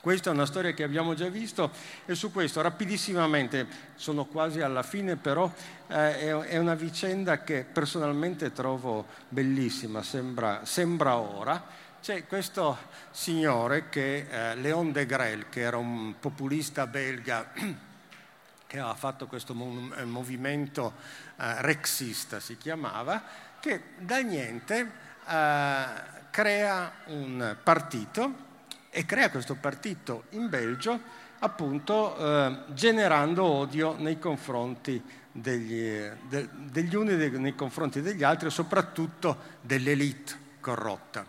Questa 0.01 0.29
è 0.29 0.33
una 0.33 0.45
storia 0.45 0.71
che 0.71 0.83
abbiamo 0.83 1.13
già 1.13 1.27
visto 1.27 1.71
e 2.05 2.15
su 2.15 2.31
questo 2.31 2.61
rapidissimamente, 2.61 3.67
sono 3.95 4.23
quasi 4.23 4.61
alla 4.61 4.81
fine, 4.81 5.17
però 5.17 5.51
eh, 5.87 6.45
è 6.47 6.57
una 6.57 6.73
vicenda 6.73 7.43
che 7.43 7.65
personalmente 7.65 8.53
trovo 8.53 9.07
bellissima, 9.27 10.01
sembra, 10.01 10.63
sembra 10.63 11.17
ora. 11.17 11.61
C'è 12.01 12.25
questo 12.27 12.77
signore 13.11 13.89
che 13.89 14.27
eh, 14.29 14.55
Léon 14.55 14.93
de 14.93 15.05
Grel, 15.05 15.49
che 15.49 15.59
era 15.59 15.75
un 15.75 16.15
populista 16.17 16.87
belga 16.87 17.51
che 18.67 18.79
aveva 18.79 18.95
fatto 18.95 19.27
questo 19.27 19.51
eh, 19.97 20.05
movimento 20.05 20.93
eh, 21.35 21.61
rexista, 21.61 22.39
si 22.39 22.57
chiamava, 22.57 23.21
che 23.59 23.81
da 23.97 24.19
niente 24.19 24.91
eh, 25.27 25.85
crea 26.29 26.93
un 27.07 27.57
partito 27.61 28.47
e 28.89 29.05
crea 29.05 29.29
questo 29.29 29.55
partito 29.55 30.25
in 30.31 30.49
Belgio 30.49 31.27
appunto 31.39 32.17
eh, 32.17 32.63
generando 32.73 33.43
odio 33.43 33.95
nei 33.97 34.19
confronti 34.19 35.01
degli, 35.31 36.01
de, 36.27 36.49
degli 36.51 36.95
uni 36.95 37.15
de, 37.15 37.29
nei 37.29 37.55
confronti 37.55 38.01
degli 38.01 38.23
altri 38.23 38.47
e 38.47 38.51
soprattutto 38.51 39.37
dell'elite 39.61 40.47
corrotta. 40.59 41.25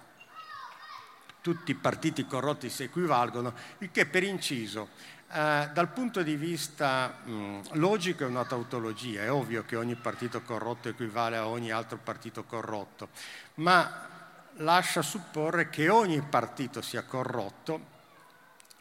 Tutti 1.41 1.71
i 1.71 1.75
partiti 1.75 2.27
corrotti 2.27 2.69
si 2.69 2.83
equivalgono, 2.83 3.55
il 3.79 3.91
che 3.91 4.05
per 4.07 4.25
inciso 4.25 4.89
eh, 5.33 5.71
dal 5.73 5.89
punto 5.93 6.23
di 6.23 6.37
vista 6.37 7.21
mh, 7.23 7.61
logico 7.73 8.25
è 8.25 8.27
una 8.27 8.45
tautologia, 8.45 9.23
è 9.23 9.31
ovvio 9.31 9.65
che 9.65 9.77
ogni 9.77 9.95
partito 9.95 10.43
corrotto 10.43 10.89
equivale 10.89 11.37
a 11.37 11.47
ogni 11.47 11.71
altro 11.71 11.99
partito 12.03 12.45
corrotto, 12.45 13.09
ma 13.55 14.09
lascia 14.61 15.03
supporre 15.03 15.69
che 15.69 15.89
ogni 15.89 16.21
partito 16.23 16.81
sia 16.83 17.03
corrotto, 17.03 17.99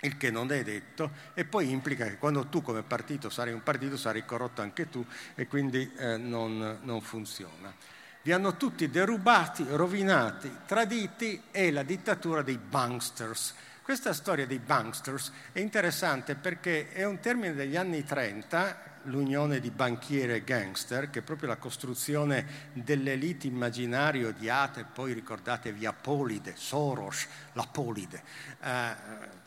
il 0.01 0.17
che 0.17 0.32
non 0.32 0.51
è 0.51 0.63
detto, 0.63 1.11
e 1.34 1.45
poi 1.45 1.69
implica 1.69 2.05
che 2.05 2.17
quando 2.17 2.47
tu 2.47 2.61
come 2.61 2.84
partito 2.84 3.30
sarai 3.30 3.53
un 3.53 3.63
partito 3.63 3.97
sarai 3.97 4.25
corrotto 4.25 4.61
anche 4.61 4.89
tu 4.89 5.05
e 5.36 5.47
quindi 5.47 5.91
eh, 5.97 6.17
non, 6.17 6.80
non 6.82 7.01
funziona. 7.01 7.73
Vi 8.21 8.32
hanno 8.32 8.57
tutti 8.57 8.89
derubati, 8.89 9.65
rovinati, 9.69 10.51
traditi 10.65 11.41
e 11.51 11.71
la 11.71 11.84
dittatura 11.84 12.41
dei 12.41 12.57
banksters. 12.57 13.55
Questa 13.82 14.13
storia 14.13 14.45
dei 14.45 14.59
banksters 14.59 15.32
è 15.51 15.59
interessante 15.59 16.36
perché 16.36 16.91
è 16.91 17.05
un 17.05 17.19
termine 17.19 17.53
degli 17.53 17.75
anni 17.75 18.03
30, 18.03 18.89
l'unione 19.04 19.60
di 19.60 19.72
banchiere 19.72 20.36
e 20.36 20.43
gangster, 20.43 21.10
che 21.10 21.20
è 21.20 21.22
proprio 21.22 21.50
la 21.50 21.58
costruzione 21.58 22.72
dell'elite 22.74 23.47
immaginario 23.47 24.30
odiata, 24.30 24.80
e 24.80 24.86
poi 24.86 25.14
ricordatevi 25.14 25.86
Apolide, 25.86 26.54
Soros, 26.56 27.28
la 27.54 27.68
Polide. 27.70 28.24
Eh, 28.62 29.38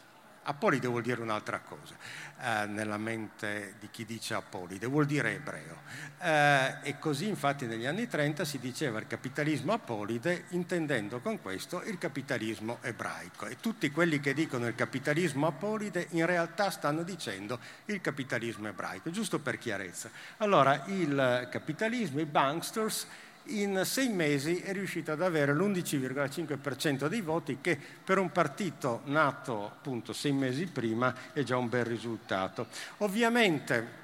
Apolide 0.44 0.88
vuol 0.88 1.02
dire 1.02 1.20
un'altra 1.20 1.60
cosa 1.60 1.94
eh, 2.42 2.66
nella 2.66 2.98
mente 2.98 3.74
di 3.78 3.88
chi 3.90 4.04
dice 4.04 4.34
Apolide, 4.34 4.86
vuol 4.86 5.06
dire 5.06 5.34
ebreo. 5.34 5.82
Eh, 6.18 6.76
e 6.82 6.98
così 6.98 7.28
infatti 7.28 7.66
negli 7.66 7.86
anni 7.86 8.08
30 8.08 8.44
si 8.44 8.58
diceva 8.58 8.98
il 8.98 9.06
capitalismo 9.06 9.72
apolide 9.72 10.46
intendendo 10.48 11.20
con 11.20 11.40
questo 11.40 11.82
il 11.84 11.98
capitalismo 11.98 12.78
ebraico. 12.80 13.46
E 13.46 13.58
tutti 13.60 13.90
quelli 13.92 14.18
che 14.18 14.34
dicono 14.34 14.66
il 14.66 14.74
capitalismo 14.74 15.46
apolide 15.46 16.08
in 16.10 16.26
realtà 16.26 16.70
stanno 16.70 17.04
dicendo 17.04 17.60
il 17.84 18.00
capitalismo 18.00 18.66
ebraico, 18.66 19.10
giusto 19.10 19.38
per 19.38 19.58
chiarezza. 19.58 20.10
Allora 20.38 20.82
il 20.86 21.46
capitalismo, 21.48 22.18
i 22.18 22.26
banksters, 22.26 23.06
in 23.46 23.82
sei 23.84 24.08
mesi 24.08 24.58
è 24.60 24.72
riuscito 24.72 25.12
ad 25.12 25.22
avere 25.22 25.52
l'11,5% 25.54 27.06
dei 27.08 27.20
voti 27.20 27.58
che 27.60 27.78
per 28.04 28.18
un 28.18 28.30
partito 28.30 29.00
nato 29.04 29.64
appunto 29.64 30.12
sei 30.12 30.32
mesi 30.32 30.66
prima 30.66 31.14
è 31.32 31.42
già 31.42 31.56
un 31.56 31.68
bel 31.68 31.84
risultato. 31.84 32.68
Ovviamente 32.98 34.00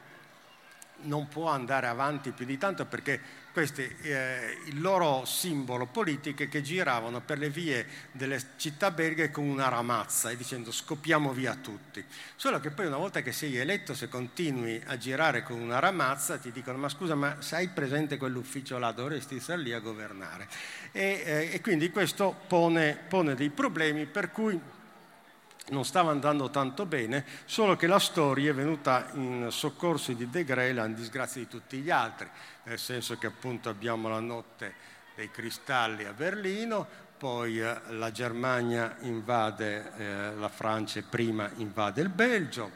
non 1.02 1.28
può 1.28 1.48
andare 1.48 1.86
avanti 1.86 2.32
più 2.32 2.44
di 2.44 2.58
tanto 2.58 2.84
perché 2.86 3.20
questo 3.52 3.80
eh, 3.80 4.58
il 4.66 4.80
loro 4.80 5.24
simbolo 5.24 5.86
politico 5.86 6.44
che 6.48 6.62
giravano 6.62 7.20
per 7.20 7.38
le 7.38 7.50
vie 7.50 7.86
delle 8.12 8.40
città 8.56 8.90
belghe 8.90 9.30
con 9.30 9.44
una 9.44 9.68
ramazza 9.68 10.30
e 10.30 10.36
dicendo 10.36 10.70
scoppiamo 10.70 11.32
via 11.32 11.54
tutti. 11.54 12.04
Solo 12.36 12.60
che 12.60 12.70
poi 12.70 12.86
una 12.86 12.96
volta 12.96 13.20
che 13.22 13.32
sei 13.32 13.56
eletto, 13.56 13.94
se 13.94 14.08
continui 14.08 14.80
a 14.86 14.96
girare 14.96 15.42
con 15.42 15.60
una 15.60 15.78
ramazza, 15.78 16.38
ti 16.38 16.52
dicono 16.52 16.78
ma 16.78 16.88
scusa, 16.88 17.14
ma 17.14 17.40
sai 17.40 17.68
presente 17.68 18.16
quell'ufficio 18.16 18.78
là, 18.78 18.92
dovresti 18.92 19.40
stare 19.40 19.60
lì 19.60 19.72
a 19.72 19.80
governare. 19.80 20.48
E, 20.92 21.22
eh, 21.24 21.50
e 21.52 21.60
quindi 21.60 21.90
questo 21.90 22.34
pone, 22.46 22.98
pone 23.08 23.34
dei 23.34 23.50
problemi 23.50 24.06
per 24.06 24.30
cui 24.30 24.60
non 25.70 25.84
stava 25.84 26.10
andando 26.10 26.50
tanto 26.50 26.86
bene, 26.86 27.24
solo 27.44 27.76
che 27.76 27.86
la 27.86 27.98
storia 27.98 28.50
è 28.50 28.54
venuta 28.54 29.08
in 29.14 29.48
soccorso 29.50 30.12
di 30.12 30.28
De 30.30 30.44
Grelle 30.44 30.84
in 30.86 30.94
disgrazia 30.94 31.40
di 31.40 31.48
tutti 31.48 31.78
gli 31.78 31.90
altri, 31.90 32.28
nel 32.64 32.78
senso 32.78 33.16
che 33.18 33.26
appunto 33.26 33.68
abbiamo 33.68 34.08
la 34.08 34.20
notte 34.20 34.74
dei 35.14 35.30
cristalli 35.30 36.04
a 36.04 36.12
Berlino, 36.12 36.86
poi 37.18 37.60
eh, 37.60 37.80
la 37.88 38.12
Germania 38.12 38.96
invade 39.00 39.92
eh, 39.96 40.34
la 40.36 40.48
Francia 40.48 41.00
e 41.00 41.02
prima 41.02 41.50
invade 41.56 42.00
il 42.00 42.08
Belgio, 42.08 42.70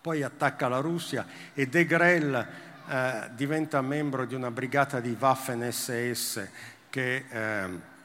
poi 0.00 0.22
attacca 0.22 0.68
la 0.68 0.80
Russia 0.80 1.26
e 1.54 1.66
De 1.66 1.84
Grelle 1.84 2.66
eh, 2.88 3.30
diventa 3.34 3.80
membro 3.80 4.24
di 4.24 4.34
una 4.34 4.50
brigata 4.50 5.00
di 5.00 5.16
Waffen 5.18 5.70
SS 5.70 6.48
che 6.90 7.24
eh, 7.28 7.96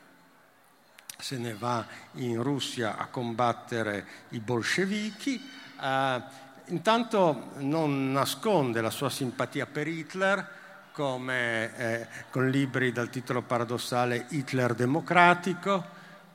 se 1.24 1.38
ne 1.38 1.54
va 1.54 1.86
in 2.16 2.44
Russia 2.44 2.98
a 2.98 3.06
combattere 3.06 4.06
i 4.32 4.42
bolscevichi. 4.42 5.42
Eh, 5.82 6.22
intanto 6.66 7.52
non 7.60 8.12
nasconde 8.12 8.82
la 8.82 8.90
sua 8.90 9.10
simpatia 9.10 9.66
per 9.66 9.88
Hitler, 9.88 10.46
come 10.92 11.78
eh, 11.78 12.08
con 12.30 12.50
libri 12.50 12.92
dal 12.92 13.10
titolo 13.10 13.42
paradossale 13.42 14.26
Hitler 14.32 14.74
democratico, 14.76 15.82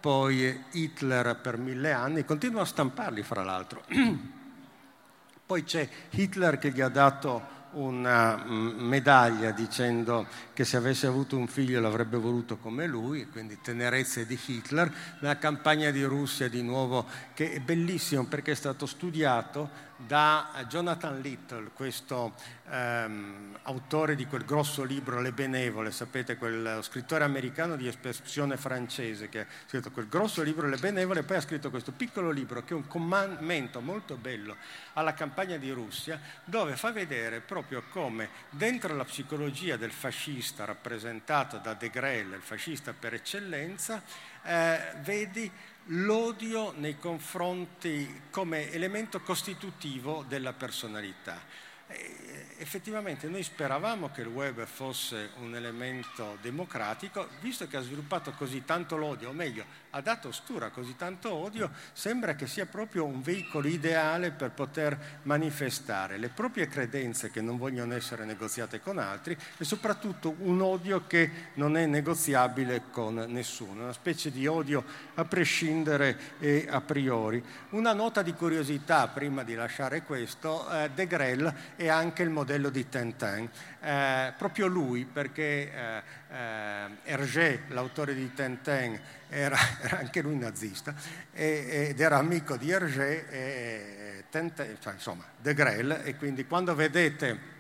poi 0.01 0.65
Hitler 0.71 1.37
per 1.37 1.59
mille 1.59 1.93
anni, 1.93 2.25
continua 2.25 2.63
a 2.63 2.65
stamparli 2.65 3.23
fra 3.23 3.45
l'altro. 3.45 3.85
poi 5.45 5.65
c'è 5.65 5.87
Hitler 6.11 6.59
che 6.59 6.71
gli 6.71 6.81
ha 6.81 6.89
dato 6.89 7.57
una 7.73 8.37
mm, 8.37 8.81
medaglia 8.81 9.51
dicendo 9.51 10.27
che 10.53 10.65
se 10.65 10.77
avesse 10.77 11.07
avuto 11.07 11.37
un 11.37 11.47
figlio 11.47 11.81
l'avrebbe 11.81 12.17
voluto 12.17 12.57
come 12.57 12.87
lui, 12.87 13.29
quindi 13.29 13.59
tenerezze 13.61 14.27
di 14.27 14.39
Hitler. 14.47 14.93
La 15.21 15.39
campagna 15.39 15.91
di 15.91 16.03
Russia 16.03 16.49
di 16.49 16.63
nuovo, 16.63 17.07
che 17.35 17.53
è 17.53 17.61
bellissimo 17.61 18.25
perché 18.25 18.53
è 18.53 18.57
stato 18.57 18.87
studiato 18.87 19.87
da 20.01 20.65
Jonathan 20.69 21.21
Little, 21.21 21.71
questo 21.73 22.35
ehm, 22.71 23.59
autore 23.63 24.15
di 24.15 24.27
quel 24.27 24.45
grosso 24.45 24.85
libro 24.85 25.21
Le 25.21 25.33
Benevole, 25.33 25.91
sapete, 25.91 26.37
quel 26.37 26.79
scrittore 26.83 27.25
americano 27.25 27.75
di 27.75 27.89
espressione 27.89 28.57
francese 28.57 29.29
che 29.29 29.41
ha 29.41 29.47
scritto 29.67 29.91
quel 29.91 30.07
grosso 30.07 30.43
libro 30.43 30.69
Le 30.69 30.77
Benevole 30.77 31.21
e 31.21 31.23
poi 31.25 31.39
ha 31.39 31.41
scritto 31.41 31.71
questo 31.71 31.91
piccolo 31.91 32.31
libro 32.31 32.63
che 32.63 32.75
è 32.75 32.77
un 32.77 32.87
commento 32.87 33.81
molto 33.81 34.17
bello 34.17 34.57
alla 34.93 35.15
campagna 35.15 35.57
di 35.57 35.71
Russia 35.73 36.21
dove 36.45 36.77
fa 36.77 36.93
vedere 36.93 37.41
proprio 37.41 37.83
come 37.91 38.29
dentro 38.51 38.95
la 38.95 39.05
psicologia 39.05 39.77
del 39.77 39.93
fascista 39.93 40.65
rappresentata 40.65 41.57
da 41.57 41.75
De 41.75 41.91
Grelle, 41.91 42.37
il 42.37 42.43
fascista 42.43 42.93
per 42.93 43.15
eccellenza, 43.15 44.01
eh, 44.45 44.93
vedi 45.03 45.51
l'odio 45.91 46.73
nei 46.77 46.99
confronti 46.99 48.23
come 48.31 48.71
elemento 48.73 49.21
costitutivo 49.21 50.25
della 50.27 50.53
personalità. 50.53 51.41
E 51.87 52.47
effettivamente 52.59 53.29
noi 53.29 53.43
speravamo 53.43 54.11
che 54.11 54.21
il 54.21 54.27
web 54.27 54.65
fosse 54.67 55.31
un 55.39 55.55
elemento 55.55 56.37
democratico, 56.43 57.29
visto 57.41 57.67
che 57.67 57.77
ha 57.77 57.83
sviluppato 57.83 58.33
così 58.33 58.65
tanto 58.65 58.97
l'odio, 58.97 59.31
o 59.31 59.33
meglio, 59.33 59.65
ha 59.99 60.01
dato 60.01 60.31
stura 60.31 60.71
così 60.71 60.95
tanto 60.95 61.33
odio, 61.33 61.71
sembra 61.93 62.37
che 62.37 62.47
sia 62.47 62.67
proprio 62.67 63.05
un 63.05 63.21
veicolo 63.21 63.67
ideale 63.67 64.31
per 64.31 64.51
poter 64.51 64.97
manifestare 65.25 66.19
le 66.19 66.29
proprie 66.29 66.69
credenze 66.69 67.33
che 67.33 67.41
non 67.41 67.59
vogliono 67.59 67.95
essere 67.95 68.25
negoziate 68.25 68.81
con 68.81 68.99
altri 68.99 69.37
e 69.57 69.65
soprattutto 69.65 70.37
un 70.39 70.61
odio 70.63 71.07
che 71.09 71.31
non 71.55 71.77
è 71.77 71.87
negoziabile 71.87 72.85
con 72.93 73.25
nessuno, 73.29 73.83
una 73.83 73.93
specie 73.93 74.31
di 74.31 74.47
odio 74.47 74.85
a 75.15 75.25
prescindere 75.25 76.37
e 76.39 76.69
a 76.71 76.81
priori. 76.81 77.43
Una 77.71 77.93
nota 77.93 78.23
di 78.23 78.35
curiosità 78.35 79.09
prima 79.09 79.43
di 79.43 79.55
lasciare 79.55 80.03
questo, 80.03 80.71
eh, 80.71 80.91
De 80.95 81.09
Grelle 81.09 81.75
è 81.75 81.89
anche 81.89 82.23
il 82.23 82.31
modello 82.31 82.71
di 82.71 82.89
Tintin, 82.89 83.51
eh, 83.81 84.33
proprio 84.39 84.69
lui 84.69 85.05
perché 85.05 85.43
eh, 85.43 86.03
eh, 86.31 86.87
Hergé, 87.03 87.63
l'autore 87.69 88.15
di 88.15 88.33
Tintin, 88.33 89.01
era, 89.29 89.57
era, 89.83 89.99
anche 89.99 90.23
lui 90.23 90.37
nazista 90.37 90.95
ed 91.33 92.01
era 92.01 92.17
amico 92.17 92.57
di 92.57 92.71
Hergé 92.71 93.29
e 93.29 94.25
Tintin, 94.31 94.77
cioè, 94.81 94.95
insomma, 94.95 95.25
De 95.37 95.55
Grelle 95.55 96.05
e 96.05 96.17
quindi 96.17 96.47
quando 96.47 96.75
vedete 96.75 97.57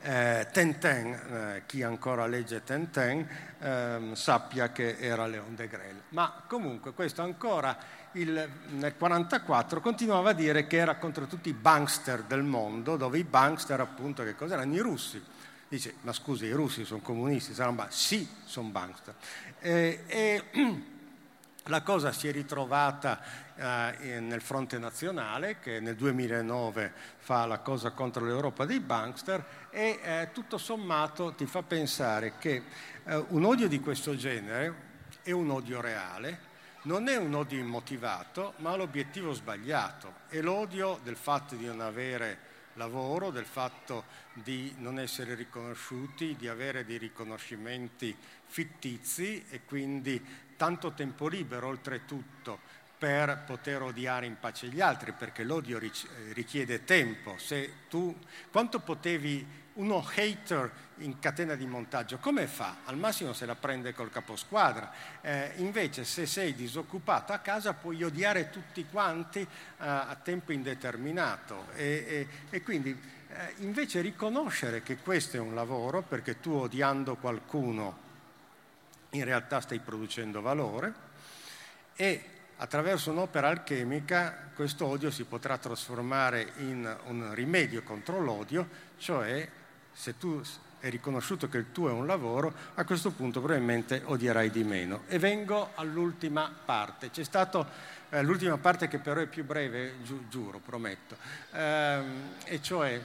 eh, 0.00 0.46
Tintin, 0.52 1.12
eh, 1.12 1.62
chi 1.66 1.82
ancora 1.82 2.26
legge 2.26 2.62
Tintin, 2.62 3.26
eh, 3.58 4.10
sappia 4.12 4.70
che 4.70 4.96
era 4.98 5.26
Leon 5.26 5.54
de 5.54 5.68
Grelle. 5.68 6.02
Ma 6.10 6.42
comunque 6.46 6.92
questo 6.92 7.22
ancora 7.22 7.76
il, 8.12 8.32
nel 8.32 8.94
1944 8.96 9.80
continuava 9.80 10.30
a 10.30 10.34
dire 10.34 10.66
che 10.66 10.76
era 10.76 10.96
contro 10.96 11.26
tutti 11.26 11.48
i 11.48 11.52
bankster 11.52 12.22
del 12.22 12.42
mondo, 12.42 12.96
dove 12.96 13.18
i 13.18 13.24
bankster 13.24 13.80
appunto 13.80 14.22
che 14.22 14.34
cosa 14.34 14.54
erano? 14.54 14.74
I 14.74 14.78
russi. 14.78 15.22
Dice, 15.68 15.96
ma 16.00 16.14
scusi, 16.14 16.46
i 16.46 16.52
russi 16.52 16.86
sono 16.86 17.00
comunisti, 17.00 17.52
saranno 17.52 17.76
ban-? 17.76 17.90
Sì, 17.90 18.26
sono 18.44 18.70
bankster. 18.70 19.14
Eh, 19.60 20.02
e 20.06 20.44
la 21.64 21.82
cosa 21.82 22.10
si 22.10 22.26
è 22.26 22.32
ritrovata 22.32 23.20
eh, 23.54 24.18
nel 24.20 24.40
fronte 24.40 24.78
nazionale, 24.78 25.58
che 25.58 25.78
nel 25.80 25.94
2009 25.94 26.92
fa 27.18 27.44
la 27.44 27.58
cosa 27.58 27.90
contro 27.90 28.24
l'Europa 28.24 28.64
dei 28.64 28.80
bankster, 28.80 29.68
e 29.68 30.00
eh, 30.02 30.28
tutto 30.32 30.56
sommato 30.56 31.34
ti 31.34 31.44
fa 31.44 31.62
pensare 31.62 32.38
che 32.38 32.62
eh, 33.04 33.24
un 33.28 33.44
odio 33.44 33.68
di 33.68 33.80
questo 33.80 34.16
genere 34.16 34.86
è 35.22 35.32
un 35.32 35.50
odio 35.50 35.82
reale, 35.82 36.46
non 36.82 37.08
è 37.08 37.16
un 37.16 37.34
odio 37.34 37.58
immotivato, 37.58 38.54
ma 38.58 38.74
l'obiettivo 38.74 39.34
sbagliato. 39.34 40.14
È 40.28 40.40
l'odio 40.40 40.98
del 41.02 41.16
fatto 41.16 41.56
di 41.56 41.66
non 41.66 41.82
avere 41.82 42.47
lavoro, 42.78 43.30
del 43.30 43.44
fatto 43.44 44.04
di 44.32 44.74
non 44.78 44.98
essere 44.98 45.34
riconosciuti, 45.34 46.36
di 46.36 46.48
avere 46.48 46.86
dei 46.86 46.96
riconoscimenti 46.96 48.16
fittizi 48.46 49.44
e 49.50 49.64
quindi 49.66 50.24
tanto 50.56 50.92
tempo 50.94 51.28
libero 51.28 51.66
oltretutto 51.66 52.58
per 52.96 53.44
poter 53.46 53.82
odiare 53.82 54.26
in 54.26 54.38
pace 54.40 54.68
gli 54.68 54.80
altri, 54.80 55.12
perché 55.12 55.44
l'odio 55.44 55.78
richiede 56.32 56.84
tempo. 56.84 57.36
Se 57.38 57.86
tu, 57.88 58.16
quanto 58.50 58.80
potevi 58.80 59.46
uno 59.78 60.04
hater 60.14 60.70
in 60.98 61.18
catena 61.20 61.54
di 61.54 61.66
montaggio, 61.66 62.18
come 62.18 62.46
fa? 62.46 62.78
Al 62.84 62.96
massimo 62.96 63.32
se 63.32 63.46
la 63.46 63.54
prende 63.54 63.94
col 63.94 64.10
caposquadra. 64.10 64.90
Eh, 65.20 65.52
invece 65.56 66.04
se 66.04 66.26
sei 66.26 66.54
disoccupato 66.54 67.32
a 67.32 67.38
casa 67.38 67.74
puoi 67.74 68.02
odiare 68.02 68.50
tutti 68.50 68.84
quanti 68.90 69.40
eh, 69.40 69.46
a 69.76 70.16
tempo 70.22 70.52
indeterminato. 70.52 71.66
E, 71.74 72.04
e, 72.08 72.28
e 72.50 72.62
quindi 72.62 72.90
eh, 72.90 73.54
invece 73.58 74.00
riconoscere 74.00 74.82
che 74.82 74.96
questo 74.96 75.36
è 75.36 75.40
un 75.40 75.54
lavoro, 75.54 76.02
perché 76.02 76.40
tu 76.40 76.52
odiando 76.52 77.16
qualcuno 77.16 78.06
in 79.10 79.24
realtà 79.24 79.60
stai 79.60 79.78
producendo 79.78 80.40
valore, 80.40 81.06
e 81.94 82.24
attraverso 82.56 83.12
un'opera 83.12 83.48
alchemica 83.48 84.50
questo 84.54 84.86
odio 84.86 85.10
si 85.12 85.24
potrà 85.24 85.56
trasformare 85.56 86.52
in 86.56 86.96
un 87.04 87.32
rimedio 87.32 87.84
contro 87.84 88.20
l'odio, 88.20 88.68
cioè 88.98 89.48
se 89.98 90.16
tu 90.16 90.40
hai 90.80 90.90
riconosciuto 90.90 91.48
che 91.48 91.58
il 91.58 91.72
tuo 91.72 91.88
è 91.88 91.92
un 91.92 92.06
lavoro, 92.06 92.54
a 92.74 92.84
questo 92.84 93.10
punto 93.10 93.40
probabilmente 93.40 94.00
odierai 94.04 94.48
di 94.48 94.62
meno. 94.62 95.02
E 95.08 95.18
vengo 95.18 95.72
all'ultima 95.74 96.52
parte. 96.64 97.10
C'è 97.10 97.24
stata 97.24 97.68
eh, 98.10 98.22
l'ultima 98.22 98.56
parte 98.58 98.86
che 98.86 98.98
però 98.98 99.20
è 99.20 99.26
più 99.26 99.44
breve, 99.44 99.94
gi- 100.02 100.26
giuro, 100.28 100.60
prometto, 100.60 101.16
eh, 101.52 102.02
e 102.44 102.62
cioè 102.62 103.00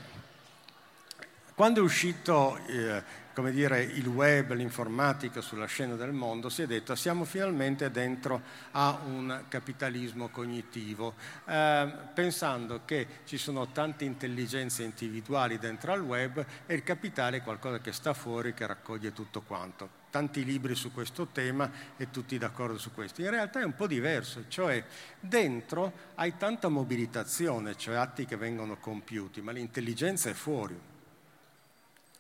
quando 1.56 1.80
è 1.80 1.84
uscito 1.84 2.58
eh, 2.68 3.04
come 3.34 3.52
dire, 3.52 3.82
il 3.82 4.08
web, 4.08 4.54
l'informatica 4.54 5.42
sulla 5.42 5.66
scena 5.66 5.96
del 5.96 6.12
mondo, 6.12 6.50
si 6.50 6.62
è 6.62 6.68
detto 6.68 6.96
siamo 6.96 7.26
finalmente 7.26 7.90
dentro 7.90 8.42
a 8.72 9.00
un 9.06 9.46
capitalismo 9.48 10.30
cognitivo, 10.30 11.16
eh, 11.46 11.92
pensando 12.14 12.82
che 12.86 13.08
ci 13.26 13.38
sono 13.38 13.72
tante 13.72 14.06
intelligenze 14.06 14.84
individuali 14.84 15.58
dentro 15.58 15.92
al 15.92 16.02
web 16.02 16.46
e 16.66 16.76
il 16.76 16.84
capitale 16.84 17.38
è 17.38 17.42
qualcosa 17.42 17.80
che 17.80 17.92
sta 17.92 18.14
fuori, 18.14 18.54
che 18.54 18.68
raccoglie 18.68 19.14
tutto 19.14 19.42
quanto. 19.42 20.02
Tanti 20.12 20.46
libri 20.46 20.76
su 20.76 20.92
questo 20.94 21.28
tema 21.32 21.72
e 21.98 22.12
tutti 22.12 22.38
d'accordo 22.38 22.78
su 22.78 22.94
questo. 22.94 23.22
In 23.22 23.32
realtà 23.32 23.62
è 23.62 23.64
un 23.64 23.74
po' 23.74 23.88
diverso, 23.88 24.46
cioè 24.48 24.84
dentro 25.20 25.92
hai 26.16 26.38
tanta 26.38 26.68
mobilitazione, 26.68 27.76
cioè 27.76 27.96
atti 27.96 28.26
che 28.26 28.36
vengono 28.36 28.78
compiuti, 28.78 29.42
ma 29.42 29.52
l'intelligenza 29.52 30.30
è 30.30 30.34
fuori 30.34 30.92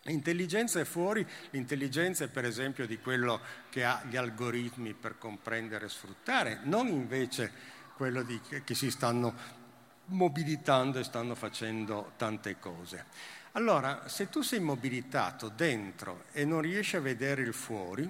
L'intelligenza 0.03 0.81
è 0.81 0.83
fuori, 0.83 1.25
l'intelligenza 1.51 2.25
è 2.25 2.27
per 2.27 2.43
esempio 2.43 2.85
di 2.85 2.99
quello 2.99 3.39
che 3.69 3.85
ha 3.85 4.03
gli 4.09 4.17
algoritmi 4.17 4.93
per 4.93 5.17
comprendere 5.17 5.85
e 5.85 5.89
sfruttare, 5.89 6.59
non 6.63 6.87
invece 6.87 7.51
quello 7.95 8.21
di, 8.21 8.39
che 8.63 8.75
si 8.75 8.91
stanno 8.91 9.61
mobilitando 10.07 10.99
e 10.99 11.05
stanno 11.05 11.35
facendo 11.35 12.11
tante 12.17 12.59
cose. 12.59 13.05
Allora, 13.53 14.09
se 14.09 14.29
tu 14.29 14.41
sei 14.41 14.59
mobilitato 14.59 15.47
dentro 15.47 16.25
e 16.33 16.43
non 16.43 16.59
riesci 16.59 16.97
a 16.97 17.01
vedere 17.01 17.43
il 17.43 17.53
fuori, 17.53 18.09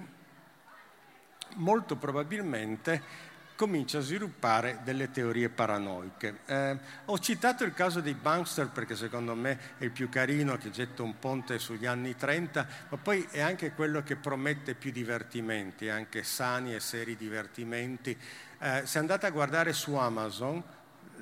molto 1.55 1.95
probabilmente 1.97 3.31
comincia 3.55 3.99
a 3.99 4.01
sviluppare 4.01 4.79
delle 4.83 5.11
teorie 5.11 5.49
paranoiche. 5.49 6.39
Eh, 6.45 6.77
ho 7.05 7.19
citato 7.19 7.63
il 7.63 7.73
caso 7.73 8.01
dei 8.01 8.13
Bankster 8.13 8.69
perché 8.69 8.95
secondo 8.95 9.35
me 9.35 9.59
è 9.77 9.83
il 9.83 9.91
più 9.91 10.09
carino 10.09 10.57
che 10.57 10.71
getta 10.71 11.03
un 11.03 11.19
ponte 11.19 11.59
sugli 11.59 11.85
anni 11.85 12.15
30, 12.15 12.67
ma 12.89 12.97
poi 12.97 13.27
è 13.31 13.41
anche 13.41 13.73
quello 13.73 14.03
che 14.03 14.15
promette 14.15 14.73
più 14.73 14.91
divertimenti, 14.91 15.89
anche 15.89 16.23
sani 16.23 16.73
e 16.73 16.79
seri 16.79 17.15
divertimenti. 17.15 18.17
Eh, 18.59 18.81
se 18.85 18.97
andate 18.99 19.25
a 19.25 19.31
guardare 19.31 19.73
su 19.73 19.95
Amazon, 19.95 20.63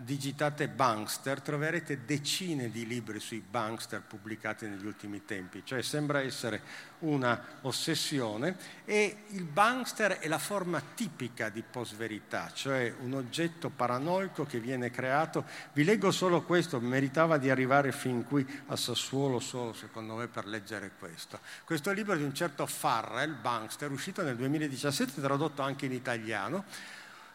digitate 0.04 0.68
Bankster 0.68 1.42
troverete 1.42 2.06
decine 2.06 2.70
di 2.70 2.86
libri 2.86 3.20
sui 3.20 3.44
Bankster 3.48 4.02
pubblicati 4.02 4.68
negli 4.68 4.86
ultimi 4.86 5.26
tempi, 5.26 5.64
cioè 5.66 5.82
sembra 5.82 6.22
essere 6.22 6.62
una 7.00 7.60
ossessione 7.62 8.56
e 8.86 9.24
il 9.30 9.44
Bankster 9.44 10.20
è 10.20 10.28
la 10.28 10.38
forma 10.38 10.82
tipica 10.94 11.50
di 11.50 11.64
post-verità, 11.64 12.52
cioè 12.54 12.94
un 13.00 13.14
oggetto 13.14 13.70
paranoico 13.70 14.46
che 14.46 14.60
viene 14.60 14.92
creato. 14.92 15.46
Vi 15.74 15.84
leggo 15.84 16.12
solo 16.12 16.44
questo, 16.44 16.80
meritava 16.80 17.38
di 17.38 17.50
arrivare 17.50 17.92
fin 17.92 18.24
qui 18.26 18.46
a 18.68 18.76
Sassuolo 18.76 19.40
solo 19.40 19.74
secondo 19.74 20.16
me 20.16 20.28
per 20.28 20.46
leggere 20.46 20.92
questo. 20.98 21.40
Questo 21.64 21.92
libro 21.92 22.16
di 22.16 22.24
un 22.24 22.34
certo 22.34 22.66
Farrell, 22.66 23.40
Bankster, 23.40 23.92
uscito 23.92 24.22
nel 24.24 24.36
2017, 24.36 25.22
tradotto 25.22 25.62
anche 25.62 25.86
in 25.86 25.94
italiano, 25.94 26.66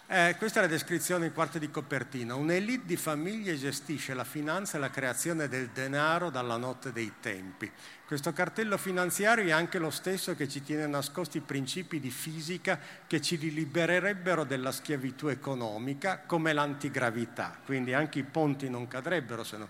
eh, 0.08 0.36
questa 0.38 0.60
è 0.60 0.62
la 0.62 0.68
descrizione 0.68 1.26
in 1.26 1.32
quarto 1.32 1.58
di 1.58 1.70
copertina. 1.70 2.34
Un'elite 2.34 2.86
di 2.86 2.96
famiglie 2.96 3.56
gestisce 3.56 4.14
la 4.14 4.24
finanza 4.24 4.76
e 4.76 4.80
la 4.80 4.90
creazione 4.90 5.48
del 5.48 5.68
denaro 5.68 6.30
dalla 6.30 6.56
notte 6.56 6.92
dei 6.92 7.14
tempi. 7.20 7.70
Questo 8.06 8.32
cartello 8.32 8.76
finanziario 8.76 9.44
è 9.46 9.50
anche 9.50 9.78
lo 9.78 9.90
stesso 9.90 10.36
che 10.36 10.46
ci 10.48 10.62
tiene 10.62 10.86
nascosti 10.86 11.38
i 11.38 11.40
principi 11.40 11.98
di 11.98 12.10
fisica 12.10 12.78
che 13.06 13.20
ci 13.20 13.36
libererebbero 13.36 14.44
dalla 14.44 14.70
schiavitù 14.70 15.26
economica, 15.26 16.22
come 16.24 16.52
l'antigravità. 16.52 17.58
Quindi 17.64 17.92
anche 17.92 18.20
i 18.20 18.24
ponti 18.24 18.70
non 18.70 18.86
cadrebbero 18.86 19.42
se 19.42 19.56
no. 19.56 19.68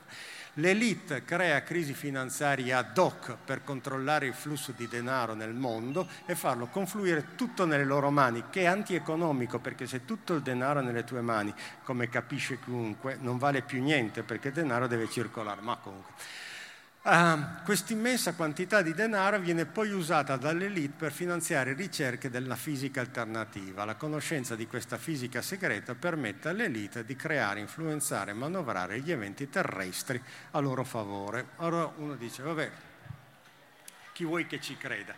L'elite 0.59 1.23
crea 1.23 1.63
crisi 1.63 1.93
finanziarie 1.93 2.73
ad 2.73 2.97
hoc 2.97 3.37
per 3.45 3.63
controllare 3.63 4.27
il 4.27 4.33
flusso 4.33 4.73
di 4.75 4.89
denaro 4.89 5.35
nel 5.35 5.53
mondo 5.53 6.09
e 6.25 6.35
farlo 6.35 6.69
confluire 6.69 7.35
tutto 7.35 7.67
nelle 7.67 7.85
loro 7.85 8.11
mani, 8.11 8.45
che 8.49 8.63
è 8.63 8.65
antieconomico 8.65 9.59
perché 9.59 9.87
se 9.87 10.07
tutto 10.07 10.33
il 10.33 10.41
denaro 10.41 10.81
è 10.81 10.83
nelle 10.83 11.05
tue 11.05 11.21
mani, 11.21 11.53
come 11.83 12.09
capisce 12.09 12.59
chiunque, 12.59 13.19
non 13.21 13.37
vale 13.37 13.61
più 13.61 13.83
niente 13.83 14.23
perché 14.23 14.49
il 14.49 14.55
denaro 14.55 14.87
deve 14.87 15.11
circolare. 15.11 15.61
Ma 15.61 15.77
comunque. 15.77 16.15
Uh, 17.09 17.63
questa 17.63 17.93
immensa 17.93 18.35
quantità 18.35 18.83
di 18.83 18.93
denaro 18.93 19.39
viene 19.39 19.65
poi 19.65 19.93
usata 19.93 20.37
dall'elite 20.37 20.95
per 20.99 21.13
finanziare 21.13 21.73
ricerche 21.73 22.31
della 22.31 22.57
fisica 22.57 23.01
alternativa. 23.01 23.85
La 23.85 23.95
conoscenza 23.95 24.57
di 24.57 24.67
questa 24.67 24.99
fisica 24.99 25.41
segreta 25.41 25.95
permette 25.95 26.49
all'elite 26.49 27.05
di 27.05 27.15
creare, 27.15 27.61
influenzare 27.61 28.33
e 28.33 28.35
manovrare 28.35 28.99
gli 28.99 29.13
eventi 29.13 29.49
terrestri 29.49 30.21
a 30.51 30.59
loro 30.59 30.83
favore. 30.83 31.51
Allora 31.59 31.93
uno 31.99 32.17
dice, 32.17 32.43
vabbè, 32.43 32.71
chi 34.13 34.25
vuoi 34.25 34.49
che 34.49 34.61
ci 34.61 34.77
creda? 34.77 35.15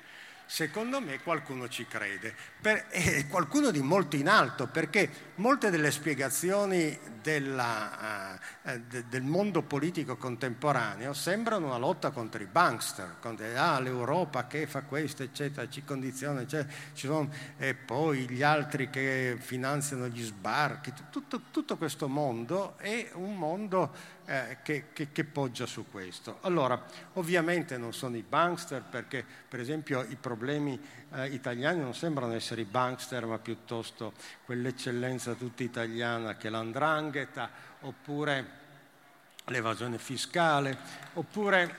Secondo 0.50 0.98
me 0.98 1.20
qualcuno 1.20 1.68
ci 1.68 1.86
crede, 1.86 2.34
per, 2.58 2.86
e 2.88 3.26
qualcuno 3.28 3.70
di 3.70 3.82
molto 3.82 4.16
in 4.16 4.30
alto, 4.30 4.66
perché 4.66 5.10
molte 5.34 5.68
delle 5.68 5.90
spiegazioni 5.90 6.98
della, 7.20 8.40
uh, 8.62 8.80
de, 8.88 9.04
del 9.10 9.24
mondo 9.24 9.60
politico 9.60 10.16
contemporaneo 10.16 11.12
sembrano 11.12 11.66
una 11.66 11.76
lotta 11.76 12.12
contro 12.12 12.42
i 12.42 12.46
bankster, 12.46 13.16
contro 13.20 13.44
ah, 13.56 13.78
l'Europa 13.78 14.46
che 14.46 14.66
fa 14.66 14.84
questo, 14.84 15.22
eccetera, 15.22 15.68
ci 15.68 15.84
condiziona, 15.84 16.40
eccetera, 16.40 16.72
ci 16.94 17.06
sono, 17.06 17.28
e 17.58 17.74
poi 17.74 18.26
gli 18.30 18.42
altri 18.42 18.88
che 18.88 19.36
finanziano 19.38 20.08
gli 20.08 20.22
sbarchi, 20.22 20.94
tutto, 21.10 21.42
tutto 21.50 21.76
questo 21.76 22.08
mondo 22.08 22.78
è 22.78 23.10
un 23.12 23.36
mondo 23.36 24.16
eh, 24.28 24.58
che, 24.62 24.92
che, 24.92 25.10
che, 25.10 25.24
poggia 25.24 25.64
su 25.64 25.90
questo. 25.90 26.38
Allora, 26.42 26.84
ovviamente 27.14 27.78
non 27.78 27.94
sono 27.94 28.14
i 28.16 28.22
bankster 28.22 28.82
perché, 28.82 29.24
per 29.48 29.58
esempio, 29.58 30.04
i 30.06 30.16
problemi 30.16 30.78
eh, 31.14 31.28
italiani 31.28 31.80
non 31.80 31.94
sembrano 31.94 32.34
essere 32.34 32.60
i 32.60 32.66
bankster, 32.66 33.24
ma 33.24 33.38
piuttosto 33.38 34.12
quell'eccellenza 34.44 35.32
tutta 35.32 35.62
italiana 35.62 36.36
che 36.36 36.48
è 36.48 36.50
l'andrangheta, 36.50 37.50
oppure 37.80 38.56
l'evasione 39.46 39.96
fiscale, 39.96 40.76
oppure 41.14 41.74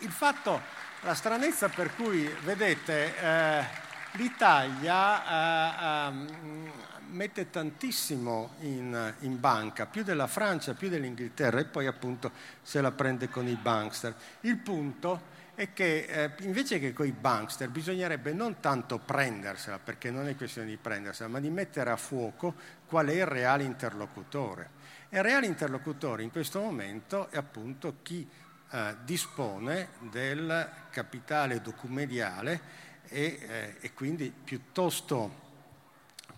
il 0.00 0.10
fatto, 0.10 0.60
la 1.00 1.14
stranezza 1.14 1.70
per 1.70 1.94
cui, 1.94 2.24
vedete, 2.42 3.16
eh, 3.18 3.64
l'Italia 4.12 5.24
eh, 5.24 6.08
ehm, 6.08 6.72
mette 7.10 7.50
tantissimo 7.50 8.54
in, 8.60 9.14
in, 9.20 9.38
banca, 9.40 9.86
più 9.86 10.02
della 10.02 10.26
Francia, 10.26 10.74
più 10.74 10.88
dell'Inghilterra 10.88 11.60
e 11.60 11.64
poi 11.64 11.86
appunto 11.86 12.30
se 12.62 12.80
la 12.80 12.92
prende 12.92 13.28
con 13.28 13.46
i 13.46 13.54
bankster. 13.54 14.14
Il 14.40 14.56
punto 14.58 15.38
è 15.54 15.72
che 15.72 16.06
eh, 16.08 16.30
invece 16.40 16.78
che 16.78 16.92
con 16.92 17.06
i 17.06 17.12
bankster 17.12 17.68
bisognerebbe 17.68 18.32
non 18.32 18.60
tanto 18.60 18.98
prendersela, 18.98 19.78
perché 19.78 20.10
non 20.10 20.26
è 20.26 20.34
questione 20.36 20.68
di 20.68 20.76
prendersela, 20.76 21.28
ma 21.28 21.40
di 21.40 21.50
mettere 21.50 21.90
a 21.90 21.96
fuoco 21.96 22.54
qual 22.86 23.08
è 23.08 23.12
il 23.12 23.26
reale 23.26 23.64
interlocutore. 23.64 24.78
E 25.08 25.18
il 25.18 25.22
reale 25.22 25.46
interlocutore 25.46 26.22
in 26.22 26.30
questo 26.30 26.60
momento 26.60 27.28
è 27.30 27.36
appunto 27.36 27.96
chi 28.02 28.26
eh, 28.70 28.96
dispone 29.04 29.90
del 30.10 30.70
capitale 30.90 31.60
documediale 31.60 32.88
e, 33.08 33.38
eh, 33.40 33.76
e 33.80 33.92
quindi 33.92 34.32
piuttosto 34.32 35.48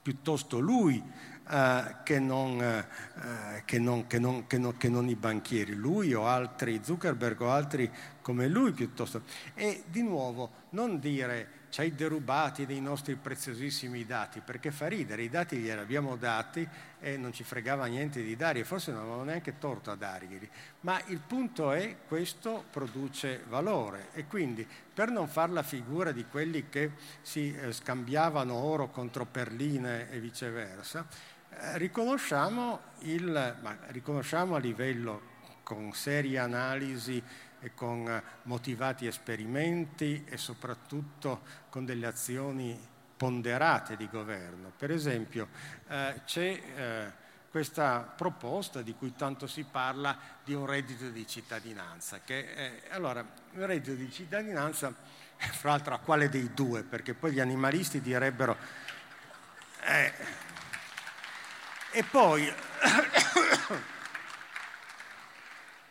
piuttosto 0.03 0.59
lui 0.59 1.03
eh, 1.49 1.97
che, 2.03 2.19
non, 2.19 2.61
eh, 2.61 3.63
che, 3.65 3.79
non, 3.79 4.07
che, 4.07 4.19
non, 4.19 4.47
che, 4.47 4.89
non, 4.89 5.09
i 5.09 5.15
banchieri, 5.15 5.75
lui 5.75 6.13
o 6.13 6.27
altri, 6.27 6.81
Zuckerberg 6.83 7.41
o 7.41 7.51
altri 7.51 7.91
come 8.21 8.49
lui 8.49 8.73
piuttosto. 8.73 9.23
E 9.55 9.85
di 9.87 10.03
nuovo, 10.03 10.51
non 10.71 10.99
dire 10.99 11.61
ci 11.73 11.81
hai 11.81 11.95
derubati 11.95 12.67
dei 12.67 12.83
nostri 12.83 13.15
preziosissimi 13.15 14.05
dati, 14.05 14.43
perché 14.45 14.71
fa 14.71 14.89
ridere, 14.89 15.23
i 15.23 15.31
dati 15.31 15.57
glieli 15.57 15.81
abbiamo 15.81 16.17
dati 16.17 16.69
e 17.01 17.17
non 17.17 17.33
ci 17.33 17.45
fregava 17.45 17.87
niente 17.87 18.23
di 18.23 18.37
darli, 18.37 18.63
forse 18.63 18.91
non 18.91 19.01
avevamo 19.01 19.25
neanche 19.25 19.57
torto 19.57 19.91
a 19.91 19.95
darglieli, 19.95 20.47
ma 20.81 21.01
il 21.07 21.19
punto 21.27 21.73
è 21.73 21.81
che 21.81 21.97
questo 22.07 22.67
produce 22.71 23.45
valore 23.49 24.09
e 24.13 24.27
quindi 24.27 24.69
per 24.93 25.09
non 25.09 25.27
fare 25.29 25.53
la 25.53 25.63
figura 25.63 26.13
di 26.13 26.27
quelli 26.27 26.69
che 26.69 26.91
si 27.23 27.55
eh, 27.55 27.73
scambiavano 27.73 28.53
oro 28.53 28.91
contro 28.91 29.25
perline 29.25 30.11
e 30.11 30.21
viceversa, 30.21 31.07
eh, 31.49 31.79
riconosciamo, 31.79 32.81
il, 32.99 33.57
riconosciamo 33.87 34.57
a 34.57 34.59
livello 34.59 35.31
con 35.63 35.91
serie 35.95 36.39
analisi 36.39 37.23
e 37.63 37.75
con 37.75 38.07
eh, 38.09 38.23
motivati 38.43 39.07
esperimenti 39.07 40.25
e 40.29 40.37
soprattutto 40.37 41.43
con 41.71 41.85
delle 41.85 42.07
azioni 42.07 42.79
ponderate 43.17 43.97
di 43.97 44.09
governo. 44.09 44.73
Per 44.77 44.91
esempio 44.91 45.49
eh, 45.89 46.21
c'è 46.25 46.63
eh, 46.77 47.13
questa 47.53 48.01
proposta 48.01 48.83
di 48.83 48.95
cui 48.95 49.15
tanto 49.15 49.47
si 49.47 49.65
parla 49.65 50.19
di 50.43 50.55
un 50.55 50.67
reddito 50.67 51.09
di 51.11 51.27
cittadinanza. 51.27 52.21
Che, 52.25 52.39
eh, 52.39 52.83
allora, 52.91 53.21
il 53.21 53.67
reddito 53.67 53.95
di 53.95 54.11
cittadinanza, 54.11 54.93
fra 55.37 55.71
l'altro 55.71 55.95
a 55.95 55.99
quale 55.99 56.29
dei 56.29 56.53
due? 56.53 56.83
Perché 56.83 57.15
poi 57.15 57.33
gli 57.33 57.41
animalisti 57.41 58.01
direbbero... 58.01 58.57
Eh, 59.85 60.13
e 61.95 62.03
poi 62.05 62.51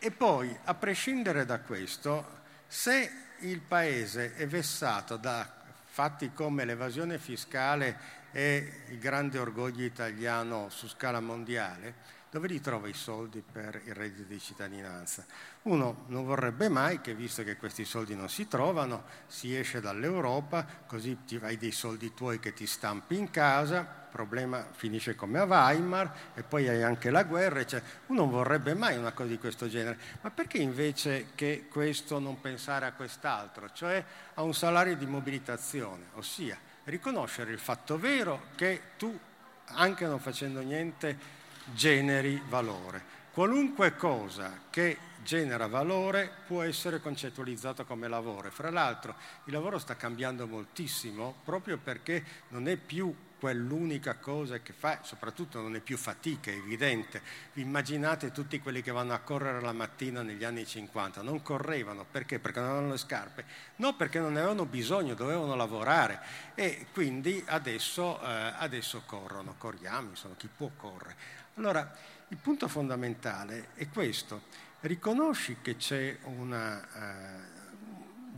e 0.04 0.10
poi, 0.10 0.52
a 0.64 0.74
prescindere 0.74 1.44
da 1.44 1.60
questo, 1.60 2.40
se 2.66 3.08
il 3.38 3.60
Paese 3.60 4.34
è 4.34 4.48
vessato 4.48 5.16
da 5.16 5.48
fatti 5.84 6.32
come 6.32 6.64
l'evasione 6.64 7.18
fiscale 7.18 7.96
e 8.32 8.82
il 8.88 8.98
grande 8.98 9.38
orgoglio 9.38 9.84
italiano 9.84 10.70
su 10.70 10.88
scala 10.88 11.20
mondiale, 11.20 11.94
dove 12.32 12.48
li 12.48 12.62
trova 12.62 12.88
i 12.88 12.94
soldi 12.94 13.42
per 13.42 13.82
il 13.84 13.92
reddito 13.92 14.26
di 14.26 14.40
cittadinanza? 14.40 15.26
Uno 15.64 16.04
non 16.06 16.24
vorrebbe 16.24 16.70
mai 16.70 17.02
che, 17.02 17.14
visto 17.14 17.44
che 17.44 17.58
questi 17.58 17.84
soldi 17.84 18.16
non 18.16 18.30
si 18.30 18.48
trovano, 18.48 19.04
si 19.26 19.54
esce 19.54 19.82
dall'Europa, 19.82 20.66
così 20.86 21.24
ti 21.26 21.38
hai 21.42 21.58
dei 21.58 21.72
soldi 21.72 22.14
tuoi 22.14 22.40
che 22.40 22.54
ti 22.54 22.66
stampi 22.66 23.18
in 23.18 23.30
casa, 23.30 23.82
problema 23.82 24.66
finisce 24.72 25.14
come 25.14 25.40
a 25.40 25.44
Weimar 25.44 26.14
e 26.32 26.42
poi 26.42 26.68
hai 26.68 26.82
anche 26.82 27.10
la 27.10 27.24
guerra, 27.24 27.66
cioè, 27.66 27.82
uno 28.06 28.22
non 28.22 28.30
vorrebbe 28.30 28.72
mai 28.72 28.96
una 28.96 29.12
cosa 29.12 29.28
di 29.28 29.38
questo 29.38 29.68
genere, 29.68 29.98
ma 30.22 30.30
perché 30.30 30.56
invece 30.56 31.32
che 31.34 31.66
questo 31.68 32.18
non 32.18 32.40
pensare 32.40 32.86
a 32.86 32.92
quest'altro, 32.92 33.70
cioè 33.74 34.02
a 34.32 34.42
un 34.42 34.54
salario 34.54 34.96
di 34.96 35.04
mobilitazione, 35.04 36.04
ossia 36.14 36.58
riconoscere 36.84 37.52
il 37.52 37.58
fatto 37.58 37.98
vero 37.98 38.46
che 38.54 38.80
tu, 38.96 39.18
anche 39.66 40.06
non 40.06 40.18
facendo 40.18 40.62
niente, 40.62 41.40
generi 41.72 42.42
valore. 42.48 43.20
Qualunque 43.32 43.96
cosa 43.96 44.60
che 44.70 44.98
genera 45.22 45.66
valore 45.66 46.30
può 46.46 46.62
essere 46.62 47.00
concettualizzato 47.00 47.84
come 47.84 48.08
lavoro. 48.08 48.50
Fra 48.50 48.70
l'altro 48.70 49.14
il 49.44 49.52
lavoro 49.52 49.78
sta 49.78 49.96
cambiando 49.96 50.46
moltissimo 50.46 51.36
proprio 51.44 51.78
perché 51.78 52.24
non 52.48 52.68
è 52.68 52.76
più 52.76 53.14
quell'unica 53.42 54.14
cosa 54.18 54.60
che 54.60 54.72
fa, 54.72 55.00
soprattutto 55.02 55.60
non 55.60 55.74
è 55.74 55.80
più 55.80 55.96
fatica, 55.96 56.52
è 56.52 56.54
evidente. 56.54 57.20
Vi 57.54 57.62
immaginate 57.62 58.30
tutti 58.30 58.60
quelli 58.60 58.82
che 58.82 58.92
vanno 58.92 59.14
a 59.14 59.18
correre 59.18 59.60
la 59.60 59.72
mattina 59.72 60.22
negli 60.22 60.44
anni 60.44 60.64
50, 60.64 61.22
non 61.22 61.42
correvano 61.42 62.06
perché? 62.08 62.38
Perché 62.38 62.60
non 62.60 62.68
avevano 62.68 62.92
le 62.92 62.98
scarpe, 62.98 63.44
no 63.76 63.96
perché 63.96 64.20
non 64.20 64.36
avevano 64.36 64.64
bisogno, 64.64 65.14
dovevano 65.14 65.56
lavorare 65.56 66.20
e 66.54 66.86
quindi 66.92 67.42
adesso, 67.48 68.20
eh, 68.22 68.52
adesso 68.58 69.02
corrono, 69.06 69.56
corriamo, 69.58 70.10
insomma 70.10 70.36
chi 70.36 70.48
può 70.54 70.70
correre. 70.76 71.40
Allora 71.54 71.94
il 72.28 72.36
punto 72.38 72.66
fondamentale 72.66 73.68
è 73.74 73.88
questo, 73.88 74.44
riconosci 74.80 75.58
che 75.60 75.76
c'è 75.76 76.18
una 76.24 76.82
eh, 76.82 77.60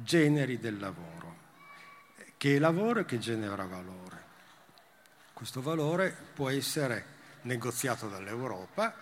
generi 0.03 0.59
del 0.59 0.79
lavoro, 0.79 1.37
che 2.37 2.57
è 2.57 2.59
lavoro 2.59 3.01
e 3.01 3.05
che 3.05 3.19
genera 3.19 3.65
valore. 3.67 4.23
Questo 5.33 5.63
valore 5.63 6.15
può 6.35 6.51
essere 6.51 7.13
negoziato 7.43 8.09
dall'Europa, 8.09 8.95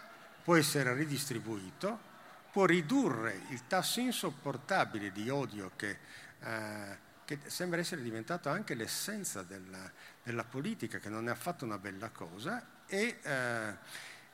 può 0.42 0.56
essere 0.56 0.94
ridistribuito, 0.94 2.10
può 2.52 2.66
ridurre 2.66 3.40
il 3.48 3.66
tasso 3.66 4.00
insopportabile 4.00 5.10
di 5.10 5.30
odio 5.30 5.72
che, 5.74 5.98
eh, 6.40 6.98
che 7.24 7.38
sembra 7.46 7.80
essere 7.80 8.02
diventato 8.02 8.50
anche 8.50 8.74
l'essenza 8.74 9.42
della, 9.42 9.90
della, 10.22 10.44
politica, 10.44 10.98
che 10.98 11.08
non 11.08 11.28
è 11.28 11.30
affatto 11.30 11.64
una 11.64 11.78
bella 11.78 12.10
cosa, 12.10 12.62
e, 12.92 13.16
eh, 13.22 13.74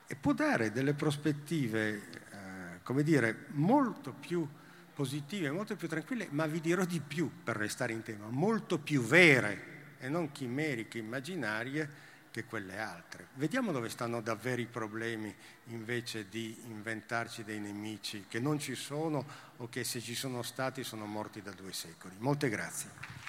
e 0.09 0.17
può 0.17 0.33
dare 0.33 0.73
delle 0.73 0.95
prospettive, 0.95 1.89
eh, 1.93 2.83
come 2.83 3.05
dire, 3.05 3.45
molto 3.51 4.13
più 4.13 4.47
positive, 4.93 5.51
molto 5.53 5.77
più 5.77 5.87
tranquille, 5.87 6.27
ma 6.31 6.47
vi 6.47 6.61
dirò 6.61 6.85
di 6.85 6.99
più 6.99 7.31
per 7.45 7.55
restare 7.55 7.93
in 7.93 8.03
tema, 8.03 8.27
molto 8.29 8.79
più 8.79 9.01
vere 9.01 9.77
e 10.01 10.09
non 10.09 10.33
chimeriche 10.33 10.99
immaginarie 10.99 12.07
che 12.33 12.45
quelle 12.45 12.81
altre. 12.81 13.29
Vediamo 13.35 13.71
dove 13.71 13.89
stanno 13.89 14.21
davvero 14.21 14.61
i 14.61 14.67
problemi 14.67 15.33
invece 15.67 16.29
di 16.29 16.63
inventarci 16.67 17.45
dei 17.45 17.61
nemici 17.61 18.25
che 18.29 18.41
non 18.41 18.59
ci 18.59 18.75
sono 18.75 19.25
o 19.59 19.69
che 19.69 19.85
se 19.85 20.01
ci 20.01 20.17
sono 20.17 20.43
stati 20.43 20.83
sono 20.83 21.07
morti 21.07 21.43
da 21.43 21.53
due 21.53 21.73
secoli. 21.73 22.17
Molte 22.19 22.49
grazie. 22.49 23.28